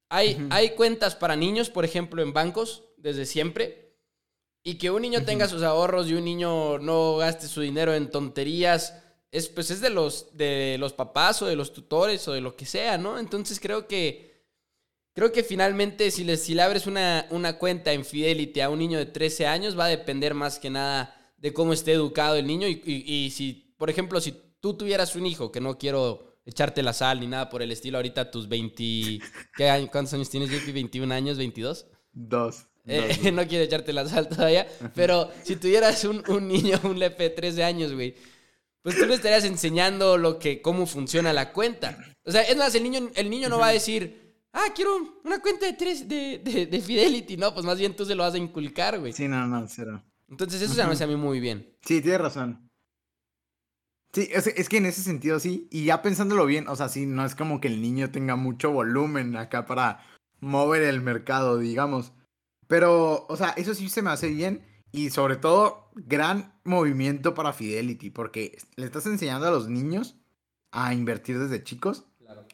hay, 0.07 0.47
hay 0.51 0.69
cuentas 0.69 1.17
para 1.17 1.35
niños, 1.35 1.69
por 1.69 1.83
ejemplo, 1.83 2.23
en 2.23 2.31
bancos, 2.31 2.85
desde 2.95 3.25
siempre. 3.25 3.97
Y 4.63 4.75
que 4.75 4.89
un 4.89 5.01
niño 5.01 5.25
tenga 5.25 5.49
sus 5.49 5.63
ahorros 5.63 6.07
y 6.07 6.13
un 6.13 6.23
niño 6.23 6.79
no 6.79 7.17
gaste 7.17 7.49
su 7.49 7.59
dinero 7.59 7.93
en 7.93 8.09
tonterías 8.09 8.93
es, 9.31 9.49
pues 9.49 9.69
es 9.69 9.81
de 9.81 9.89
los, 9.89 10.27
de 10.37 10.77
los 10.79 10.93
papás 10.93 11.41
o 11.41 11.45
de 11.45 11.57
los 11.57 11.73
tutores 11.73 12.25
o 12.29 12.31
de 12.31 12.39
lo 12.39 12.55
que 12.55 12.65
sea, 12.65 12.97
¿no? 12.97 13.19
Entonces 13.19 13.59
creo 13.59 13.85
que, 13.85 14.30
creo 15.13 15.31
que 15.31 15.43
finalmente 15.43 16.11
si 16.11 16.23
le, 16.23 16.37
si 16.37 16.53
le 16.53 16.61
abres 16.61 16.87
una, 16.87 17.27
una 17.29 17.57
cuenta 17.57 17.93
en 17.93 18.05
Fidelity 18.05 18.61
a 18.61 18.69
un 18.69 18.79
niño 18.79 18.97
de 18.97 19.05
13 19.05 19.47
años 19.47 19.77
va 19.77 19.85
a 19.85 19.89
depender 19.89 20.33
más 20.33 20.59
que 20.59 20.69
nada 20.69 21.33
de 21.37 21.53
cómo 21.53 21.73
esté 21.73 21.93
educado 21.93 22.35
el 22.35 22.47
niño 22.47 22.67
y, 22.67 22.81
y, 22.85 23.31
si, 23.31 23.73
por 23.77 23.89
ejemplo, 23.89 24.21
si 24.21 24.33
tú 24.59 24.75
tuvieras 24.75 25.15
un 25.15 25.25
hijo, 25.25 25.51
que 25.51 25.59
no 25.59 25.77
quiero 25.77 26.37
echarte 26.45 26.83
la 26.83 26.93
sal 26.93 27.19
ni 27.19 27.27
nada 27.27 27.49
por 27.49 27.61
el 27.61 27.71
estilo, 27.71 27.97
ahorita 27.97 28.29
tus 28.29 28.47
20... 28.47 28.83
¿qué 29.57 29.89
¿Cuántos 29.91 30.13
años 30.13 30.29
tienes, 30.29 30.49
JP? 30.49 30.75
¿21 30.75 31.11
años? 31.11 31.39
¿22? 31.39 31.85
Dos. 32.13 32.67
Eh, 32.85 33.31
no 33.33 33.47
quiero 33.47 33.63
echarte 33.63 33.93
la 33.93 34.07
sal 34.07 34.27
todavía, 34.27 34.67
pero 34.95 35.29
si 35.43 35.55
tuvieras 35.55 36.03
un, 36.05 36.23
un 36.29 36.47
niño, 36.47 36.79
un 36.83 36.99
lepe 36.99 37.23
de 37.23 37.29
13 37.31 37.63
años, 37.63 37.93
güey, 37.93 38.15
pues 38.81 38.97
tú 38.97 39.05
le 39.05 39.13
estarías 39.13 39.43
enseñando 39.45 40.17
lo 40.17 40.39
que, 40.39 40.61
cómo 40.61 40.87
funciona 40.87 41.33
la 41.33 41.53
cuenta. 41.53 41.97
O 42.25 42.31
sea, 42.31 42.41
es 42.41 42.57
más, 42.57 42.73
el 42.73 42.83
niño, 42.83 43.11
el 43.15 43.29
niño 43.29 43.49
no 43.49 43.59
va 43.59 43.67
a 43.67 43.73
decir, 43.73 44.20
ah, 44.53 44.67
quiero 44.75 45.21
una 45.23 45.39
cuenta 45.41 45.65
de, 45.65 45.73
tres, 45.73 46.07
de, 46.07 46.39
de, 46.39 46.81
Fidelity. 46.81 47.37
No, 47.37 47.53
pues 47.53 47.65
más 47.65 47.77
bien 47.77 47.95
tú 47.95 48.05
se 48.05 48.15
lo 48.15 48.23
vas 48.23 48.33
a 48.33 48.37
inculcar, 48.37 48.99
güey. 48.99 49.13
Sí, 49.13 49.27
no, 49.27 49.45
no, 49.47 49.67
cero. 49.67 50.03
Entonces 50.29 50.61
eso 50.61 50.73
se 50.73 50.85
me 50.85 50.93
hace 50.93 51.03
a 51.03 51.07
mí 51.07 51.15
muy 51.15 51.39
bien. 51.39 51.75
Sí, 51.81 52.01
tienes 52.01 52.21
razón. 52.21 52.69
Sí, 54.13 54.27
es, 54.31 54.47
es, 54.47 54.69
que 54.69 54.77
en 54.77 54.85
ese 54.85 55.01
sentido 55.01 55.39
sí. 55.39 55.67
Y 55.71 55.85
ya 55.85 56.01
pensándolo 56.01 56.45
bien, 56.45 56.67
o 56.67 56.75
sea, 56.75 56.89
sí, 56.89 57.05
no 57.05 57.25
es 57.25 57.35
como 57.35 57.61
que 57.61 57.67
el 57.67 57.81
niño 57.81 58.11
tenga 58.11 58.35
mucho 58.35 58.71
volumen 58.71 59.35
acá 59.37 59.65
para 59.65 60.05
mover 60.39 60.83
el 60.83 61.01
mercado, 61.01 61.57
digamos. 61.57 62.13
Pero, 62.67 63.25
o 63.27 63.37
sea, 63.37 63.49
eso 63.49 63.73
sí 63.73 63.89
se 63.89 64.01
me 64.01 64.09
hace 64.09 64.29
bien. 64.29 64.65
Y 64.91 65.09
sobre 65.09 65.37
todo, 65.37 65.89
gran 65.95 66.59
movimiento 66.65 67.33
para 67.33 67.53
Fidelity, 67.53 68.09
porque 68.09 68.57
le 68.75 68.85
estás 68.85 69.05
enseñando 69.05 69.47
a 69.47 69.51
los 69.51 69.69
niños 69.69 70.17
a 70.71 70.93
invertir 70.93 71.39
desde 71.39 71.63
chicos. 71.63 72.05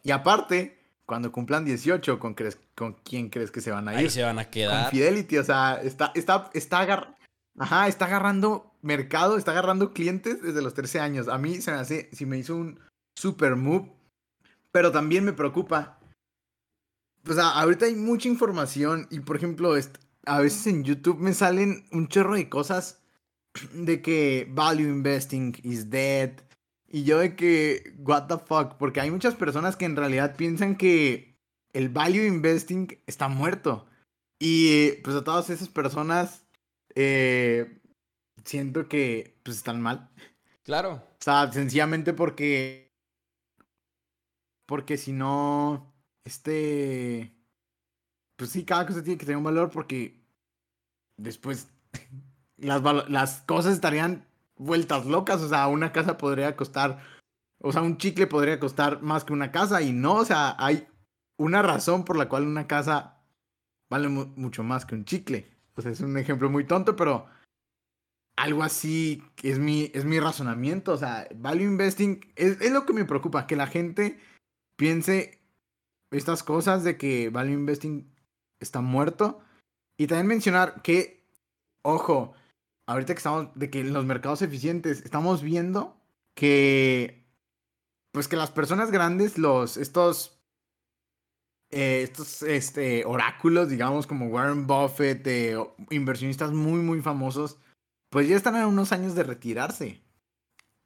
Y 0.04 0.12
aparte, 0.12 0.77
cuando 1.08 1.32
cumplan 1.32 1.66
18, 1.66 2.20
¿con, 2.20 2.34
crees, 2.34 2.60
¿con 2.76 2.94
quién 3.04 3.30
crees 3.30 3.50
que 3.50 3.62
se 3.62 3.72
van 3.72 3.88
a 3.88 3.94
ir? 3.94 4.00
Ahí 4.00 4.10
se 4.10 4.24
van 4.24 4.38
a 4.40 4.50
quedar. 4.50 4.84
Con 4.84 4.92
Fidelity, 4.92 5.38
o 5.38 5.44
sea, 5.44 5.80
está, 5.82 6.12
está, 6.14 6.50
está, 6.54 7.16
Ajá, 7.58 7.88
está 7.88 8.06
agarrando 8.06 8.76
mercado, 8.82 9.38
está 9.38 9.52
agarrando 9.52 9.94
clientes 9.94 10.42
desde 10.44 10.62
los 10.62 10.74
13 10.74 11.00
años. 11.00 11.28
A 11.28 11.38
mí 11.38 11.62
se 11.62 11.72
me 11.72 11.78
hace, 11.78 12.10
si 12.12 12.26
me 12.26 12.38
hizo 12.38 12.56
un 12.56 12.80
super 13.16 13.56
move, 13.56 13.92
pero 14.72 14.92
también 14.92 15.24
me 15.24 15.34
preocupa. 15.34 15.98
O 17.28 17.34
sea, 17.34 17.50
ahorita 17.52 17.86
hay 17.86 17.96
mucha 17.96 18.28
información 18.28 19.08
y, 19.10 19.22
por 19.22 19.38
ejemplo, 19.38 19.74
a 20.26 20.40
veces 20.40 20.68
en 20.68 20.84
YouTube 20.84 21.20
me 21.20 21.34
salen 21.34 21.88
un 21.92 22.10
chorro 22.10 22.36
de 22.36 22.50
cosas 22.50 23.02
de 23.74 24.02
que 24.02 24.48
value 24.52 24.88
investing 24.88 25.56
is 25.64 25.90
dead. 25.90 26.32
Y 26.90 27.04
yo 27.04 27.20
de 27.20 27.36
que, 27.36 27.94
what 28.00 28.28
the 28.28 28.38
fuck, 28.38 28.78
porque 28.78 29.02
hay 29.02 29.12
muchas 29.12 29.36
personas 29.36 29.76
que 29.76 29.86
en 29.86 29.96
realidad 29.96 30.36
piensan 30.36 30.76
que 30.76 31.38
el 31.74 31.90
value 31.90 32.26
investing 32.26 32.88
está 33.06 33.28
muerto. 33.28 33.88
Y 34.40 34.94
pues 35.04 35.16
a 35.16 35.24
todas 35.24 35.50
esas 35.50 35.70
personas 35.70 36.46
eh, 36.96 37.82
siento 38.46 38.88
que 38.88 39.40
pues 39.44 39.58
están 39.58 39.82
mal. 39.82 40.10
Claro. 40.64 40.94
O 40.94 41.24
sea, 41.24 41.52
sencillamente 41.52 42.14
porque... 42.14 42.92
Porque 44.66 44.98
si 44.98 45.14
no, 45.14 45.94
este 46.26 47.38
pues 48.38 48.52
sí, 48.52 48.64
cada 48.64 48.86
cosa 48.86 49.04
tiene 49.04 49.18
que 49.18 49.26
tener 49.26 49.38
un 49.38 49.44
valor 49.44 49.70
porque 49.72 50.24
después 51.18 51.68
las, 52.58 52.82
las 53.10 53.42
cosas 53.42 53.74
estarían 53.74 54.27
vueltas 54.58 55.06
locas. 55.06 55.42
O 55.42 55.50
sea, 55.50 55.68
una 55.68 55.92
casa 55.92 56.18
podría 56.18 56.56
costar, 56.56 57.00
o 57.62 57.72
sea, 57.72 57.82
un 57.82 57.98
chicle 57.98 58.28
podría 58.28 58.60
costar 58.60 59.02
más 59.02 59.24
que 59.24 59.34
una 59.34 59.52
casa 59.52 59.82
y 59.82 59.92
no, 59.94 60.16
o 60.16 60.26
sea, 60.26 60.56
hay 60.60 60.88
una 61.38 61.62
razón 61.62 62.04
por 62.04 62.18
la 62.18 62.30
cual 62.30 62.48
una 62.48 62.68
casa 62.68 63.22
vale 63.90 64.10
mucho 64.10 64.64
más 64.64 64.86
que 64.86 64.96
un 64.96 65.06
chicle. 65.06 65.52
O 65.76 65.82
sea, 65.82 65.92
es 65.92 66.02
un 66.02 66.18
ejemplo 66.18 66.50
muy 66.50 66.66
tonto, 66.66 66.96
pero 66.96 67.28
algo 68.36 68.64
así 68.64 69.24
es 69.44 69.60
mi, 69.60 69.92
es 69.94 70.06
mi 70.06 70.20
razonamiento. 70.20 70.94
O 70.94 70.98
sea, 70.98 71.28
value 71.36 71.64
investing 71.64 72.20
es, 72.36 72.60
es 72.62 72.72
lo 72.72 72.86
que 72.86 72.94
me 72.94 73.06
preocupa, 73.06 73.48
que 73.48 73.56
la 73.56 73.68
gente 73.68 74.20
piense 74.76 75.40
estas 76.12 76.44
cosas 76.44 76.84
de 76.84 76.98
que 76.98 77.30
value 77.30 77.54
investing 77.54 78.12
está 78.60 78.82
muerto. 78.82 79.40
Y 80.00 80.08
también 80.08 80.28
mencionar 80.28 80.82
que, 80.82 81.24
ojo, 81.84 82.34
ahorita 82.88 83.14
que 83.14 83.18
estamos, 83.18 83.50
de 83.56 83.70
que 83.70 83.82
en 83.82 83.94
los 83.94 84.06
mercados 84.06 84.42
eficientes, 84.42 85.02
estamos 85.06 85.44
viendo 85.44 86.02
que, 86.36 87.28
pues 88.12 88.28
que 88.28 88.36
las 88.36 88.52
personas 88.52 88.92
grandes, 88.92 89.38
los, 89.38 89.78
estos, 89.78 90.42
eh, 91.70 92.02
estos, 92.04 92.42
este, 92.42 93.06
oráculos, 93.06 93.70
digamos, 93.70 94.08
como 94.08 94.28
Warren 94.28 94.66
Buffett, 94.66 95.26
eh, 95.28 95.58
inversionistas 95.92 96.52
muy, 96.52 96.82
muy 96.82 97.02
famosos, 97.02 97.60
pues 98.10 98.28
ya 98.28 98.36
están 98.36 98.56
a 98.56 98.68
unos 98.68 98.92
años 98.92 99.14
de 99.14 99.24
retirarse. 99.24 100.02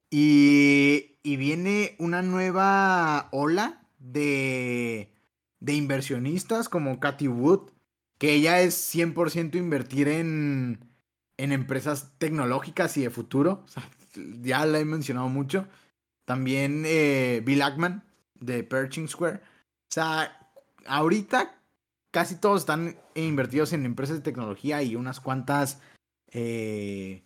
Y, 0.10 1.20
y 1.24 1.38
viene 1.38 1.96
una 2.00 2.22
nueva 2.22 3.30
ola 3.32 3.88
de 3.98 5.12
de 5.62 5.74
inversionistas 5.74 6.68
como 6.68 7.00
Cathy 7.00 7.30
Wood, 7.30 7.70
que 8.18 8.34
ella 8.34 8.60
es 8.62 8.94
100% 8.94 9.56
invertir 9.56 10.10
en, 10.10 10.91
en 11.42 11.52
empresas 11.52 12.12
tecnológicas 12.20 12.96
y 12.98 13.02
de 13.02 13.10
futuro. 13.10 13.66
ya 14.42 14.64
la 14.68 14.80
he 14.80 14.86
mencionado 14.86 15.28
mucho. 15.28 15.68
También 16.26 16.84
eh, 16.86 17.42
Bill 17.44 17.64
Ackman 17.64 18.04
de 18.40 18.64
Pershing 18.64 19.08
Square. 19.08 19.38
O 19.38 19.90
sea, 19.90 20.54
ahorita 20.86 21.56
casi 22.12 22.36
todos 22.36 22.62
están 22.62 22.96
invertidos 23.16 23.74
en 23.74 23.88
empresas 23.88 24.18
de 24.18 24.22
tecnología 24.22 24.84
y 24.84 24.96
unas 24.96 25.20
cuantas 25.20 25.82
eh, 26.32 27.24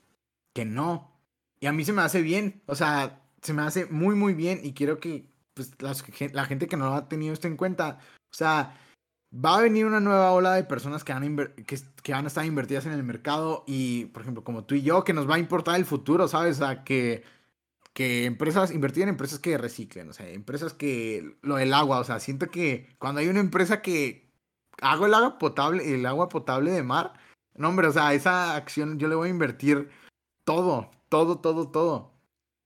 que 0.53 0.63
no. 0.63 1.11
Y 1.59 1.65
a 1.65 1.73
mí 1.73 1.83
se 1.83 1.91
me 1.91 2.01
hace 2.01 2.21
bien, 2.21 2.61
o 2.67 2.75
sea, 2.75 3.21
se 3.41 3.53
me 3.53 3.63
hace 3.63 3.85
muy, 3.87 4.15
muy 4.15 4.33
bien 4.33 4.61
y 4.63 4.71
quiero 4.71 5.01
que 5.01 5.25
pues, 5.53 5.73
la 6.31 6.45
gente 6.45 6.67
que 6.67 6.77
no 6.77 6.93
ha 6.95 7.09
tenido 7.09 7.33
esto 7.33 7.47
en 7.47 7.57
cuenta, 7.57 7.99
o 8.31 8.33
sea, 8.33 8.77
va 9.35 9.57
a 9.57 9.61
venir 9.61 9.85
una 9.85 9.99
nueva 9.99 10.31
ola 10.31 10.53
de 10.53 10.63
personas 10.63 11.03
que 11.03 11.13
van, 11.13 11.23
a 11.23 11.47
que, 11.63 11.79
que, 12.01 12.11
van 12.13 12.25
a 12.25 12.27
estar 12.27 12.45
invertidas 12.45 12.85
en 12.85 12.93
el 12.93 13.03
mercado 13.03 13.63
y, 13.67 14.05
por 14.05 14.21
ejemplo, 14.21 14.43
como 14.43 14.63
tú 14.63 14.75
y 14.75 14.81
yo, 14.81 15.03
que 15.03 15.13
nos 15.13 15.29
va 15.29 15.35
a 15.35 15.39
importar 15.39 15.75
el 15.75 15.85
futuro, 15.85 16.27
¿sabes? 16.27 16.57
O 16.57 16.65
sea, 16.65 16.83
que, 16.83 17.23
que 17.93 18.25
empresas, 18.25 18.71
invertir 18.71 19.03
en 19.03 19.09
empresas 19.09 19.39
que 19.39 19.57
reciclen, 19.57 20.09
o 20.09 20.13
sea, 20.13 20.29
empresas 20.29 20.73
que, 20.73 21.37
lo 21.41 21.55
del 21.55 21.73
agua, 21.73 21.99
o 21.99 22.03
sea, 22.03 22.19
siento 22.19 22.49
que 22.49 22.95
cuando 22.97 23.21
hay 23.21 23.27
una 23.27 23.39
empresa 23.41 23.81
que 23.81 24.31
hago 24.81 25.05
el 25.05 25.13
agua 25.13 25.37
potable, 25.37 25.93
el 25.93 26.05
agua 26.05 26.29
potable 26.29 26.71
de 26.71 26.83
mar, 26.83 27.13
no, 27.55 27.69
hombre, 27.69 27.87
o 27.87 27.91
sea, 27.91 28.13
esa 28.13 28.55
acción 28.55 28.99
yo 28.99 29.07
le 29.07 29.15
voy 29.15 29.27
a 29.27 29.31
invertir 29.31 29.89
todo, 30.45 30.91
todo, 31.09 31.39
todo, 31.39 31.69
todo. 31.69 32.11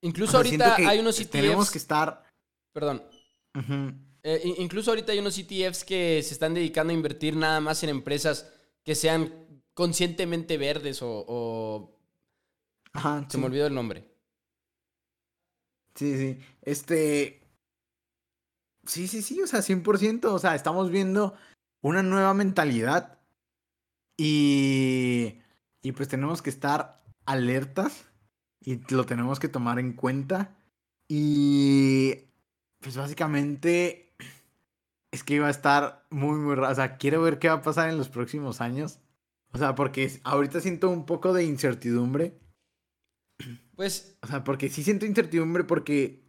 Incluso 0.01 0.37
ahorita 0.37 0.75
hay 0.75 0.99
unos 0.99 1.19
ETFs. 1.19 1.31
Tenemos 1.31 1.71
que 1.71 1.77
estar. 1.77 2.23
Perdón. 2.73 3.03
Eh, 4.23 4.55
incluso 4.57 4.91
ahorita 4.91 5.11
hay 5.11 5.19
unos 5.19 5.37
ETFs 5.37 5.83
que 5.83 6.21
se 6.23 6.33
están 6.33 6.53
dedicando 6.53 6.91
a 6.91 6.95
invertir 6.95 7.35
nada 7.35 7.61
más 7.61 7.83
en 7.83 7.89
empresas 7.89 8.51
que 8.83 8.95
sean 8.95 9.33
conscientemente 9.73 10.57
verdes 10.57 10.99
o. 11.01 11.97
Ajá. 12.93 13.25
Se 13.29 13.37
me 13.37 13.45
olvidó 13.45 13.67
el 13.67 13.75
nombre. 13.75 14.05
Sí, 15.95 16.17
sí. 16.17 16.39
Este. 16.61 17.41
Sí, 18.85 19.07
sí, 19.07 19.21
sí, 19.21 19.41
o 19.41 19.47
sea, 19.47 19.59
100%. 19.59 20.25
O 20.25 20.39
sea, 20.39 20.55
estamos 20.55 20.89
viendo 20.89 21.35
una 21.81 22.03
nueva 22.03 22.33
mentalidad. 22.33 23.19
Y. 24.17 25.39
Y 25.81 25.93
pues 25.93 26.09
tenemos 26.09 26.41
que 26.41 26.49
estar 26.49 27.01
alertas 27.25 28.05
y 28.59 28.79
lo 28.93 29.05
tenemos 29.05 29.39
que 29.39 29.47
tomar 29.47 29.79
en 29.79 29.93
cuenta. 29.93 30.57
Y 31.07 32.15
pues 32.79 32.97
básicamente 32.97 34.08
es 35.11 35.23
que 35.23 35.35
iba 35.35 35.47
a 35.47 35.51
estar 35.51 36.05
muy, 36.09 36.37
muy 36.37 36.55
raro. 36.55 36.71
O 36.71 36.75
sea, 36.75 36.97
quiero 36.97 37.21
ver 37.21 37.39
qué 37.39 37.47
va 37.47 37.55
a 37.55 37.61
pasar 37.61 37.89
en 37.89 37.97
los 37.97 38.09
próximos 38.09 38.61
años. 38.61 38.99
O 39.51 39.57
sea, 39.57 39.75
porque 39.75 40.19
ahorita 40.23 40.59
siento 40.61 40.89
un 40.89 41.05
poco 41.05 41.33
de 41.33 41.43
incertidumbre. 41.43 42.39
Pues. 43.75 44.17
O 44.21 44.27
sea, 44.27 44.43
porque 44.43 44.69
sí 44.69 44.83
siento 44.83 45.05
incertidumbre 45.05 45.63
porque. 45.63 46.27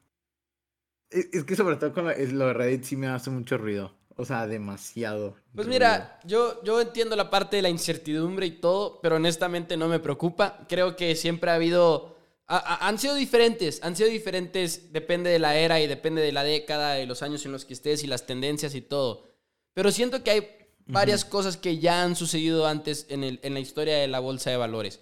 Es, 1.10 1.44
que 1.44 1.56
sobre 1.56 1.76
todo 1.76 1.92
con 1.92 2.04
lo, 2.04 2.12
lo 2.12 2.46
de 2.46 2.52
Reddit 2.52 2.84
sí 2.84 2.96
me 2.96 3.08
hace 3.08 3.30
mucho 3.30 3.58
ruido. 3.58 3.98
O 4.16 4.24
sea, 4.24 4.46
demasiado. 4.46 5.34
Pues 5.54 5.66
mira, 5.66 6.20
yo, 6.24 6.62
yo 6.62 6.80
entiendo 6.80 7.16
la 7.16 7.30
parte 7.30 7.56
de 7.56 7.62
la 7.62 7.70
incertidumbre 7.70 8.46
y 8.46 8.60
todo, 8.60 9.00
pero 9.00 9.16
honestamente 9.16 9.76
no 9.76 9.88
me 9.88 9.98
preocupa. 9.98 10.66
Creo 10.68 10.94
que 10.94 11.16
siempre 11.16 11.50
ha 11.50 11.54
habido 11.54 12.19
han 12.52 12.98
sido 12.98 13.14
diferentes, 13.14 13.80
han 13.84 13.94
sido 13.94 14.08
diferentes, 14.08 14.92
depende 14.92 15.30
de 15.30 15.38
la 15.38 15.56
era 15.56 15.80
y 15.80 15.86
depende 15.86 16.20
de 16.20 16.32
la 16.32 16.42
década, 16.42 16.94
de 16.94 17.06
los 17.06 17.22
años 17.22 17.46
en 17.46 17.52
los 17.52 17.64
que 17.64 17.74
estés 17.74 18.02
y 18.02 18.08
las 18.08 18.26
tendencias 18.26 18.74
y 18.74 18.80
todo. 18.80 19.28
Pero 19.72 19.92
siento 19.92 20.24
que 20.24 20.30
hay 20.32 20.48
varias 20.86 21.24
cosas 21.24 21.56
que 21.56 21.78
ya 21.78 22.02
han 22.02 22.16
sucedido 22.16 22.66
antes 22.66 23.06
en, 23.08 23.22
el, 23.22 23.38
en 23.44 23.54
la 23.54 23.60
historia 23.60 23.98
de 23.98 24.08
la 24.08 24.18
bolsa 24.18 24.50
de 24.50 24.56
valores. 24.56 25.00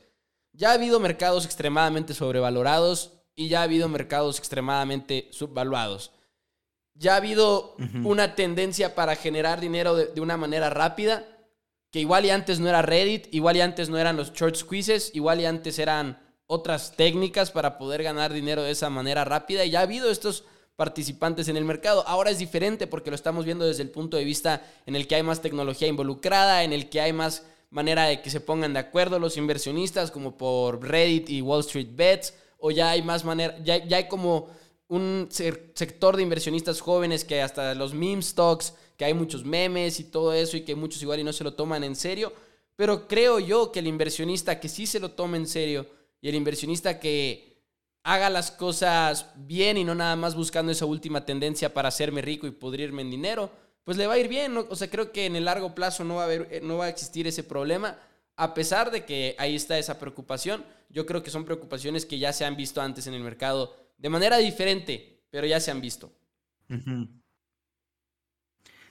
Ya 0.52 0.70
ha 0.70 0.74
habido 0.74 1.00
mercados 1.00 1.46
extremadamente 1.46 2.12
sobrevalorados 2.12 3.14
y 3.34 3.48
ya 3.48 3.60
ha 3.60 3.64
habido 3.64 3.88
mercados 3.88 4.38
extremadamente 4.38 5.28
subvaluados. 5.30 6.12
Ya 6.92 7.14
ha 7.14 7.16
habido 7.16 7.76
una 8.04 8.34
tendencia 8.34 8.94
para 8.94 9.16
generar 9.16 9.60
dinero 9.60 9.94
de, 9.94 10.06
de, 10.06 10.20
una 10.20 10.36
manera 10.36 10.68
rápida, 10.68 11.24
que 11.90 12.00
igual 12.00 12.26
y 12.26 12.30
antes 12.30 12.60
no 12.60 12.68
era 12.68 12.82
Reddit, 12.82 13.32
igual 13.32 13.56
y 13.56 13.62
antes 13.62 13.88
no 13.88 13.96
eran 13.96 14.16
los 14.16 14.32
short 14.32 14.56
squeezes, 14.56 15.14
igual 15.14 15.40
y 15.40 15.46
antes 15.46 15.78
eran 15.78 16.27
otras 16.48 16.96
técnicas 16.96 17.50
para 17.50 17.78
poder 17.78 18.02
ganar 18.02 18.32
dinero 18.32 18.62
de 18.62 18.72
esa 18.72 18.90
manera 18.90 19.24
rápida 19.24 19.64
y 19.64 19.70
ya 19.70 19.80
ha 19.80 19.82
habido 19.82 20.10
estos 20.10 20.44
participantes 20.76 21.48
en 21.48 21.56
el 21.56 21.64
mercado. 21.64 22.02
Ahora 22.06 22.30
es 22.30 22.38
diferente 22.38 22.86
porque 22.86 23.10
lo 23.10 23.16
estamos 23.16 23.44
viendo 23.44 23.66
desde 23.66 23.82
el 23.82 23.90
punto 23.90 24.16
de 24.16 24.24
vista 24.24 24.66
en 24.86 24.96
el 24.96 25.06
que 25.06 25.14
hay 25.14 25.22
más 25.22 25.42
tecnología 25.42 25.88
involucrada, 25.88 26.64
en 26.64 26.72
el 26.72 26.88
que 26.88 27.02
hay 27.02 27.12
más 27.12 27.44
manera 27.70 28.06
de 28.06 28.22
que 28.22 28.30
se 28.30 28.40
pongan 28.40 28.72
de 28.72 28.78
acuerdo 28.78 29.18
los 29.18 29.36
inversionistas 29.36 30.10
como 30.10 30.38
por 30.38 30.82
Reddit 30.82 31.28
y 31.28 31.42
Wall 31.42 31.60
Street 31.60 31.90
Bets 31.92 32.32
o 32.58 32.70
ya 32.70 32.90
hay 32.90 33.02
más 33.02 33.26
manera, 33.26 33.58
ya, 33.62 33.84
ya 33.84 33.98
hay 33.98 34.08
como 34.08 34.48
un 34.88 35.28
sector 35.30 36.16
de 36.16 36.22
inversionistas 36.22 36.80
jóvenes 36.80 37.24
que 37.24 37.42
hasta 37.42 37.74
los 37.74 37.92
meme 37.92 38.22
stocks, 38.22 38.72
que 38.96 39.04
hay 39.04 39.12
muchos 39.12 39.44
memes 39.44 40.00
y 40.00 40.04
todo 40.04 40.32
eso 40.32 40.56
y 40.56 40.62
que 40.62 40.74
muchos 40.74 41.02
igual 41.02 41.20
y 41.20 41.24
no 41.24 41.34
se 41.34 41.44
lo 41.44 41.52
toman 41.52 41.84
en 41.84 41.94
serio, 41.94 42.32
pero 42.74 43.06
creo 43.06 43.38
yo 43.38 43.70
que 43.70 43.80
el 43.80 43.86
inversionista 43.86 44.58
que 44.58 44.70
sí 44.70 44.86
se 44.86 44.98
lo 44.98 45.10
toma 45.10 45.36
en 45.36 45.46
serio 45.46 45.97
y 46.20 46.28
el 46.28 46.34
inversionista 46.34 46.98
que 47.00 47.62
haga 48.02 48.30
las 48.30 48.50
cosas 48.50 49.30
bien 49.36 49.76
y 49.76 49.84
no 49.84 49.94
nada 49.94 50.16
más 50.16 50.34
buscando 50.34 50.72
esa 50.72 50.86
última 50.86 51.24
tendencia 51.24 51.72
para 51.74 51.88
hacerme 51.88 52.22
rico 52.22 52.46
y 52.46 52.52
pudrirme 52.52 53.02
en 53.02 53.10
dinero, 53.10 53.50
pues 53.84 53.96
le 53.96 54.06
va 54.06 54.14
a 54.14 54.18
ir 54.18 54.28
bien. 54.28 54.56
O 54.56 54.76
sea, 54.76 54.90
creo 54.90 55.12
que 55.12 55.26
en 55.26 55.36
el 55.36 55.44
largo 55.44 55.74
plazo 55.74 56.04
no 56.04 56.16
va 56.16 56.22
a, 56.22 56.24
haber, 56.24 56.48
eh, 56.50 56.60
no 56.62 56.78
va 56.78 56.86
a 56.86 56.88
existir 56.88 57.26
ese 57.26 57.42
problema. 57.42 57.98
A 58.36 58.54
pesar 58.54 58.90
de 58.90 59.04
que 59.04 59.34
ahí 59.38 59.56
está 59.56 59.78
esa 59.78 59.98
preocupación, 59.98 60.64
yo 60.88 61.04
creo 61.06 61.22
que 61.22 61.30
son 61.30 61.44
preocupaciones 61.44 62.06
que 62.06 62.18
ya 62.18 62.32
se 62.32 62.44
han 62.44 62.56
visto 62.56 62.80
antes 62.80 63.06
en 63.06 63.14
el 63.14 63.22
mercado 63.22 63.76
de 63.98 64.08
manera 64.08 64.38
diferente, 64.38 65.22
pero 65.30 65.46
ya 65.46 65.60
se 65.60 65.70
han 65.70 65.80
visto. 65.80 66.12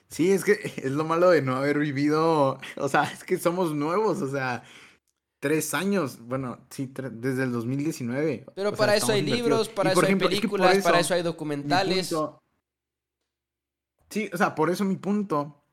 Sí, 0.09 0.31
es 0.31 0.43
que 0.43 0.53
es 0.77 0.91
lo 0.91 1.05
malo 1.05 1.29
de 1.29 1.41
no 1.41 1.55
haber 1.55 1.79
vivido, 1.79 2.59
o 2.75 2.89
sea, 2.89 3.03
es 3.03 3.23
que 3.23 3.37
somos 3.37 3.73
nuevos, 3.73 4.21
o 4.21 4.29
sea, 4.29 4.63
tres 5.39 5.73
años, 5.73 6.19
bueno, 6.19 6.59
sí, 6.69 6.91
desde 7.11 7.43
el 7.43 7.51
2019. 7.51 8.45
Pero 8.55 8.73
para 8.73 8.95
eso 8.95 9.11
hay 9.11 9.21
libros, 9.21 9.69
para 9.69 9.91
eso 9.91 10.05
hay 10.05 10.15
películas, 10.15 10.83
para 10.83 10.99
eso 10.99 11.13
hay 11.13 11.23
documentales. 11.23 12.13
sí, 14.09 14.29
o 14.33 14.37
sea, 14.37 14.55
por 14.55 14.69
eso 14.69 14.83
mi 14.83 14.95
punto 14.95 15.63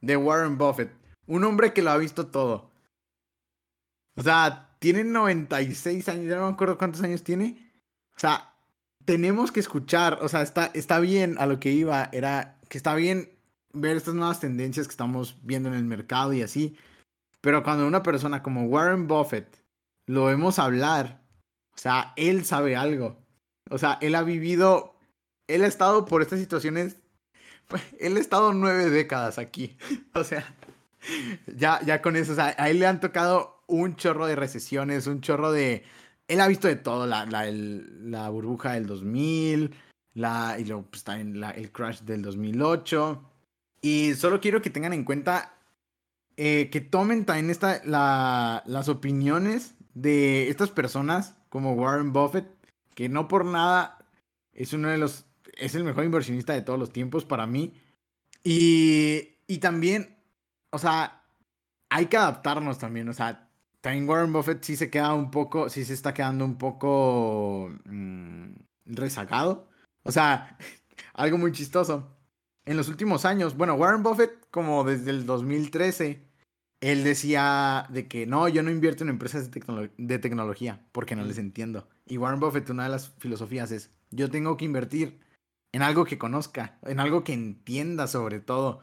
de 0.00 0.16
Warren 0.16 0.58
Buffett, 0.58 0.92
un 1.26 1.44
hombre 1.44 1.72
que 1.72 1.82
lo 1.82 1.90
ha 1.90 1.96
visto 1.96 2.26
todo. 2.26 2.70
O 4.16 4.22
sea, 4.22 4.76
tiene 4.78 5.04
96 5.04 6.08
años, 6.08 6.26
ya 6.26 6.36
no 6.36 6.46
me 6.46 6.52
acuerdo 6.52 6.78
cuántos 6.78 7.02
años 7.02 7.24
tiene. 7.24 7.72
O 8.16 8.20
sea, 8.20 8.54
tenemos 9.04 9.50
que 9.50 9.60
escuchar, 9.60 10.18
o 10.22 10.28
sea, 10.28 10.42
está, 10.42 10.66
está 10.74 11.00
bien 11.00 11.36
a 11.38 11.46
lo 11.46 11.58
que 11.58 11.72
iba, 11.72 12.08
era 12.12 12.58
que 12.68 12.78
está 12.78 12.94
bien 12.94 13.30
ver 13.72 13.96
estas 13.96 14.14
nuevas 14.14 14.40
tendencias 14.40 14.86
que 14.86 14.92
estamos 14.92 15.36
viendo 15.42 15.68
en 15.68 15.74
el 15.74 15.84
mercado 15.84 16.32
y 16.32 16.42
así. 16.42 16.76
Pero 17.44 17.62
cuando 17.62 17.86
una 17.86 18.02
persona 18.02 18.42
como 18.42 18.64
Warren 18.64 19.06
Buffett 19.06 19.62
lo 20.06 20.24
vemos 20.24 20.58
hablar, 20.58 21.20
o 21.74 21.78
sea, 21.78 22.14
él 22.16 22.46
sabe 22.46 22.74
algo. 22.74 23.18
O 23.68 23.76
sea, 23.76 23.98
él 24.00 24.14
ha 24.14 24.22
vivido, 24.22 24.94
él 25.46 25.62
ha 25.62 25.66
estado 25.66 26.06
por 26.06 26.22
estas 26.22 26.40
situaciones, 26.40 26.96
él 28.00 28.16
ha 28.16 28.20
estado 28.20 28.54
nueve 28.54 28.88
décadas 28.88 29.36
aquí. 29.38 29.76
O 30.14 30.24
sea, 30.24 30.54
ya, 31.54 31.82
ya 31.84 32.00
con 32.00 32.16
eso, 32.16 32.32
o 32.32 32.34
sea, 32.34 32.54
a 32.56 32.70
él 32.70 32.78
le 32.78 32.86
han 32.86 33.00
tocado 33.00 33.62
un 33.66 33.94
chorro 33.96 34.26
de 34.26 34.36
recesiones, 34.36 35.06
un 35.06 35.20
chorro 35.20 35.52
de... 35.52 35.84
Él 36.28 36.40
ha 36.40 36.48
visto 36.48 36.66
de 36.66 36.76
todo, 36.76 37.06
la, 37.06 37.26
la, 37.26 37.44
la 37.50 38.30
burbuja 38.30 38.72
del 38.72 38.86
2000, 38.86 39.70
la, 40.14 40.56
y 40.58 40.64
luego 40.64 40.86
pues, 40.90 41.04
también 41.04 41.40
la, 41.40 41.50
el 41.50 41.70
crash 41.72 42.00
del 42.00 42.22
2008. 42.22 43.22
Y 43.82 44.14
solo 44.14 44.40
quiero 44.40 44.62
que 44.62 44.70
tengan 44.70 44.94
en 44.94 45.04
cuenta 45.04 45.54
eh, 46.36 46.68
que 46.70 46.80
tomen 46.80 47.24
también 47.24 47.50
esta, 47.50 47.80
las 47.84 48.88
opiniones 48.88 49.74
de 49.94 50.48
estas 50.48 50.70
personas 50.70 51.36
como 51.48 51.74
Warren 51.74 52.12
Buffett, 52.12 52.46
que 52.94 53.08
no 53.08 53.28
por 53.28 53.44
nada 53.44 53.98
es 54.52 54.72
uno 54.72 54.88
de 54.88 54.98
los, 54.98 55.26
es 55.56 55.74
el 55.74 55.84
mejor 55.84 56.04
inversionista 56.04 56.52
de 56.52 56.62
todos 56.62 56.78
los 56.78 56.92
tiempos 56.92 57.24
para 57.24 57.46
mí. 57.46 57.80
Y, 58.42 59.38
y 59.46 59.58
también, 59.58 60.16
o 60.70 60.78
sea, 60.78 61.22
hay 61.88 62.06
que 62.06 62.16
adaptarnos 62.16 62.78
también, 62.78 63.08
o 63.08 63.14
sea, 63.14 63.48
también 63.80 64.08
Warren 64.08 64.32
Buffett 64.32 64.62
sí 64.64 64.76
se 64.76 64.90
queda 64.90 65.14
un 65.14 65.30
poco, 65.30 65.68
sí 65.68 65.84
se 65.84 65.94
está 65.94 66.14
quedando 66.14 66.44
un 66.44 66.58
poco 66.58 67.70
mm, 67.84 68.54
rezagado. 68.86 69.68
O 70.02 70.10
sea, 70.10 70.58
algo 71.14 71.38
muy 71.38 71.52
chistoso 71.52 72.14
en 72.66 72.76
los 72.76 72.88
últimos 72.88 73.24
años, 73.24 73.56
bueno, 73.56 73.74
Warren 73.74 74.02
Buffett, 74.02 74.48
como 74.50 74.84
desde 74.84 75.10
el 75.10 75.26
2013, 75.26 76.23
él 76.84 77.02
decía 77.02 77.86
de 77.88 78.08
que 78.08 78.26
no, 78.26 78.46
yo 78.46 78.62
no 78.62 78.70
invierto 78.70 79.04
en 79.04 79.08
empresas 79.08 79.50
de, 79.50 79.90
de, 79.96 80.18
tecnología 80.18 80.84
porque 80.92 81.16
no 81.16 81.24
les 81.24 81.38
entiendo. 81.38 81.88
Y 82.06 82.18
Warren 82.18 82.40
Buffett, 82.40 82.68
una 82.68 82.84
de 82.84 82.90
las 82.90 83.08
filosofías 83.18 83.70
es, 83.70 83.90
yo 84.10 84.30
tengo 84.30 84.58
que 84.58 84.66
invertir 84.66 85.18
en 85.72 85.80
algo 85.80 86.04
que 86.04 86.18
conozca, 86.18 86.78
en 86.82 87.00
algo 87.00 87.24
que 87.24 87.32
entienda 87.32 88.06
sobre 88.06 88.38
todo. 88.38 88.82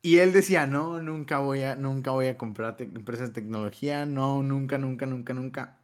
Y 0.00 0.20
él 0.20 0.32
decía, 0.32 0.66
no, 0.66 1.02
nunca 1.02 1.38
voy 1.38 1.62
a, 1.64 1.76
nunca 1.76 2.12
voy 2.12 2.28
a 2.28 2.38
comprar 2.38 2.76
empresas 2.80 3.28
de 3.28 3.34
tecnología, 3.34 4.06
no, 4.06 4.42
nunca, 4.42 4.78
nunca, 4.78 5.04
nunca, 5.04 5.34
nunca. 5.34 5.80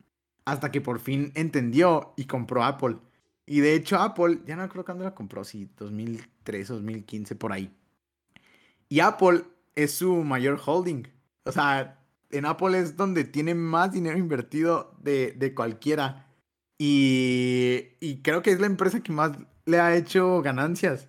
Hasta 0.46 0.70
que 0.70 0.80
por 0.80 0.98
fin 0.98 1.30
entendió 1.34 2.14
y 2.16 2.24
compró 2.24 2.64
Apple. 2.64 2.96
Y 3.44 3.60
de 3.60 3.74
hecho 3.74 3.98
Apple, 3.98 4.40
ya 4.46 4.56
no 4.56 4.66
creo 4.70 4.86
cuándo 4.86 5.04
la 5.04 5.14
compró, 5.14 5.44
sí, 5.44 5.68
2003, 5.76 6.68
2015, 6.68 7.36
por 7.36 7.52
ahí. 7.52 7.70
Y 8.88 9.00
Apple 9.00 9.44
es 9.74 9.92
su 9.92 10.24
mayor 10.24 10.58
holding. 10.64 11.19
O 11.50 11.52
sea, 11.52 11.98
en 12.30 12.46
Apple 12.46 12.78
es 12.78 12.96
donde 12.96 13.24
tiene 13.24 13.54
más 13.54 13.92
dinero 13.92 14.16
invertido 14.18 14.96
de, 15.00 15.32
de 15.32 15.54
cualquiera. 15.54 16.26
Y, 16.78 17.88
y, 18.00 18.22
creo 18.22 18.42
que 18.42 18.52
es 18.52 18.60
la 18.60 18.66
empresa 18.66 19.00
que 19.00 19.12
más 19.12 19.32
le 19.66 19.80
ha 19.80 19.94
hecho 19.94 20.40
ganancias. 20.40 21.08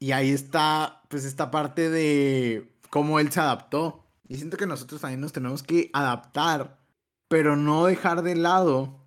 Y 0.00 0.12
ahí 0.12 0.30
está, 0.30 1.02
pues, 1.08 1.24
esta 1.24 1.50
parte 1.50 1.90
de 1.90 2.72
cómo 2.90 3.20
él 3.20 3.30
se 3.30 3.40
adaptó. 3.40 4.04
Y 4.28 4.36
siento 4.36 4.56
que 4.56 4.66
nosotros 4.66 5.00
también 5.00 5.20
nos 5.20 5.32
tenemos 5.32 5.62
que 5.62 5.90
adaptar, 5.92 6.80
pero 7.28 7.56
no 7.56 7.86
dejar 7.86 8.22
de 8.22 8.34
lado 8.34 9.06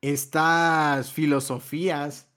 estas 0.00 1.12
filosofías 1.12 2.28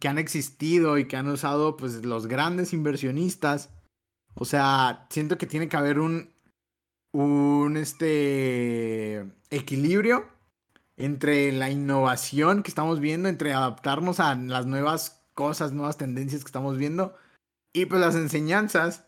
que 0.00 0.08
han 0.08 0.18
existido 0.18 0.98
y 0.98 1.06
que 1.06 1.16
han 1.16 1.28
usado 1.28 1.76
pues 1.76 2.04
los 2.04 2.26
grandes 2.26 2.72
inversionistas. 2.72 3.70
O 4.36 4.44
sea, 4.44 5.06
siento 5.10 5.38
que 5.38 5.46
tiene 5.46 5.68
que 5.68 5.76
haber 5.76 5.98
un 5.98 6.36
un 7.16 7.78
este 7.78 9.24
equilibrio 9.48 10.28
entre 10.98 11.50
la 11.52 11.70
innovación 11.70 12.62
que 12.62 12.68
estamos 12.68 13.00
viendo, 13.00 13.28
entre 13.28 13.54
adaptarnos 13.54 14.20
a 14.20 14.34
las 14.34 14.66
nuevas 14.66 15.24
cosas, 15.32 15.72
nuevas 15.72 15.96
tendencias 15.96 16.42
que 16.42 16.48
estamos 16.48 16.76
viendo 16.76 17.16
y 17.72 17.86
pues 17.86 18.00
las 18.02 18.16
enseñanzas 18.16 19.06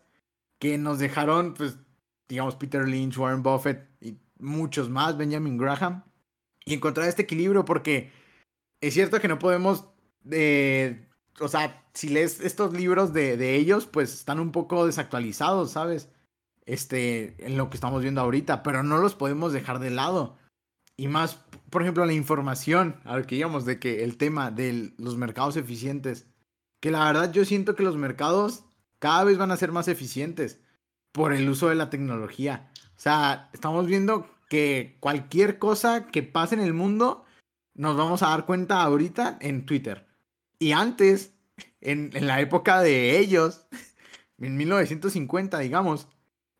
que 0.59 0.79
nos 0.79 0.99
dejaron 0.99 1.53
pues 1.55 1.77
digamos 2.29 2.57
Peter 2.57 2.89
Lynch, 2.89 3.19
Warren 3.19 3.43
Buffett 3.43 3.87
y 4.01 4.17
muchos 4.39 4.89
más, 4.89 5.19
Benjamin 5.19 5.59
Graham 5.59 6.05
y 6.65 6.75
encontrar 6.75 7.09
este 7.09 7.23
equilibrio 7.23 7.67
porque 7.67 8.11
es 8.81 8.95
cierto 8.95 9.21
que 9.21 9.29
no 9.29 9.39
podemos 9.39 9.85
eh, 10.31 11.08
o 11.41 11.49
sea, 11.49 11.85
si 11.95 12.09
lees 12.09 12.41
estos 12.41 12.73
libros 12.73 13.13
de, 13.13 13.37
de 13.37 13.57
ellos, 13.57 13.87
pues 13.87 14.15
están 14.15 14.41
un 14.41 14.53
poco 14.53 14.87
desactualizados, 14.87 15.73
¿sabes? 15.73 16.09
este, 16.69 17.35
en 17.39 17.57
lo 17.57 17.71
que 17.71 17.79
estamos 17.79 18.03
viendo 18.03 18.21
ahorita, 18.21 18.63
pero 18.63 18.83
no 18.83 18.99
los 18.99 19.15
podemos 19.15 19.55
dejar 19.55 19.79
de 19.79 19.89
lado. 19.89 20.37
Y 20.99 21.09
más, 21.09 21.37
por 21.71 21.81
ejemplo, 21.81 22.05
la 22.05 22.13
información, 22.13 23.01
a 23.05 23.17
ver 23.17 23.27
que 23.27 23.37
digamos, 23.37 23.65
de 23.65 23.81
que 23.81 24.05
el 24.05 24.19
tema 24.19 24.51
de 24.51 24.93
los 24.99 25.17
mercados 25.17 25.57
eficientes, 25.57 26.27
que 26.81 26.91
la 26.91 27.07
verdad 27.07 27.33
yo 27.33 27.47
siento 27.47 27.75
que 27.75 27.83
los 27.83 27.97
mercados 27.97 28.65
cada 28.99 29.25
vez 29.25 29.39
van 29.39 29.51
a 29.51 29.57
ser 29.57 29.73
más 29.73 29.89
eficientes 29.89 30.61
por 31.13 31.33
el 31.33 31.49
uso 31.49 31.71
de 31.71 31.75
la 31.75 31.89
tecnología. 31.89 32.71
O 32.97 33.01
sea, 33.01 33.49
estamos 33.55 33.87
viendo 33.87 34.29
que 34.51 34.99
cualquier 35.01 35.59
cosa 35.59 36.07
que 36.09 36.23
pase 36.23 36.55
en 36.55 36.61
el 36.61 36.75
mundo, 36.75 37.25
nos 37.75 37.97
vamos 37.97 38.23
a 38.23 38.29
dar 38.29 38.45
cuenta 38.45 38.83
ahorita 38.83 39.39
en 39.41 39.65
Twitter. 39.65 40.07
Y 40.59 40.73
antes, 40.73 41.33
en, 41.81 42.11
en 42.15 42.27
la 42.27 42.41
época 42.41 42.81
de 42.81 43.19
ellos, 43.19 43.67
en 44.39 44.57
1950, 44.57 45.59
digamos, 45.59 46.09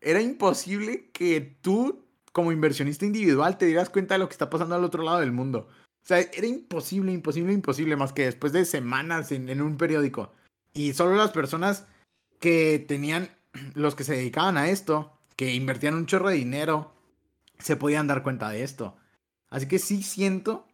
era 0.01 0.21
imposible 0.21 1.09
que 1.11 1.41
tú, 1.61 2.05
como 2.31 2.51
inversionista 2.51 3.05
individual, 3.05 3.57
te 3.57 3.65
dieras 3.65 3.89
cuenta 3.89 4.15
de 4.15 4.19
lo 4.19 4.27
que 4.29 4.33
está 4.33 4.49
pasando 4.49 4.75
al 4.75 4.83
otro 4.83 5.03
lado 5.03 5.19
del 5.19 5.31
mundo. 5.31 5.67
O 6.03 6.07
sea, 6.09 6.19
era 6.19 6.47
imposible, 6.47 7.11
imposible, 7.11 7.53
imposible, 7.53 7.95
más 7.95 8.13
que 8.13 8.25
después 8.25 8.53
de 8.53 8.65
semanas 8.65 9.31
en, 9.31 9.61
un 9.61 9.77
periódico. 9.77 10.31
Y 10.73 10.93
solo 10.93 11.15
las 11.15 11.31
personas 11.31 11.85
que 12.39 12.83
tenían, 12.87 13.29
los 13.75 13.95
que 13.95 14.03
se 14.03 14.15
dedicaban 14.15 14.57
a 14.57 14.69
esto, 14.69 15.13
que 15.35 15.53
invertían 15.53 15.95
un 15.95 16.05
chorro 16.05 16.29
de 16.29 16.35
dinero, 16.35 16.93
se 17.59 17.75
podían 17.75 18.07
dar 18.07 18.23
cuenta 18.23 18.49
de 18.49 18.63
esto. 18.63 18.95
Así 19.49 19.67
que 19.67 19.79
sí 19.79 20.03
siento 20.03 20.67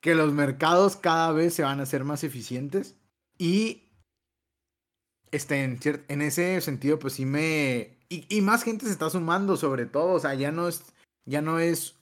que 0.00 0.14
los 0.14 0.32
mercados 0.32 0.96
cada 0.96 1.32
vez 1.32 1.54
se 1.54 1.62
van 1.62 1.80
a 1.80 1.84
hacer 1.84 2.04
más 2.04 2.24
eficientes 2.24 2.96
y 3.38 3.84
este, 5.30 5.64
en, 5.64 5.78
en 6.08 6.22
ese 6.22 6.60
sentido, 6.60 6.98
pues 6.98 7.14
sí 7.14 7.26
me, 7.26 7.96
y, 8.08 8.40
más 8.40 8.62
gente 8.62 8.86
se 8.86 8.92
está 8.92 9.10
sumando 9.10 9.56
sobre 9.56 9.86
todo, 9.86 10.12
o 10.12 10.20
sea, 10.20 10.34
ya 10.34 10.52
no 10.52 10.68
es, 10.68 10.94
ya 11.24 11.42
no 11.42 11.58
es 11.58 11.96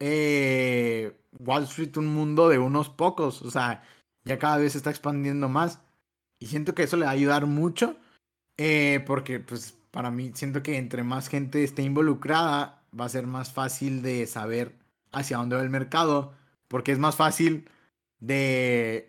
eh, 0.00 1.16
Wall 1.38 1.64
Street 1.64 1.96
un 1.96 2.08
mundo 2.08 2.48
de 2.48 2.58
unos 2.58 2.88
pocos, 2.88 3.42
o 3.42 3.50
sea, 3.50 3.82
ya 4.24 4.38
cada 4.38 4.56
vez 4.58 4.72
se 4.72 4.78
está 4.78 4.90
expandiendo 4.90 5.48
más. 5.48 5.80
Y 6.40 6.46
siento 6.46 6.74
que 6.74 6.82
eso 6.82 6.96
le 6.96 7.04
va 7.06 7.12
a 7.12 7.14
ayudar 7.14 7.46
mucho, 7.46 7.96
eh, 8.58 9.02
porque 9.06 9.40
pues 9.40 9.74
para 9.90 10.10
mí 10.10 10.32
siento 10.34 10.62
que 10.62 10.76
entre 10.78 11.02
más 11.04 11.28
gente 11.28 11.64
esté 11.64 11.82
involucrada, 11.82 12.82
va 12.98 13.06
a 13.06 13.08
ser 13.08 13.26
más 13.26 13.52
fácil 13.52 14.02
de 14.02 14.26
saber 14.26 14.74
hacia 15.12 15.38
dónde 15.38 15.56
va 15.56 15.62
el 15.62 15.70
mercado, 15.70 16.34
porque 16.68 16.92
es 16.92 16.98
más 16.98 17.16
fácil 17.16 17.68
de... 18.20 19.06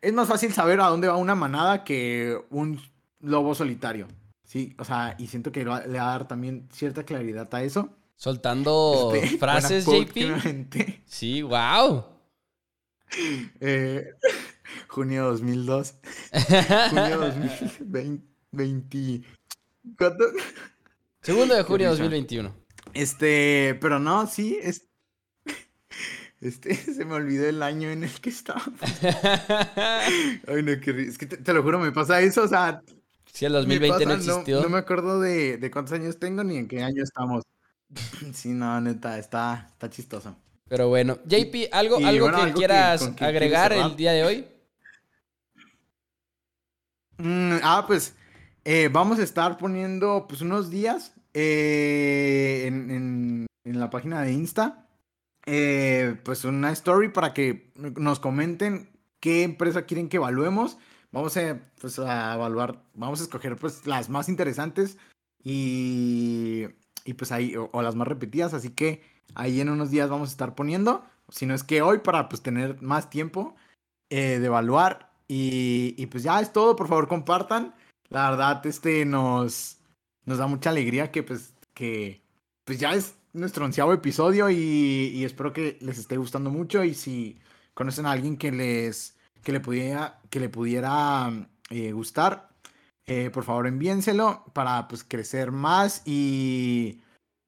Es 0.00 0.12
más 0.12 0.28
fácil 0.28 0.52
saber 0.52 0.80
a 0.80 0.86
dónde 0.86 1.08
va 1.08 1.16
una 1.16 1.34
manada 1.34 1.84
que 1.84 2.38
un 2.50 2.80
lobo 3.20 3.54
solitario. 3.54 4.08
Sí, 4.44 4.74
o 4.78 4.84
sea, 4.84 5.14
y 5.18 5.26
siento 5.28 5.52
que 5.52 5.60
le 5.60 5.70
va 5.70 5.78
a 5.78 5.86
dar 5.86 6.26
también 6.26 6.68
cierta 6.72 7.04
claridad 7.04 7.48
a 7.54 7.62
eso. 7.62 7.96
Soltando 8.16 9.12
este, 9.14 9.38
frases, 9.38 9.86
JP. 9.86 11.04
Sí, 11.06 11.42
wow. 11.42 12.04
Eh, 13.60 14.10
junio 14.88 15.26
2002. 15.26 15.94
junio 16.90 17.18
2020. 17.80 19.22
Segundo 21.22 21.54
de 21.54 21.62
junio 21.62 21.90
2021. 21.90 22.54
Este, 22.92 23.78
pero 23.80 23.98
no, 23.98 24.26
sí, 24.26 24.58
es, 24.60 24.89
este, 26.40 26.74
se 26.94 27.04
me 27.04 27.14
olvidó 27.14 27.48
el 27.48 27.62
año 27.62 27.90
en 27.90 28.04
el 28.04 28.20
que 28.20 28.30
estaba. 28.30 28.62
Ay, 30.46 30.62
no, 30.62 30.80
qué 30.80 31.06
Es 31.08 31.18
que 31.18 31.26
te, 31.26 31.52
lo 31.52 31.62
juro, 31.62 31.78
me 31.78 31.92
pasa 31.92 32.20
eso, 32.20 32.42
o 32.42 32.48
sea, 32.48 32.82
Sí, 33.32 33.44
el 33.44 33.52
2020 33.52 34.06
no 34.06 34.12
existió. 34.14 34.60
No, 34.60 34.68
me 34.68 34.78
acuerdo 34.78 35.20
de, 35.20 35.70
cuántos 35.72 35.94
años 35.94 36.18
tengo 36.18 36.42
ni 36.42 36.56
en 36.56 36.68
qué 36.68 36.82
año 36.82 37.02
estamos. 37.02 37.44
sí, 38.34 38.50
no, 38.50 38.80
neta, 38.80 39.18
está, 39.18 39.68
está 39.72 39.88
chistoso. 39.88 40.36
Pero 40.68 40.88
bueno, 40.88 41.18
JP, 41.24 41.68
¿algo, 41.72 41.96
algo 42.04 42.30
que 42.30 42.52
quieras 42.52 43.12
agregar 43.20 43.72
el 43.72 43.96
día 43.96 44.12
de 44.12 44.24
hoy? 44.24 44.46
Mm, 47.18 47.58
ah, 47.62 47.84
pues 47.86 48.14
eh, 48.64 48.88
vamos 48.90 49.18
a 49.18 49.22
estar 49.22 49.58
poniendo 49.58 50.26
pues 50.28 50.40
unos 50.42 50.70
días 50.70 51.12
eh, 51.34 52.64
en, 52.66 53.46
la 53.64 53.90
página 53.90 54.22
de 54.22 54.32
Insta. 54.32 54.86
Eh, 55.52 56.14
pues 56.22 56.44
una 56.44 56.70
story 56.70 57.08
para 57.08 57.34
que 57.34 57.72
nos 57.74 58.20
comenten 58.20 58.88
qué 59.18 59.42
empresa 59.42 59.82
quieren 59.82 60.08
que 60.08 60.18
evaluemos. 60.18 60.78
Vamos 61.10 61.36
a, 61.36 61.58
pues, 61.80 61.98
a 61.98 62.34
evaluar, 62.34 62.84
vamos 62.94 63.18
a 63.18 63.24
escoger 63.24 63.56
pues 63.56 63.84
las 63.84 64.08
más 64.08 64.28
interesantes 64.28 64.96
y, 65.42 66.66
y 67.04 67.14
pues 67.14 67.32
ahí, 67.32 67.56
o, 67.56 67.82
las 67.82 67.96
más 67.96 68.06
repetidas, 68.06 68.54
así 68.54 68.70
que 68.70 69.02
ahí 69.34 69.60
en 69.60 69.70
unos 69.70 69.90
días 69.90 70.08
vamos 70.08 70.28
a 70.28 70.32
estar 70.32 70.54
poniendo, 70.54 71.04
si 71.30 71.46
no 71.46 71.54
es 71.54 71.64
que 71.64 71.82
hoy 71.82 71.98
para 71.98 72.28
pues 72.28 72.42
tener 72.42 72.80
más 72.80 73.10
tiempo 73.10 73.56
eh, 74.08 74.38
de 74.38 74.46
evaluar. 74.46 75.10
Y, 75.26 75.96
y, 75.98 76.06
pues 76.06 76.22
ya 76.22 76.40
es 76.40 76.52
todo, 76.52 76.76
por 76.76 76.86
favor 76.86 77.08
compartan, 77.08 77.74
la 78.08 78.30
verdad 78.30 78.64
este 78.66 79.04
nos, 79.04 79.78
nos 80.26 80.38
da 80.38 80.46
mucha 80.46 80.70
alegría 80.70 81.10
que 81.10 81.24
pues 81.24 81.54
que 81.74 82.22
pues 82.64 82.78
ya 82.78 82.94
es 82.94 83.16
nuestro 83.32 83.64
onceavo 83.64 83.92
episodio 83.92 84.50
y, 84.50 85.24
espero 85.24 85.52
que 85.52 85.78
les 85.80 85.98
esté 85.98 86.16
gustando 86.16 86.50
mucho 86.50 86.84
y 86.84 86.94
si 86.94 87.38
conocen 87.74 88.06
a 88.06 88.12
alguien 88.12 88.36
que 88.36 88.52
les 88.52 89.16
que 89.42 89.52
le 89.52 89.60
pudiera, 89.60 90.20
que 90.28 90.38
le 90.38 90.50
pudiera 90.50 91.48
eh, 91.70 91.92
gustar, 91.92 92.50
eh, 93.06 93.30
por 93.30 93.44
favor 93.44 93.66
envíenselo 93.66 94.44
para 94.52 94.86
pues 94.86 95.02
crecer 95.02 95.50
más 95.50 96.02
y, 96.04 97.00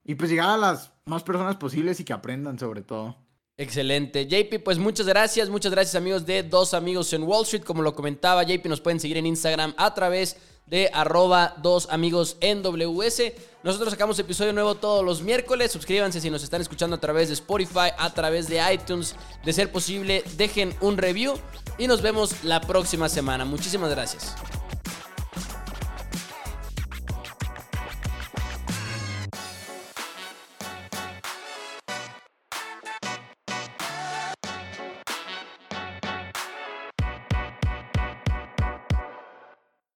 y 0.04 0.14
pues 0.14 0.30
llegar 0.30 0.48
a 0.48 0.56
las 0.56 0.92
más 1.04 1.22
personas 1.22 1.56
posibles 1.56 2.00
y 2.00 2.04
que 2.04 2.14
aprendan 2.14 2.58
sobre 2.58 2.82
todo. 2.82 3.16
Excelente. 3.58 4.26
JP, 4.26 4.64
pues 4.64 4.78
muchas 4.78 5.06
gracias, 5.06 5.50
muchas 5.50 5.70
gracias 5.72 5.94
amigos 5.94 6.24
de 6.24 6.42
Dos 6.42 6.72
Amigos 6.72 7.12
en 7.12 7.22
Wall 7.24 7.42
Street. 7.42 7.62
Como 7.62 7.82
lo 7.82 7.94
comentaba, 7.94 8.42
JP 8.42 8.66
nos 8.66 8.80
pueden 8.80 8.98
seguir 8.98 9.18
en 9.18 9.26
Instagram 9.26 9.74
a 9.76 9.92
través 9.92 10.36
de 10.66 10.90
arroba 10.92 11.54
dos 11.58 11.88
amigos 11.90 12.36
en 12.40 12.62
WS. 12.62 13.34
Nosotros 13.62 13.90
sacamos 13.90 14.18
episodio 14.18 14.52
nuevo 14.52 14.74
todos 14.74 15.04
los 15.04 15.22
miércoles. 15.22 15.72
Suscríbanse 15.72 16.20
si 16.20 16.30
nos 16.30 16.42
están 16.42 16.60
escuchando 16.60 16.96
a 16.96 17.00
través 17.00 17.28
de 17.28 17.34
Spotify, 17.34 17.90
a 17.98 18.12
través 18.14 18.48
de 18.48 18.60
iTunes. 18.72 19.14
De 19.44 19.52
ser 19.52 19.70
posible, 19.70 20.24
dejen 20.36 20.74
un 20.80 20.96
review 20.96 21.34
y 21.78 21.86
nos 21.86 22.02
vemos 22.02 22.44
la 22.44 22.60
próxima 22.60 23.08
semana. 23.08 23.44
Muchísimas 23.44 23.90
gracias. 23.90 24.34